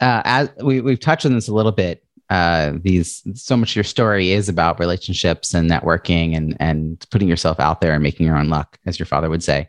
Uh, 0.00 0.22
as 0.24 0.50
we, 0.62 0.80
we've 0.80 1.00
touched 1.00 1.26
on 1.26 1.34
this 1.34 1.48
a 1.48 1.54
little 1.54 1.72
bit, 1.72 2.04
uh, 2.30 2.72
these 2.82 3.22
so 3.34 3.56
much 3.56 3.74
your 3.74 3.84
story 3.84 4.32
is 4.32 4.48
about 4.48 4.78
relationships 4.78 5.54
and 5.54 5.70
networking 5.70 6.36
and 6.36 6.56
and 6.60 7.06
putting 7.10 7.26
yourself 7.26 7.58
out 7.58 7.80
there 7.80 7.94
and 7.94 8.02
making 8.02 8.26
your 8.26 8.36
own 8.36 8.48
luck, 8.48 8.78
as 8.86 8.98
your 8.98 9.06
father 9.06 9.30
would 9.30 9.42
say. 9.42 9.68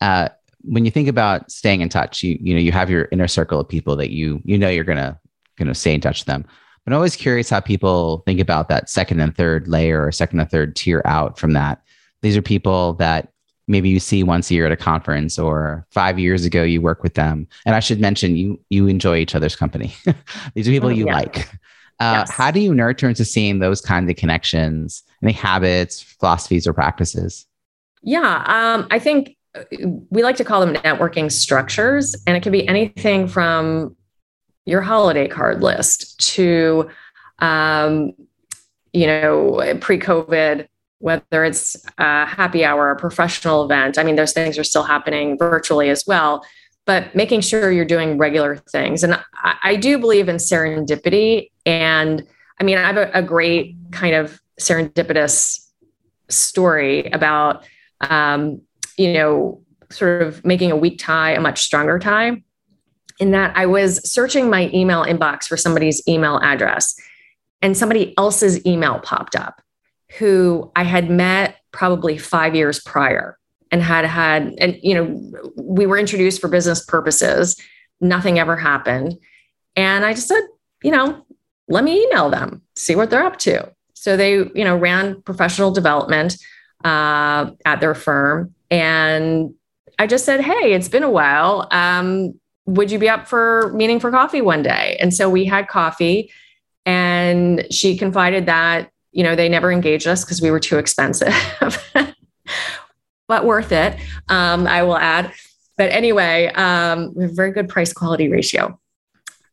Uh, 0.00 0.28
when 0.66 0.84
you 0.84 0.90
think 0.90 1.08
about 1.08 1.50
staying 1.50 1.80
in 1.80 1.88
touch, 1.88 2.22
you 2.22 2.38
you 2.40 2.54
know 2.54 2.60
you 2.60 2.72
have 2.72 2.90
your 2.90 3.08
inner 3.12 3.28
circle 3.28 3.60
of 3.60 3.68
people 3.68 3.96
that 3.96 4.10
you 4.10 4.40
you 4.44 4.58
know 4.58 4.68
you're 4.68 4.84
gonna 4.84 5.18
gonna 5.56 5.74
stay 5.74 5.94
in 5.94 6.00
touch 6.00 6.20
with 6.20 6.26
them. 6.26 6.44
But 6.84 6.92
I'm 6.92 6.96
always 6.96 7.16
curious 7.16 7.48
how 7.48 7.60
people 7.60 8.22
think 8.26 8.40
about 8.40 8.68
that 8.68 8.90
second 8.90 9.20
and 9.20 9.34
third 9.34 9.68
layer 9.68 10.04
or 10.04 10.12
second 10.12 10.40
and 10.40 10.50
third 10.50 10.76
tier 10.76 11.02
out 11.04 11.38
from 11.38 11.52
that. 11.52 11.82
These 12.22 12.36
are 12.36 12.42
people 12.42 12.94
that 12.94 13.32
maybe 13.66 13.88
you 13.88 14.00
see 14.00 14.22
once 14.22 14.50
a 14.50 14.54
year 14.54 14.66
at 14.66 14.72
a 14.72 14.76
conference 14.76 15.38
or 15.38 15.86
five 15.90 16.18
years 16.18 16.44
ago 16.44 16.62
you 16.62 16.80
work 16.80 17.02
with 17.02 17.14
them 17.14 17.46
and 17.64 17.74
i 17.74 17.80
should 17.80 18.00
mention 18.00 18.36
you 18.36 18.60
you 18.68 18.86
enjoy 18.86 19.16
each 19.16 19.34
other's 19.34 19.56
company 19.56 19.94
these 20.54 20.68
are 20.68 20.70
people 20.70 20.90
oh, 20.90 20.92
you 20.92 21.06
yeah. 21.06 21.14
like 21.14 21.48
uh, 22.00 22.24
yes. 22.26 22.30
how 22.30 22.50
do 22.50 22.60
you 22.60 22.74
nurture 22.74 23.08
into 23.08 23.24
seeing 23.24 23.58
those 23.58 23.80
kinds 23.80 24.10
of 24.10 24.16
connections 24.16 25.02
any 25.22 25.32
habits 25.32 26.02
philosophies 26.02 26.66
or 26.66 26.72
practices 26.72 27.46
yeah 28.02 28.44
um, 28.46 28.86
i 28.90 28.98
think 28.98 29.36
we 30.10 30.22
like 30.22 30.36
to 30.36 30.44
call 30.44 30.64
them 30.64 30.74
networking 30.74 31.30
structures 31.30 32.16
and 32.26 32.36
it 32.36 32.42
can 32.42 32.52
be 32.52 32.66
anything 32.66 33.28
from 33.28 33.96
your 34.66 34.80
holiday 34.80 35.28
card 35.28 35.62
list 35.62 36.18
to 36.18 36.88
um, 37.38 38.12
you 38.92 39.06
know 39.06 39.76
pre-covid 39.80 40.66
whether 41.04 41.44
it's 41.44 41.76
a 41.98 42.24
happy 42.24 42.64
hour, 42.64 42.90
a 42.90 42.96
professional 42.96 43.62
event. 43.62 43.98
I 43.98 44.04
mean, 44.04 44.16
those 44.16 44.32
things 44.32 44.56
are 44.56 44.64
still 44.64 44.84
happening 44.84 45.36
virtually 45.36 45.90
as 45.90 46.04
well, 46.06 46.42
but 46.86 47.14
making 47.14 47.42
sure 47.42 47.70
you're 47.70 47.84
doing 47.84 48.16
regular 48.16 48.56
things. 48.56 49.04
And 49.04 49.12
I, 49.34 49.54
I 49.62 49.76
do 49.76 49.98
believe 49.98 50.30
in 50.30 50.36
serendipity. 50.36 51.50
And 51.66 52.26
I 52.58 52.64
mean, 52.64 52.78
I 52.78 52.86
have 52.86 52.96
a, 52.96 53.10
a 53.12 53.22
great 53.22 53.76
kind 53.90 54.14
of 54.14 54.40
serendipitous 54.58 55.68
story 56.30 57.10
about, 57.10 57.66
um, 58.00 58.62
you 58.96 59.12
know, 59.12 59.62
sort 59.90 60.22
of 60.22 60.44
making 60.44 60.70
a 60.70 60.76
weak 60.76 60.98
tie 60.98 61.32
a 61.32 61.40
much 61.40 61.62
stronger 61.62 61.98
tie. 61.98 62.42
In 63.20 63.30
that 63.30 63.56
I 63.56 63.66
was 63.66 64.10
searching 64.10 64.50
my 64.50 64.70
email 64.74 65.04
inbox 65.04 65.44
for 65.44 65.56
somebody's 65.56 66.02
email 66.08 66.38
address 66.42 66.96
and 67.62 67.76
somebody 67.76 68.12
else's 68.18 68.64
email 68.66 68.98
popped 68.98 69.36
up 69.36 69.60
who 70.18 70.70
I 70.76 70.84
had 70.84 71.10
met 71.10 71.56
probably 71.72 72.18
five 72.18 72.54
years 72.54 72.80
prior 72.80 73.38
and 73.70 73.82
had 73.82 74.04
had, 74.04 74.54
and, 74.58 74.78
you 74.82 74.94
know, 74.94 75.52
we 75.56 75.86
were 75.86 75.98
introduced 75.98 76.40
for 76.40 76.48
business 76.48 76.84
purposes. 76.84 77.56
Nothing 78.00 78.38
ever 78.38 78.56
happened. 78.56 79.14
And 79.74 80.04
I 80.04 80.14
just 80.14 80.28
said, 80.28 80.42
you 80.82 80.90
know, 80.90 81.24
let 81.68 81.82
me 81.82 82.04
email 82.04 82.30
them, 82.30 82.62
see 82.76 82.94
what 82.94 83.10
they're 83.10 83.24
up 83.24 83.38
to. 83.40 83.72
So 83.94 84.16
they, 84.16 84.34
you 84.34 84.64
know, 84.64 84.76
ran 84.76 85.22
professional 85.22 85.72
development 85.72 86.36
uh, 86.84 87.50
at 87.64 87.80
their 87.80 87.94
firm. 87.94 88.53
And 88.70 89.54
I 89.98 90.06
just 90.06 90.24
said, 90.24 90.40
hey, 90.40 90.72
it's 90.72 90.88
been 90.88 91.02
a 91.02 91.10
while. 91.10 91.68
Um, 91.70 92.38
would 92.66 92.90
you 92.90 92.98
be 92.98 93.08
up 93.08 93.28
for 93.28 93.72
meeting 93.74 94.00
for 94.00 94.10
coffee 94.10 94.40
one 94.40 94.62
day? 94.62 94.96
And 95.00 95.12
so 95.12 95.28
we 95.28 95.44
had 95.44 95.68
coffee. 95.68 96.30
And 96.86 97.66
she 97.70 97.96
confided 97.96 98.46
that 98.46 98.90
you 99.14 99.22
know, 99.22 99.36
they 99.36 99.48
never 99.48 99.72
engaged 99.72 100.06
us 100.06 100.24
because 100.24 100.42
we 100.42 100.50
were 100.50 100.60
too 100.60 100.76
expensive, 100.76 101.32
but 103.28 103.44
worth 103.44 103.70
it. 103.70 103.96
Um, 104.28 104.66
I 104.66 104.82
will 104.82 104.98
add. 104.98 105.32
But 105.78 105.92
anyway, 105.92 106.46
um, 106.48 107.14
we 107.14 107.22
have 107.22 107.30
a 107.30 107.34
very 107.34 107.52
good 107.52 107.68
price 107.68 107.92
quality 107.92 108.28
ratio. 108.28 108.78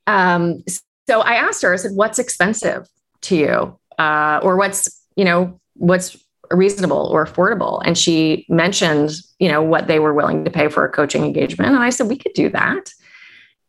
Um, 0.08 0.64
so 1.08 1.22
I 1.22 1.36
asked 1.36 1.62
her, 1.62 1.74
I 1.74 1.78
said, 1.78 1.92
what's 1.94 2.18
expensive 2.18 2.90
to 3.22 3.36
you? 3.36 3.80
Uh, 4.00 4.40
or 4.42 4.58
what's, 4.58 5.00
you 5.16 5.26
know, 5.26 5.60
what's 5.76 6.18
reasonable 6.56 7.08
or 7.12 7.26
affordable? 7.26 7.82
And 7.86 7.98
she 7.98 8.46
mentioned, 8.50 9.12
you 9.40 9.50
know, 9.50 9.62
what 9.62 9.88
they 9.88 10.00
were 10.00 10.14
willing 10.14 10.46
to 10.46 10.52
pay 10.52 10.68
for 10.68 10.86
a 10.86 10.92
coaching 10.92 11.24
engagement. 11.24 11.72
And 11.72 11.84
I 11.84 11.90
said, 11.90 12.08
we 12.08 12.18
could 12.18 12.34
do 12.34 12.50
that. 12.50 12.92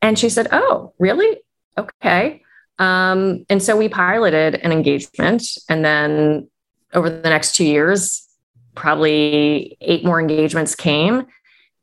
And 0.00 0.18
she 0.18 0.28
said, 0.28 0.48
oh, 0.52 0.92
really? 0.98 1.38
Okay. 1.78 2.42
Um, 2.78 3.46
and 3.48 3.62
so 3.62 3.76
we 3.76 3.88
piloted 3.88 4.56
an 4.56 4.72
engagement. 4.72 5.44
And 5.68 5.84
then 5.84 6.48
over 6.92 7.08
the 7.08 7.28
next 7.28 7.54
two 7.54 7.64
years, 7.64 8.26
probably 8.74 9.76
eight 9.80 10.04
more 10.04 10.20
engagements 10.20 10.74
came. 10.74 11.26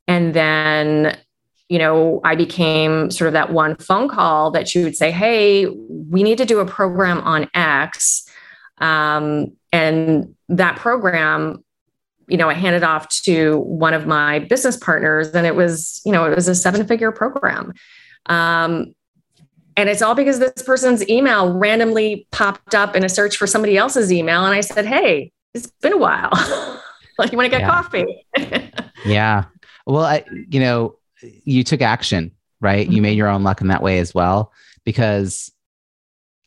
And 0.07 0.33
then, 0.33 1.17
you 1.69 1.77
know, 1.77 2.19
I 2.23 2.35
became 2.35 3.11
sort 3.11 3.27
of 3.27 3.33
that 3.33 3.53
one 3.53 3.75
phone 3.77 4.09
call 4.09 4.51
that 4.51 4.67
she 4.67 4.83
would 4.83 4.95
say, 4.95 5.11
Hey, 5.11 5.67
we 5.67 6.23
need 6.23 6.39
to 6.39 6.45
do 6.45 6.59
a 6.59 6.65
program 6.65 7.19
on 7.21 7.49
X. 7.53 8.25
Um, 8.80 9.53
and 9.71 10.36
that 10.49 10.77
program, 10.77 11.63
you 12.27 12.38
know, 12.38 12.49
I 12.49 12.53
handed 12.53 12.84
off 12.84 13.09
to 13.23 13.59
one 13.59 13.93
of 13.93 14.07
my 14.07 14.39
business 14.39 14.77
partners, 14.77 15.30
and 15.30 15.45
it 15.45 15.55
was, 15.55 16.01
you 16.05 16.11
know, 16.11 16.25
it 16.25 16.36
was 16.36 16.47
a 16.47 16.55
seven 16.55 16.86
figure 16.88 17.11
program. 17.11 17.73
Um, 18.27 18.93
and 19.80 19.88
it's 19.88 20.01
all 20.01 20.13
because 20.13 20.39
this 20.39 20.61
person's 20.63 21.07
email 21.07 21.53
randomly 21.53 22.27
popped 22.32 22.75
up 22.75 22.95
in 22.95 23.03
a 23.05 23.09
search 23.09 23.38
for 23.38 23.47
somebody 23.47 23.77
else's 23.77 24.11
email. 24.11 24.45
And 24.45 24.53
I 24.53 24.59
said, 24.59 24.86
Hey, 24.86 25.32
it's 25.53 25.67
been 25.82 25.93
a 25.93 25.97
while. 25.97 26.30
like, 27.17 27.32
you 27.32 27.38
want 27.38 27.45
to 27.45 27.57
get 27.57 27.61
yeah. 27.61 27.69
coffee? 27.69 28.25
yeah. 29.05 29.45
Well, 29.86 30.03
I, 30.03 30.25
you 30.49 30.59
know, 30.59 30.97
you 31.21 31.63
took 31.63 31.82
action, 31.82 32.32
right? 32.59 32.86
Mm-hmm. 32.86 32.95
You 32.95 33.01
made 33.01 33.17
your 33.17 33.30
own 33.30 33.43
luck 33.43 33.61
in 33.61 33.67
that 33.67 33.82
way 33.82 33.99
as 33.99 34.13
well, 34.13 34.51
because 34.84 35.51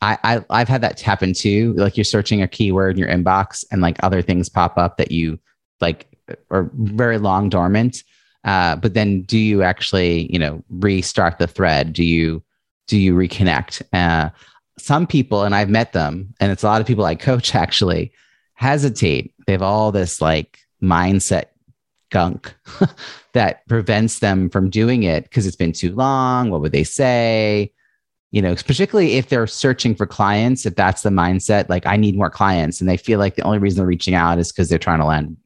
I, 0.03 0.18
I 0.24 0.44
I've 0.50 0.68
had 0.68 0.82
that 0.82 1.00
happen 1.00 1.32
too. 1.32 1.72
Like 1.74 1.96
you're 1.96 2.05
searching 2.05 2.42
a 2.42 2.48
keyword 2.48 2.96
in 2.96 2.98
your 2.98 3.09
inbox 3.09 3.64
and 3.70 3.80
like 3.80 3.96
other 4.03 4.20
things 4.20 4.48
pop 4.48 4.76
up 4.76 4.96
that 4.98 5.12
you 5.12 5.38
like 5.80 6.09
are 6.50 6.70
very 6.74 7.18
long 7.18 7.48
dormant. 7.48 8.03
Uh, 8.44 8.74
but 8.76 8.94
then 8.94 9.22
do 9.22 9.38
you 9.38 9.62
actually, 9.62 10.30
you 10.32 10.38
know, 10.38 10.62
restart 10.68 11.38
the 11.38 11.46
thread? 11.46 11.92
Do 11.92 12.05
you 12.05 12.42
do 12.88 12.98
you 12.98 13.14
reconnect? 13.14 13.82
Uh, 13.92 14.30
some 14.78 15.07
people, 15.07 15.44
and 15.44 15.55
I've 15.55 15.70
met 15.70 15.92
them, 15.92 16.34
and 16.40 16.50
it's 16.50 16.64
a 16.64 16.66
lot 16.66 16.80
of 16.80 16.86
people 16.86 17.05
I 17.05 17.14
coach 17.14 17.55
actually, 17.55 18.12
hesitate. 18.55 19.32
They 19.46 19.53
have 19.53 19.62
all 19.62 19.92
this 19.92 20.20
like 20.20 20.59
mindset 20.82 21.46
gunk 22.11 22.55
that 23.32 23.66
prevents 23.68 24.18
them 24.18 24.50
from 24.50 24.68
doing 24.68 25.05
it 25.05 25.24
because 25.24 25.46
it's 25.46 25.57
been 25.57 25.72
too 25.72 25.94
long. 25.94 26.50
What 26.50 26.61
would 26.61 26.72
they 26.72 26.84
say? 26.84 27.72
You 28.33 28.43
know, 28.43 28.55
particularly 28.55 29.14
if 29.14 29.28
they're 29.28 29.47
searching 29.47 29.95
for 29.95 30.07
clients, 30.07 30.66
if 30.66 30.74
that's 30.74 31.03
the 31.03 31.11
mindset, 31.11 31.68
like 31.68 31.87
I 31.87 31.97
need 31.97 32.16
more 32.16 32.30
clients, 32.30 32.80
and 32.80 32.89
they 32.89 32.97
feel 32.97 33.18
like 33.18 33.37
the 33.37 33.43
only 33.43 33.59
reason 33.59 33.76
they're 33.76 33.87
reaching 33.87 34.14
out 34.14 34.39
is 34.39 34.51
because 34.51 34.68
they're 34.68 34.78
trying 34.78 35.01
to 35.01 35.07
land, 35.07 35.37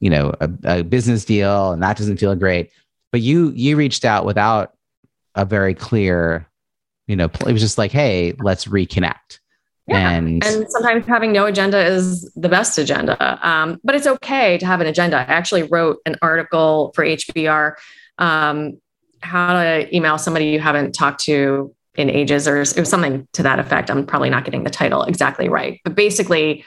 you 0.00 0.08
know, 0.08 0.32
a, 0.40 0.50
a 0.64 0.82
business 0.84 1.24
deal, 1.24 1.72
and 1.72 1.82
that 1.82 1.96
doesn't 1.96 2.18
feel 2.18 2.34
great. 2.36 2.70
But 3.12 3.20
you 3.20 3.50
you 3.54 3.76
reached 3.76 4.04
out 4.04 4.24
without 4.24 4.74
a 5.34 5.44
very 5.44 5.74
clear 5.74 6.48
you 7.08 7.16
know, 7.16 7.24
it 7.24 7.52
was 7.52 7.62
just 7.62 7.78
like, 7.78 7.90
hey, 7.90 8.34
let's 8.38 8.66
reconnect. 8.66 9.40
Yeah. 9.88 10.10
And, 10.10 10.44
and 10.44 10.70
sometimes 10.70 11.06
having 11.06 11.32
no 11.32 11.46
agenda 11.46 11.82
is 11.82 12.30
the 12.36 12.50
best 12.50 12.76
agenda. 12.76 13.38
Um, 13.42 13.80
but 13.82 13.94
it's 13.94 14.06
okay 14.06 14.58
to 14.58 14.66
have 14.66 14.82
an 14.82 14.86
agenda. 14.86 15.16
I 15.16 15.22
actually 15.22 15.62
wrote 15.62 15.98
an 16.04 16.16
article 16.20 16.92
for 16.94 17.04
HBR 17.04 17.72
um, 18.18 18.78
how 19.22 19.54
to 19.54 19.96
email 19.96 20.18
somebody 20.18 20.46
you 20.46 20.60
haven't 20.60 20.92
talked 20.92 21.24
to 21.24 21.74
in 21.98 22.08
ages, 22.08 22.46
or 22.46 22.60
it 22.60 22.78
was 22.78 22.88
something 22.88 23.26
to 23.32 23.42
that 23.42 23.58
effect. 23.58 23.90
I'm 23.90 24.06
probably 24.06 24.30
not 24.30 24.44
getting 24.44 24.62
the 24.62 24.70
title 24.70 25.02
exactly 25.02 25.48
right, 25.48 25.80
but 25.82 25.96
basically, 25.96 26.64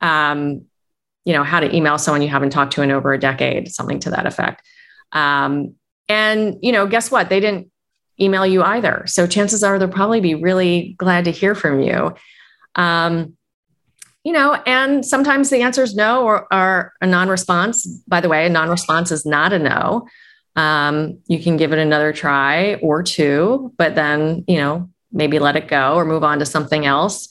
um, 0.00 0.64
you 1.24 1.32
know, 1.32 1.44
how 1.44 1.60
to 1.60 1.74
email 1.74 1.98
someone 1.98 2.20
you 2.20 2.28
haven't 2.28 2.50
talked 2.50 2.72
to 2.72 2.82
in 2.82 2.90
over 2.90 3.12
a 3.12 3.18
decade, 3.18 3.72
something 3.72 4.00
to 4.00 4.10
that 4.10 4.26
effect. 4.26 4.60
Um, 5.12 5.76
and 6.08 6.56
you 6.60 6.72
know, 6.72 6.86
guess 6.88 7.12
what? 7.12 7.28
They 7.28 7.38
didn't 7.38 7.70
email 8.20 8.44
you 8.44 8.62
either. 8.62 9.04
So 9.06 9.26
chances 9.26 9.62
are 9.62 9.78
they'll 9.78 9.88
probably 9.88 10.20
be 10.20 10.34
really 10.34 10.96
glad 10.98 11.24
to 11.26 11.30
hear 11.30 11.54
from 11.54 11.80
you. 11.80 12.14
Um, 12.74 13.36
you 14.24 14.32
know, 14.32 14.54
and 14.66 15.04
sometimes 15.06 15.50
the 15.50 15.62
answer 15.62 15.82
is 15.82 15.94
no 15.94 16.24
or, 16.24 16.52
or 16.52 16.92
a 17.00 17.06
non-response. 17.06 17.86
By 18.08 18.20
the 18.20 18.28
way, 18.28 18.46
a 18.46 18.48
non-response 18.48 19.12
is 19.12 19.24
not 19.24 19.52
a 19.52 19.58
no. 19.58 20.06
Um, 20.54 21.18
you 21.26 21.42
can 21.42 21.56
give 21.56 21.72
it 21.72 21.78
another 21.78 22.12
try 22.12 22.74
or 22.76 23.02
two, 23.02 23.72
but 23.78 23.94
then 23.94 24.44
you 24.46 24.56
know 24.56 24.88
maybe 25.12 25.38
let 25.38 25.56
it 25.56 25.68
go 25.68 25.94
or 25.94 26.04
move 26.04 26.24
on 26.24 26.38
to 26.38 26.46
something 26.46 26.86
else. 26.86 27.28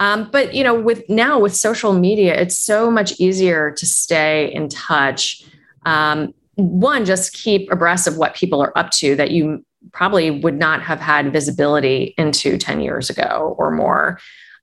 Um, 0.00 0.28
but 0.30 0.54
you 0.54 0.62
know, 0.62 0.78
with 0.78 1.08
now 1.08 1.38
with 1.38 1.54
social 1.54 1.92
media, 1.92 2.34
it's 2.34 2.58
so 2.58 2.90
much 2.90 3.18
easier 3.18 3.72
to 3.72 3.86
stay 3.86 4.52
in 4.52 4.68
touch. 4.68 5.42
Um, 5.84 6.34
one, 6.54 7.04
just 7.04 7.32
keep 7.32 7.70
abreast 7.70 8.06
of 8.06 8.16
what 8.16 8.34
people 8.34 8.60
are 8.62 8.76
up 8.76 8.90
to 8.92 9.16
that 9.16 9.30
you 9.30 9.64
probably 9.92 10.30
would 10.30 10.58
not 10.58 10.82
have 10.82 11.00
had 11.00 11.32
visibility 11.32 12.14
into 12.18 12.58
10 12.58 12.80
years 12.80 13.10
ago 13.10 13.54
or 13.58 13.70
more. 13.70 14.18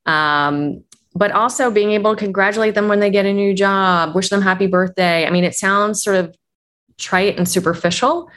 Um, 0.05 0.83
but 1.15 1.31
also 1.31 1.71
being 1.71 1.91
able 1.91 2.15
to 2.15 2.19
congratulate 2.21 2.75
them 2.75 2.89
when 2.89 2.99
they 2.99 3.09
get 3.09 3.25
a 3.25 3.33
new 3.33 3.53
job, 3.53 4.13
wish 4.13 4.29
them 4.29 4.41
happy 4.41 4.67
birthday. 4.67 5.25
I 5.25 5.29
mean, 5.29 5.45
it 5.45 5.55
sounds 5.55 6.03
sort 6.03 6.17
of 6.17 6.35
trite 6.97 7.37
and 7.37 7.47
superficial, 7.47 8.29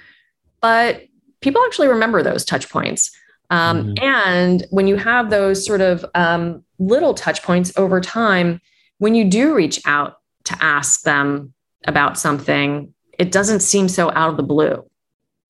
but 0.61 1.03
people 1.41 1.63
actually 1.65 1.89
remember 1.89 2.23
those 2.23 2.45
touch 2.45 2.69
points. 2.69 3.11
Um, 3.51 3.95
mm-hmm. 3.95 4.05
And 4.05 4.67
when 4.71 4.87
you 4.87 4.97
have 4.97 5.31
those 5.31 5.65
sort 5.65 5.81
of 5.81 6.05
um, 6.15 6.65
little 6.79 7.15
touch 7.15 7.43
points 7.43 7.73
over 7.77 8.01
time, 8.01 8.61
when 8.99 9.15
you 9.15 9.25
do 9.25 9.55
reach 9.55 9.81
out 9.87 10.19
to 10.45 10.57
ask 10.61 11.03
them 11.03 11.55
about 11.87 12.19
something, 12.19 12.93
it 13.19 13.33
doesn't 13.33 13.61
seem 13.61 13.89
so 13.89 14.11
out 14.11 14.31
of 14.31 14.37
the 14.37 14.43
blue. 14.43 14.85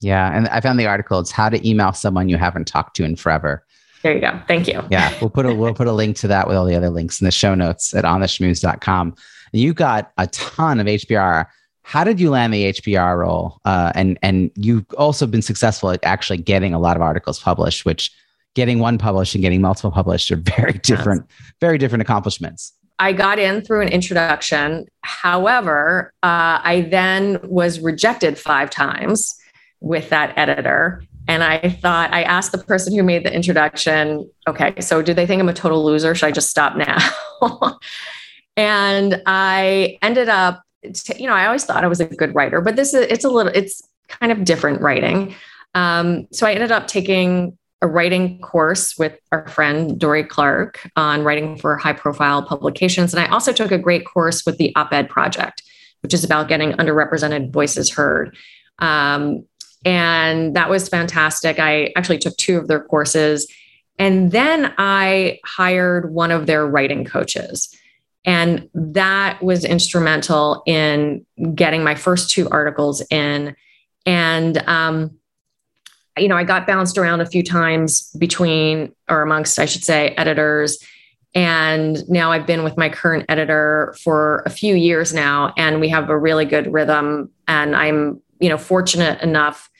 Yeah. 0.00 0.34
And 0.36 0.48
I 0.48 0.60
found 0.60 0.78
the 0.78 0.86
article, 0.86 1.18
it's 1.18 1.30
how 1.30 1.48
to 1.48 1.68
email 1.68 1.92
someone 1.92 2.28
you 2.28 2.36
haven't 2.36 2.66
talked 2.66 2.96
to 2.96 3.04
in 3.04 3.16
forever. 3.16 3.64
There 4.02 4.14
you 4.14 4.20
go. 4.20 4.40
Thank 4.46 4.68
you. 4.68 4.84
Yeah. 4.90 5.12
We'll 5.20 5.30
put 5.30 5.44
a 5.44 5.52
we'll 5.52 5.74
put 5.74 5.88
a 5.88 5.92
link 5.92 6.16
to 6.18 6.28
that 6.28 6.46
with 6.46 6.56
all 6.56 6.66
the 6.66 6.76
other 6.76 6.90
links 6.90 7.20
in 7.20 7.24
the 7.24 7.32
show 7.32 7.56
notes 7.56 7.94
at 7.94 8.04
ontheschmooze.com. 8.04 9.16
You 9.52 9.74
got 9.74 10.12
a 10.18 10.28
ton 10.28 10.78
of 10.78 10.86
HBR. 10.86 11.46
How 11.88 12.04
did 12.04 12.20
you 12.20 12.28
land 12.28 12.52
the 12.52 12.70
HBR 12.70 13.16
role? 13.16 13.62
Uh, 13.64 13.92
and 13.94 14.18
and 14.22 14.50
you've 14.56 14.84
also 14.98 15.26
been 15.26 15.40
successful 15.40 15.90
at 15.90 16.00
actually 16.04 16.36
getting 16.36 16.74
a 16.74 16.78
lot 16.78 16.96
of 16.96 17.02
articles 17.02 17.40
published, 17.40 17.86
which 17.86 18.12
getting 18.54 18.78
one 18.78 18.98
published 18.98 19.34
and 19.34 19.40
getting 19.40 19.62
multiple 19.62 19.90
published 19.90 20.30
are 20.30 20.36
very 20.58 20.74
different, 20.74 21.24
yes. 21.30 21.52
very 21.62 21.78
different 21.78 22.02
accomplishments. 22.02 22.74
I 22.98 23.14
got 23.14 23.38
in 23.38 23.62
through 23.62 23.80
an 23.80 23.88
introduction. 23.88 24.84
However, 25.00 26.12
uh, 26.22 26.60
I 26.62 26.86
then 26.90 27.40
was 27.44 27.80
rejected 27.80 28.36
five 28.36 28.68
times 28.68 29.34
with 29.80 30.10
that 30.10 30.36
editor. 30.36 31.02
And 31.26 31.42
I 31.42 31.70
thought, 31.70 32.12
I 32.12 32.22
asked 32.24 32.52
the 32.52 32.58
person 32.58 32.94
who 32.94 33.02
made 33.02 33.24
the 33.24 33.32
introduction, 33.32 34.30
okay, 34.46 34.78
so 34.80 35.00
do 35.00 35.14
they 35.14 35.24
think 35.24 35.40
I'm 35.40 35.48
a 35.48 35.54
total 35.54 35.82
loser? 35.82 36.14
Should 36.14 36.26
I 36.26 36.32
just 36.32 36.50
stop 36.50 36.76
now? 36.76 36.98
and 38.58 39.22
I 39.24 39.96
ended 40.02 40.28
up, 40.28 40.62
you 40.82 41.26
know, 41.26 41.34
I 41.34 41.46
always 41.46 41.64
thought 41.64 41.84
I 41.84 41.88
was 41.88 42.00
a 42.00 42.06
good 42.06 42.34
writer, 42.34 42.60
but 42.60 42.76
this 42.76 42.94
is, 42.94 43.06
it's 43.10 43.24
a 43.24 43.28
little, 43.28 43.52
it's 43.54 43.82
kind 44.08 44.32
of 44.32 44.44
different 44.44 44.80
writing. 44.80 45.34
Um, 45.74 46.26
so 46.32 46.46
I 46.46 46.52
ended 46.52 46.72
up 46.72 46.86
taking 46.86 47.58
a 47.80 47.86
writing 47.86 48.40
course 48.40 48.98
with 48.98 49.18
our 49.30 49.46
friend 49.48 49.98
Dorie 50.00 50.24
Clark 50.24 50.80
on 50.96 51.22
writing 51.22 51.56
for 51.56 51.76
high 51.76 51.92
profile 51.92 52.42
publications. 52.42 53.14
And 53.14 53.20
I 53.20 53.28
also 53.28 53.52
took 53.52 53.70
a 53.70 53.78
great 53.78 54.04
course 54.04 54.44
with 54.44 54.58
the 54.58 54.74
Op 54.74 54.92
Ed 54.92 55.08
Project, 55.08 55.62
which 56.02 56.12
is 56.12 56.24
about 56.24 56.48
getting 56.48 56.72
underrepresented 56.72 57.52
voices 57.52 57.90
heard. 57.90 58.36
Um, 58.80 59.44
and 59.84 60.56
that 60.56 60.70
was 60.70 60.88
fantastic. 60.88 61.60
I 61.60 61.92
actually 61.96 62.18
took 62.18 62.36
two 62.36 62.58
of 62.58 62.66
their 62.66 62.80
courses. 62.80 63.46
And 63.98 64.32
then 64.32 64.74
I 64.78 65.38
hired 65.44 66.12
one 66.12 66.32
of 66.32 66.46
their 66.46 66.66
writing 66.66 67.04
coaches. 67.04 67.74
And 68.24 68.68
that 68.74 69.42
was 69.42 69.64
instrumental 69.64 70.62
in 70.66 71.24
getting 71.54 71.82
my 71.82 71.94
first 71.94 72.30
two 72.30 72.48
articles 72.50 73.02
in. 73.10 73.56
And, 74.04 74.58
um, 74.68 75.16
you 76.16 76.28
know, 76.28 76.36
I 76.36 76.44
got 76.44 76.66
bounced 76.66 76.98
around 76.98 77.20
a 77.20 77.26
few 77.26 77.42
times 77.42 78.10
between, 78.18 78.92
or 79.08 79.22
amongst, 79.22 79.58
I 79.58 79.66
should 79.66 79.84
say, 79.84 80.10
editors. 80.16 80.78
And 81.34 82.06
now 82.08 82.32
I've 82.32 82.46
been 82.46 82.64
with 82.64 82.76
my 82.76 82.88
current 82.88 83.26
editor 83.28 83.94
for 84.02 84.42
a 84.44 84.50
few 84.50 84.74
years 84.74 85.14
now, 85.14 85.54
and 85.56 85.80
we 85.80 85.88
have 85.90 86.10
a 86.10 86.18
really 86.18 86.44
good 86.44 86.72
rhythm. 86.72 87.30
And 87.46 87.76
I'm 87.76 88.20
you 88.40 88.48
know, 88.48 88.58
fortunate 88.58 89.20
enough 89.22 89.70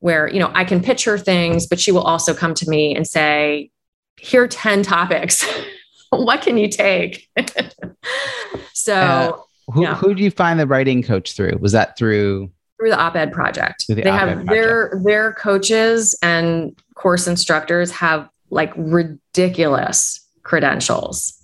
where, 0.00 0.28
you 0.28 0.38
know, 0.38 0.50
I 0.54 0.64
can 0.64 0.82
pitch 0.82 1.04
her 1.04 1.18
things, 1.18 1.66
but 1.66 1.80
she 1.80 1.92
will 1.92 2.02
also 2.02 2.34
come 2.34 2.54
to 2.54 2.68
me 2.68 2.94
and 2.94 3.06
say, 3.06 3.70
here 4.16 4.44
are 4.44 4.48
10 4.48 4.82
topics. 4.82 5.44
what 6.18 6.42
can 6.42 6.56
you 6.56 6.68
take? 6.68 7.28
so, 8.72 8.94
uh, 8.94 9.38
who, 9.72 9.82
yeah. 9.82 9.94
who 9.94 10.14
do 10.14 10.22
you 10.22 10.30
find 10.30 10.58
the 10.58 10.66
writing 10.66 11.02
coach 11.02 11.34
through? 11.34 11.58
Was 11.60 11.72
that 11.72 11.96
through? 11.98 12.50
Through 12.78 12.90
the 12.90 12.98
op-ed 12.98 13.32
project. 13.32 13.86
The 13.88 13.94
they 13.94 14.02
op-ed 14.02 14.28
have 14.28 14.28
project. 14.28 14.50
their, 14.50 15.00
their 15.04 15.32
coaches 15.34 16.16
and 16.22 16.78
course 16.94 17.26
instructors 17.26 17.90
have 17.90 18.28
like 18.50 18.72
ridiculous 18.76 20.26
credentials. 20.42 21.34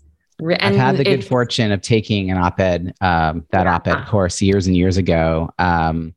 And 0.41 0.55
I've 0.61 0.75
had 0.75 0.97
the 0.97 1.05
good 1.05 1.25
fortune 1.25 1.71
of 1.71 1.81
taking 1.81 2.31
an 2.31 2.39
op-ed, 2.39 2.95
um, 3.01 3.47
that 3.51 3.65
yeah. 3.65 3.75
op-ed 3.75 4.07
course 4.07 4.41
years 4.43 4.67
and 4.67 4.77
years 4.77 4.97
ago. 4.97 5.51
Um, 5.59 6.15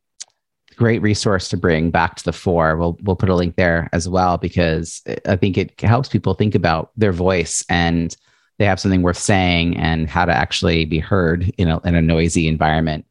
great 0.78 1.02
resource 1.02 1.48
to 1.48 1.56
bring 1.56 1.90
back 1.90 2.14
to 2.16 2.24
the 2.24 2.32
fore. 2.32 2.76
We'll 2.76 2.96
we'll 3.02 3.16
put 3.16 3.28
a 3.28 3.34
link 3.34 3.56
there 3.56 3.88
as 3.92 4.08
well 4.08 4.38
because 4.38 5.02
I 5.26 5.36
think 5.36 5.58
it 5.58 5.78
helps 5.80 6.08
people 6.08 6.34
think 6.34 6.54
about 6.54 6.92
their 6.96 7.12
voice 7.12 7.64
and 7.68 8.16
they 8.58 8.64
have 8.64 8.80
something 8.80 9.02
worth 9.02 9.18
saying 9.18 9.76
and 9.76 10.08
how 10.08 10.24
to 10.24 10.32
actually 10.32 10.84
be 10.84 10.98
heard 10.98 11.52
in 11.58 11.68
a 11.68 11.80
in 11.80 11.94
a 11.94 12.02
noisy 12.02 12.48
environment. 12.48 13.06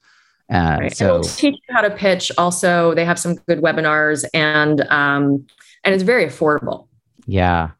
Uh, 0.52 0.78
right. 0.82 0.96
So 0.96 1.24
teach 1.24 1.56
you 1.56 1.76
how 1.76 1.82
to 1.82 1.90
pitch. 1.90 2.32
Also, 2.38 2.94
they 2.94 3.06
have 3.06 3.20
some 3.20 3.36
good 3.36 3.62
webinars 3.62 4.26
and 4.34 4.82
um, 4.90 5.46
and 5.84 5.94
it's 5.94 6.04
very 6.04 6.26
affordable. 6.26 6.88
Yeah. 7.26 7.72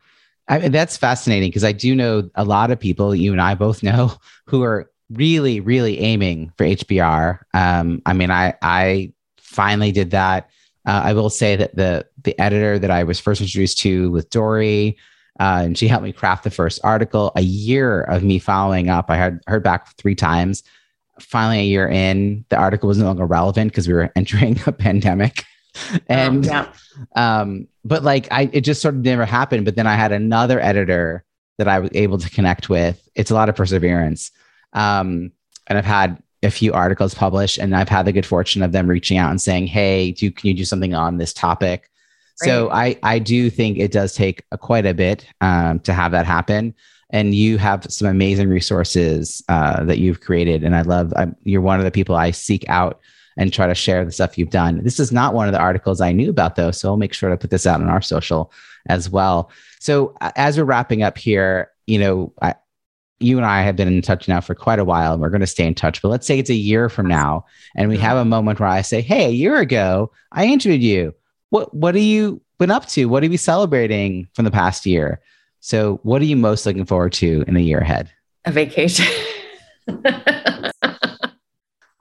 I 0.48 0.70
that's 0.70 0.98
fascinating 0.98 1.50
because 1.50 1.64
I 1.64 1.74
do 1.74 1.94
know 1.94 2.30
a 2.36 2.46
lot 2.46 2.72
of 2.72 2.80
people, 2.80 3.14
you 3.14 3.32
and 3.32 3.42
I 3.42 3.56
both 3.56 3.84
know, 3.84 4.14
who 4.46 4.64
are 4.64 4.90
really, 5.10 5.60
really 5.60 6.00
aiming 6.00 6.52
for 6.58 6.66
HBR. 6.66 7.40
Um, 7.54 8.02
I 8.06 8.14
mean, 8.14 8.32
I 8.32 8.54
I 8.62 9.14
finally 9.38 9.92
did 9.92 10.12
that. 10.12 10.50
Uh, 10.86 11.02
I 11.04 11.14
will 11.14 11.30
say 11.30 11.58
that 11.58 11.76
the 11.76 12.06
the 12.24 12.40
editor 12.40 12.80
that 12.80 12.92
I 12.92 13.04
was 13.04 13.20
first 13.20 13.42
introduced 13.42 13.80
to 13.80 14.10
with 14.12 14.30
Dorie, 14.30 14.98
uh, 15.40 15.62
and 15.64 15.78
she 15.78 15.88
helped 15.88 16.04
me 16.04 16.14
craft 16.14 16.44
the 16.44 16.50
first 16.50 16.80
article. 16.84 17.32
A 17.36 17.42
year 17.42 18.02
of 18.02 18.24
me 18.24 18.40
following 18.40 18.90
up, 18.90 19.10
I 19.10 19.18
had 19.18 19.40
heard 19.48 19.64
back 19.64 19.96
three 19.98 20.16
times. 20.16 20.64
Finally, 21.20 21.60
a 21.60 21.64
year 21.64 21.88
in, 21.88 22.46
the 22.50 22.58
article 22.58 22.88
was 22.88 22.98
no 22.98 23.06
longer 23.06 23.26
relevant 23.26 23.72
because 23.72 23.88
we 23.88 23.94
were 23.94 24.12
entering 24.16 24.60
a 24.66 24.72
pandemic. 24.72 25.44
and 26.08 26.46
yeah. 26.46 26.72
um, 27.16 27.68
but 27.86 28.04
like 28.04 28.28
I, 28.32 28.50
it 28.52 28.62
just 28.62 28.82
sort 28.82 28.96
of 28.96 29.02
never 29.02 29.26
happened. 29.26 29.66
But 29.66 29.76
then 29.76 29.88
I 29.88 29.96
had 29.96 30.12
another 30.12 30.60
editor 30.60 31.24
that 31.58 31.68
I 31.68 31.80
was 31.80 31.92
able 31.94 32.18
to 32.18 32.30
connect 32.30 32.70
with. 32.70 33.08
It's 33.16 33.32
a 33.32 33.36
lot 33.36 33.50
of 33.50 33.56
perseverance. 33.56 34.32
Um, 34.74 35.32
and 35.68 35.78
I've 35.78 35.86
had 35.86 36.22
a 36.44 36.52
few 36.52 36.74
articles 36.74 37.14
published 37.14 37.58
and 37.58 37.76
I've 37.76 37.90
had 37.90 38.06
the 38.06 38.12
good 38.12 38.26
fortune 38.26 38.62
of 38.62 38.72
them 38.72 38.88
reaching 38.88 39.18
out 39.18 39.32
and 39.32 39.42
saying, 39.42 39.68
Hey, 39.68 40.12
do, 40.12 40.32
can 40.32 40.48
you 40.48 40.54
do 40.54 40.66
something 40.66 40.94
on 40.94 41.18
this 41.18 41.34
topic? 41.34 41.90
So 42.38 42.70
I, 42.72 42.98
I 43.04 43.20
do 43.20 43.50
think 43.50 43.78
it 43.78 43.92
does 43.92 44.14
take 44.14 44.44
a, 44.52 44.58
quite 44.58 44.86
a 44.86 44.94
bit 44.94 45.26
um, 45.42 45.80
to 45.82 45.94
have 45.94 46.12
that 46.12 46.26
happen. 46.26 46.74
And 47.10 47.34
you 47.34 47.58
have 47.58 47.86
some 47.90 48.08
amazing 48.08 48.50
resources 48.50 49.42
uh, 49.50 49.84
that 49.86 49.98
you've 49.98 50.22
created. 50.22 50.64
And 50.64 50.76
I 50.76 50.82
love, 50.82 51.14
I'm, 51.16 51.36
you're 51.44 51.62
one 51.62 51.80
of 51.80 51.86
the 51.86 51.92
people 51.92 52.16
I 52.16 52.32
seek 52.32 52.68
out 52.68 53.00
and 53.38 53.54
try 53.54 53.68
to 53.68 53.76
share 53.76 54.04
the 54.04 54.12
stuff 54.12 54.38
you've 54.38 54.50
done. 54.50 54.84
This 54.84 55.00
is 55.00 55.12
not 55.12 55.34
one 55.34 55.48
of 55.48 55.54
the 55.54 55.60
articles 55.60 56.02
I 56.02 56.12
knew 56.12 56.30
about 56.30 56.56
though. 56.56 56.72
So 56.72 56.90
I'll 56.90 56.98
make 56.98 57.14
sure 57.14 57.30
to 57.30 57.38
put 57.38 57.50
this 57.50 57.66
out 57.66 57.82
on 57.82 57.88
our 57.88 58.02
social 58.02 58.52
as 58.88 59.10
well. 59.10 59.52
So 59.80 60.16
as 60.36 60.58
we're 60.58 60.66
wrapping 60.66 61.04
up 61.04 61.18
here, 61.18 61.72
you 61.86 62.00
know, 62.00 62.34
I, 62.42 62.56
you 63.20 63.38
and 63.38 63.46
I 63.46 63.62
have 63.62 63.76
been 63.76 63.88
in 63.88 64.02
touch 64.02 64.28
now 64.28 64.42
for 64.42 64.54
quite 64.54 64.80
a 64.80 64.86
while 64.86 65.14
and 65.14 65.22
we're 65.22 65.30
going 65.30 65.42
to 65.42 65.48
stay 65.48 65.66
in 65.66 65.76
touch. 65.76 66.02
But 66.02 66.10
let's 66.10 66.28
say 66.28 66.38
it's 66.40 66.50
a 66.50 66.56
year 66.56 66.90
from 66.90 67.08
now 67.08 67.46
and 67.76 67.90
we 67.90 67.96
mm-hmm. 67.96 68.04
have 68.04 68.18
a 68.18 68.26
moment 68.26 68.60
where 68.60 68.70
I 68.70 68.82
say, 68.82 69.02
Hey, 69.02 69.26
a 69.26 69.32
year 69.32 69.58
ago, 69.58 70.12
I 70.32 70.46
interviewed 70.46 70.84
you. 70.84 71.16
What, 71.50 71.74
what 71.74 71.96
have 71.96 72.04
you 72.04 72.42
been 72.60 72.72
up 72.72 72.88
to? 72.90 73.06
What 73.06 73.24
are 73.24 73.28
you 73.28 73.38
celebrating 73.38 74.28
from 74.34 74.46
the 74.46 74.52
past 74.52 74.86
year? 74.86 75.22
So, 75.60 76.00
what 76.04 76.22
are 76.22 76.26
you 76.26 76.36
most 76.36 76.66
looking 76.66 76.86
forward 76.86 77.14
to 77.14 77.44
in 77.48 77.54
the 77.54 77.64
year 77.64 77.80
ahead? 77.80 78.12
A 78.46 78.52
vacation. 78.52 79.06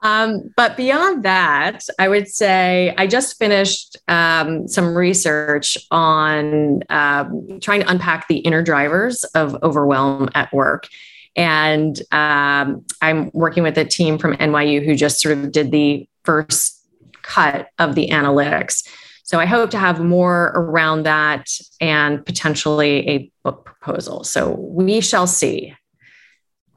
Um, 0.07 0.53
but 0.57 0.76
beyond 0.76 1.24
that, 1.24 1.80
I 1.99 2.07
would 2.07 2.28
say 2.28 2.94
I 2.97 3.09
just 3.09 3.38
finished 3.38 3.97
um, 4.07 4.68
some 4.68 4.97
research 4.97 5.76
on 5.90 6.82
um, 6.90 7.59
trying 7.61 7.80
to 7.80 7.90
unpack 7.90 8.28
the 8.28 8.36
inner 8.38 8.62
drivers 8.62 9.24
of 9.34 9.61
overwhelm 9.64 10.28
at 10.36 10.53
work. 10.53 10.86
And 11.34 12.01
um, 12.12 12.84
I'm 13.03 13.32
working 13.34 13.64
with 13.64 13.76
a 13.78 13.84
team 13.84 14.16
from 14.16 14.36
NYU 14.36 14.84
who 14.84 14.94
just 14.94 15.20
sort 15.20 15.36
of 15.36 15.51
did 15.51 15.72
the 15.72 16.09
first 16.24 16.80
cut 17.22 17.70
of 17.80 17.97
the 17.97 18.11
analytics. 18.11 18.88
So 19.26 19.40
I 19.40 19.44
hope 19.44 19.70
to 19.70 19.78
have 19.78 19.98
more 19.98 20.52
around 20.54 21.02
that 21.02 21.48
and 21.80 22.24
potentially 22.24 23.08
a 23.08 23.32
book 23.42 23.64
proposal. 23.64 24.22
So 24.22 24.52
we 24.52 25.00
shall 25.00 25.26
see. 25.26 25.74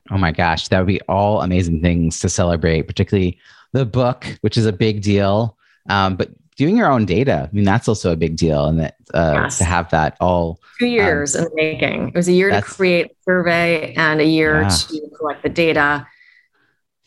Oh 0.10 0.18
my 0.18 0.32
gosh, 0.32 0.68
that 0.70 0.80
would 0.80 0.88
be 0.88 1.00
all 1.02 1.44
amazing 1.44 1.84
things 1.84 2.18
to 2.22 2.30
celebrate, 2.30 2.88
particularly 2.88 3.40
the 3.72 3.86
book, 3.86 4.26
which 4.42 4.58
is 4.58 4.66
a 4.66 4.74
big 4.74 5.04
deal. 5.04 5.58
Um, 5.90 6.16
but 6.16 6.32
doing 6.58 6.76
your 6.76 6.92
own 6.92 7.06
data, 7.06 7.48
I 7.52 7.56
mean, 7.56 7.66
that's 7.66 7.88
also 7.88 8.12
a 8.12 8.16
big 8.16 8.36
deal. 8.36 8.66
And 8.66 8.80
that 8.80 8.96
uh, 9.14 9.42
yes. 9.44 9.60
to 9.60 9.64
have 9.64 9.92
that 9.92 10.18
all 10.20 10.60
two 10.80 10.88
years 10.88 11.36
um, 11.36 11.44
in 11.44 11.50
the 11.50 11.56
making. 11.56 12.08
It 12.08 12.16
was 12.16 12.28
a 12.28 12.34
year 12.34 12.50
to 12.50 12.64
create 12.64 13.12
a 13.12 13.16
survey 13.26 13.94
and 13.94 14.20
a 14.22 14.26
year 14.26 14.64
yeah. 14.64 14.70
to 14.70 15.10
collect 15.16 15.44
the 15.44 15.50
data 15.50 16.08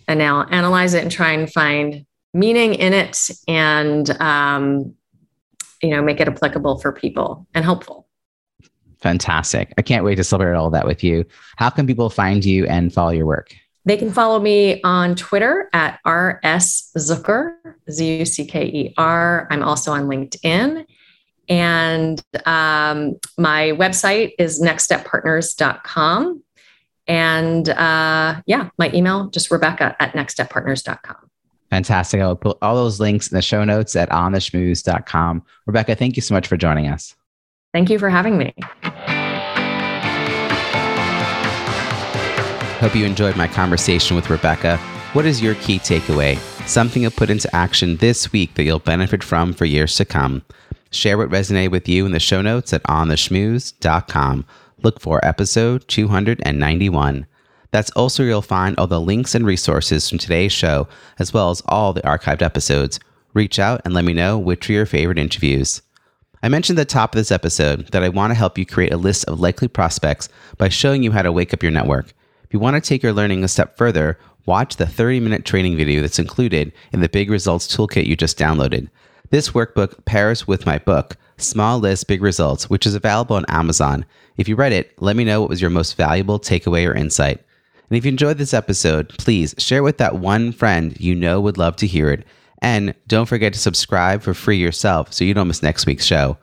and 0.07 0.21
now 0.21 0.45
analyze 0.45 0.95
it 0.95 1.03
and 1.03 1.11
try 1.11 1.33
and 1.33 1.53
find 1.53 2.07
meaning 2.33 2.75
in 2.75 2.93
it 2.93 3.19
and 3.49 4.09
um, 4.21 4.95
you 5.83 5.91
know 5.91 6.03
make 6.03 6.21
it 6.21 6.29
applicable 6.29 6.79
for 6.79 6.93
people 6.93 7.47
and 7.55 7.65
helpful 7.65 8.09
fantastic 9.01 9.73
i 9.79 9.83
can't 9.83 10.05
wait 10.05 10.15
to 10.15 10.25
celebrate 10.25 10.55
all 10.55 10.71
that 10.71 10.87
with 10.87 11.03
you 11.03 11.25
how 11.57 11.69
can 11.69 11.87
people 11.87 12.09
find 12.09 12.45
you 12.45 12.67
and 12.67 12.93
follow 12.93 13.11
your 13.11 13.27
work 13.27 13.55
they 13.85 13.97
can 13.97 14.13
follow 14.13 14.39
me 14.39 14.81
on 14.83 15.17
Twitter 15.17 15.69
at 15.73 15.99
RS 16.07 16.93
Zucker, 16.97 17.57
Z 17.91 18.19
U 18.19 18.25
C 18.25 18.47
K 18.47 18.65
E 18.67 18.95
R. 18.97 19.49
I'm 19.51 19.63
also 19.63 19.93
on 19.93 20.05
LinkedIn. 20.05 20.87
And 21.49 22.23
um, 22.47 23.19
my 23.37 23.73
website 23.73 24.33
is 24.39 24.63
nextsteppartners.com. 24.63 26.43
And 27.09 27.69
uh, 27.69 28.41
yeah, 28.47 28.71
my 28.79 28.91
email, 28.95 29.29
just 29.31 29.51
Rebecca 29.51 29.97
at 29.99 30.13
nextsteppartners.com. 30.13 31.31
Fantastic. 31.73 32.21
I'll 32.21 32.37
put 32.37 32.59
all 32.61 32.75
those 32.75 33.01
links 33.01 33.33
in 33.33 33.35
the 33.35 33.41
show 33.41 33.65
notes 33.65 33.97
at 33.97 34.11
ontheschmooze.com. 34.11 35.43
Rebecca, 35.65 35.97
thank 35.97 36.17
you 36.17 36.21
so 36.21 36.35
much 36.35 36.47
for 36.47 36.59
joining 36.59 36.87
us. 36.87 37.17
Thank 37.73 37.89
you 37.89 37.99
for 37.99 38.11
having 38.11 38.37
me. 38.37 38.53
Hope 42.79 42.95
you 42.95 43.07
enjoyed 43.07 43.37
my 43.37 43.49
conversation 43.49 44.17
with 44.17 44.29
Rebecca. 44.29 44.77
What 45.15 45.25
is 45.25 45.41
your 45.41 45.55
key 45.55 45.79
takeaway? 45.79 46.37
Something 46.69 47.01
you'll 47.01 47.11
put 47.11 47.31
into 47.31 47.49
action 47.57 47.97
this 47.97 48.31
week 48.33 48.53
that 48.57 48.65
you'll 48.65 48.79
benefit 48.79 49.25
from 49.25 49.55
for 49.55 49.65
years 49.65 49.97
to 49.97 50.05
come. 50.05 50.43
Share 50.91 51.17
what 51.17 51.31
resonated 51.31 51.71
with 51.71 51.89
you 51.89 52.05
in 52.05 52.13
the 52.13 52.21
show 52.21 52.43
notes 52.43 52.75
at 52.75 52.83
ontheschmooze.com. 52.83 54.45
Look 54.83 55.01
for 55.01 55.25
episode 55.25 55.89
291. 55.89 57.27
That's 57.73 57.91
also 57.93 58.23
where 58.23 58.29
you'll 58.31 58.43
find 58.43 58.79
all 58.79 58.87
the 58.87 59.01
links 59.01 59.35
and 59.35 59.47
resources 59.47 60.09
from 60.09 60.19
today's 60.19 60.53
show, 60.53 60.87
as 61.19 61.33
well 61.33 61.51
as 61.51 61.63
all 61.67 61.93
the 61.93 62.03
archived 62.03 62.43
episodes. 62.43 63.01
Reach 63.33 63.59
out 63.59 63.81
and 63.85 63.95
let 63.95 64.05
me 64.05 64.13
know 64.13 64.39
which 64.39 64.69
are 64.69 64.75
your 64.75 64.87
favorite 64.87 65.19
interviews. 65.19 65.81
I 66.43 66.49
mentioned 66.49 66.79
at 66.79 66.89
the 66.89 66.93
top 66.93 67.15
of 67.15 67.19
this 67.19 67.31
episode 67.31 67.89
that 67.93 68.03
I 68.03 68.11
want 68.11 68.31
to 68.31 68.35
help 68.35 68.59
you 68.59 68.67
create 68.67 68.93
a 68.93 68.99
list 68.99 69.25
of 69.25 69.41
likely 69.41 69.69
prospects 69.69 70.29
by 70.59 70.69
showing 70.69 71.03
you 71.03 71.13
how 71.13 71.23
to 71.23 71.33
wake 71.33 71.55
up 71.55 71.63
your 71.63 71.73
network. 71.73 72.13
If 72.45 72.53
you 72.53 72.59
want 72.59 72.75
to 72.75 72.87
take 72.87 73.03
your 73.03 73.15
learning 73.15 73.43
a 73.43 73.49
step 73.49 73.79
further, 73.79 74.19
watch 74.45 74.77
the 74.77 74.87
30 74.87 75.21
minute 75.21 75.47
training 75.47 75.79
video 75.79 76.03
that's 76.03 76.19
included 76.19 76.73
in 76.93 77.01
the 77.01 77.09
Big 77.09 77.31
Results 77.31 77.75
Toolkit 77.75 78.07
you 78.07 78.17
just 78.17 78.39
downloaded. 78.39 78.91
This 79.31 79.51
workbook 79.51 80.05
pairs 80.05 80.47
with 80.47 80.67
my 80.67 80.77
book, 80.77 81.17
Small 81.39 81.79
List 81.79 82.07
Big 82.07 82.21
Results, 82.21 82.69
which 82.69 82.85
is 82.85 82.95
available 82.95 83.37
on 83.37 83.47
Amazon. 83.49 84.05
If 84.37 84.47
you 84.47 84.57
read 84.57 84.73
it, 84.73 84.93
let 85.01 85.17
me 85.17 85.25
know 85.25 85.41
what 85.41 85.49
was 85.49 85.63
your 85.63 85.71
most 85.71 85.97
valuable 85.97 86.39
takeaway 86.39 86.87
or 86.87 86.95
insight. 86.95 87.43
And 87.93 87.99
if 87.99 88.07
you 88.07 88.09
enjoyed 88.09 88.39
this 88.39 88.55
episode, 88.55 89.11
please 89.19 89.55
share 89.59 89.83
with 89.83 89.99
that 89.99 90.17
one 90.17 90.53
friend 90.53 90.99
you 90.99 91.15
know 91.15 91.43
would 91.43 91.59
love 91.59 91.77
to 91.77 91.87
hear 91.87 92.11
it. 92.11 92.25
And 92.63 92.95
don't 93.07 93.27
forget 93.27 93.53
to 93.53 93.59
subscribe 93.59 94.23
for 94.23 94.33
free 94.33 94.57
yourself 94.57 95.13
so 95.13 95.25
you 95.25 95.35
don't 95.35 95.49
miss 95.49 95.63
next 95.63 95.85
week's 95.85 96.07
show. 96.07 96.39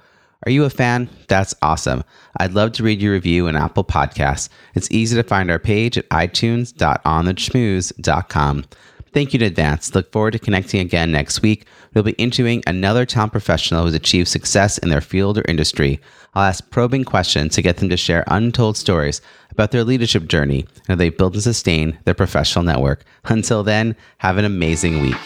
Are 0.46 0.52
you 0.52 0.64
a 0.64 0.70
fan? 0.70 1.10
That's 1.28 1.56
awesome. 1.64 2.04
I'd 2.38 2.54
love 2.54 2.74
to 2.74 2.84
read 2.84 3.02
your 3.02 3.14
review 3.14 3.48
in 3.48 3.56
Apple 3.56 3.84
Podcasts. 3.84 4.50
It's 4.76 4.92
easy 4.92 5.16
to 5.16 5.24
find 5.24 5.50
our 5.50 5.58
page 5.58 5.98
at 5.98 6.08
itunes.ontheschmooze.com. 6.10 8.66
Thank 9.12 9.34
you 9.34 9.40
in 9.40 9.46
advance. 9.46 9.96
Look 9.96 10.12
forward 10.12 10.32
to 10.32 10.40
connecting 10.40 10.82
again 10.82 11.12
next 11.12 11.42
week. 11.42 11.66
We'll 11.94 12.04
be 12.04 12.12
interviewing 12.14 12.64
another 12.68 13.06
talent 13.06 13.32
professional 13.32 13.84
who's 13.84 13.96
achieved 13.96 14.28
success 14.28 14.78
in 14.78 14.90
their 14.90 15.02
field 15.02 15.38
or 15.38 15.44
industry. 15.48 16.00
I'll 16.36 16.44
ask 16.44 16.70
probing 16.70 17.06
questions 17.06 17.56
to 17.56 17.64
get 17.64 17.78
them 17.78 17.90
to 17.90 17.98
share 17.98 18.24
untold 18.28 18.78
stories 18.78 19.20
about 19.50 19.72
their 19.72 19.84
leadership 19.84 20.28
journey 20.28 20.62
and 20.62 20.88
how 20.90 20.94
they 20.96 21.10
build 21.10 21.34
and 21.34 21.42
sustain 21.42 21.98
their 22.06 22.14
professional 22.14 22.64
network. 22.64 23.04
Until 23.26 23.64
then, 23.64 23.96
have 24.20 24.38
an 24.38 24.46
amazing 24.46 25.02
week. 25.02 25.18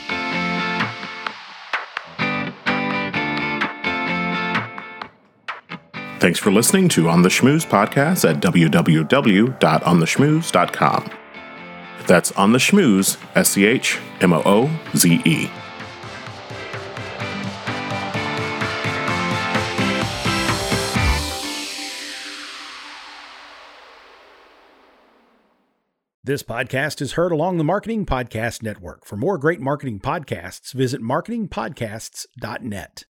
Thanks 6.20 6.40
for 6.40 6.52
listening 6.52 6.88
to 6.90 7.10
On 7.10 7.22
the 7.22 7.28
Schmooze 7.28 7.68
podcast 7.68 8.30
at 8.30 8.42
www.ontheschmooze.com. 8.42 11.23
That's 12.08 12.32
On 12.34 12.52
the 12.52 12.60
Schmooze, 12.60 13.18
S 13.36 13.50
C 13.50 13.66
H 13.66 14.00
M 14.22 14.34
O 14.34 14.42
O 14.46 14.70
Z 14.96 15.22
E. 15.26 15.50
This 26.26 26.42
podcast 26.42 27.02
is 27.02 27.12
heard 27.14 27.34
along 27.34 27.58
the 27.58 27.66
Marketing 27.66 28.06
Podcast 28.06 28.64
Network. 28.64 29.06
For 29.06 29.18
more 29.18 29.38
great 29.38 29.60
marketing 29.60 30.00
podcasts, 30.00 30.72
visit 30.72 31.02
marketingpodcasts.net. 31.02 33.02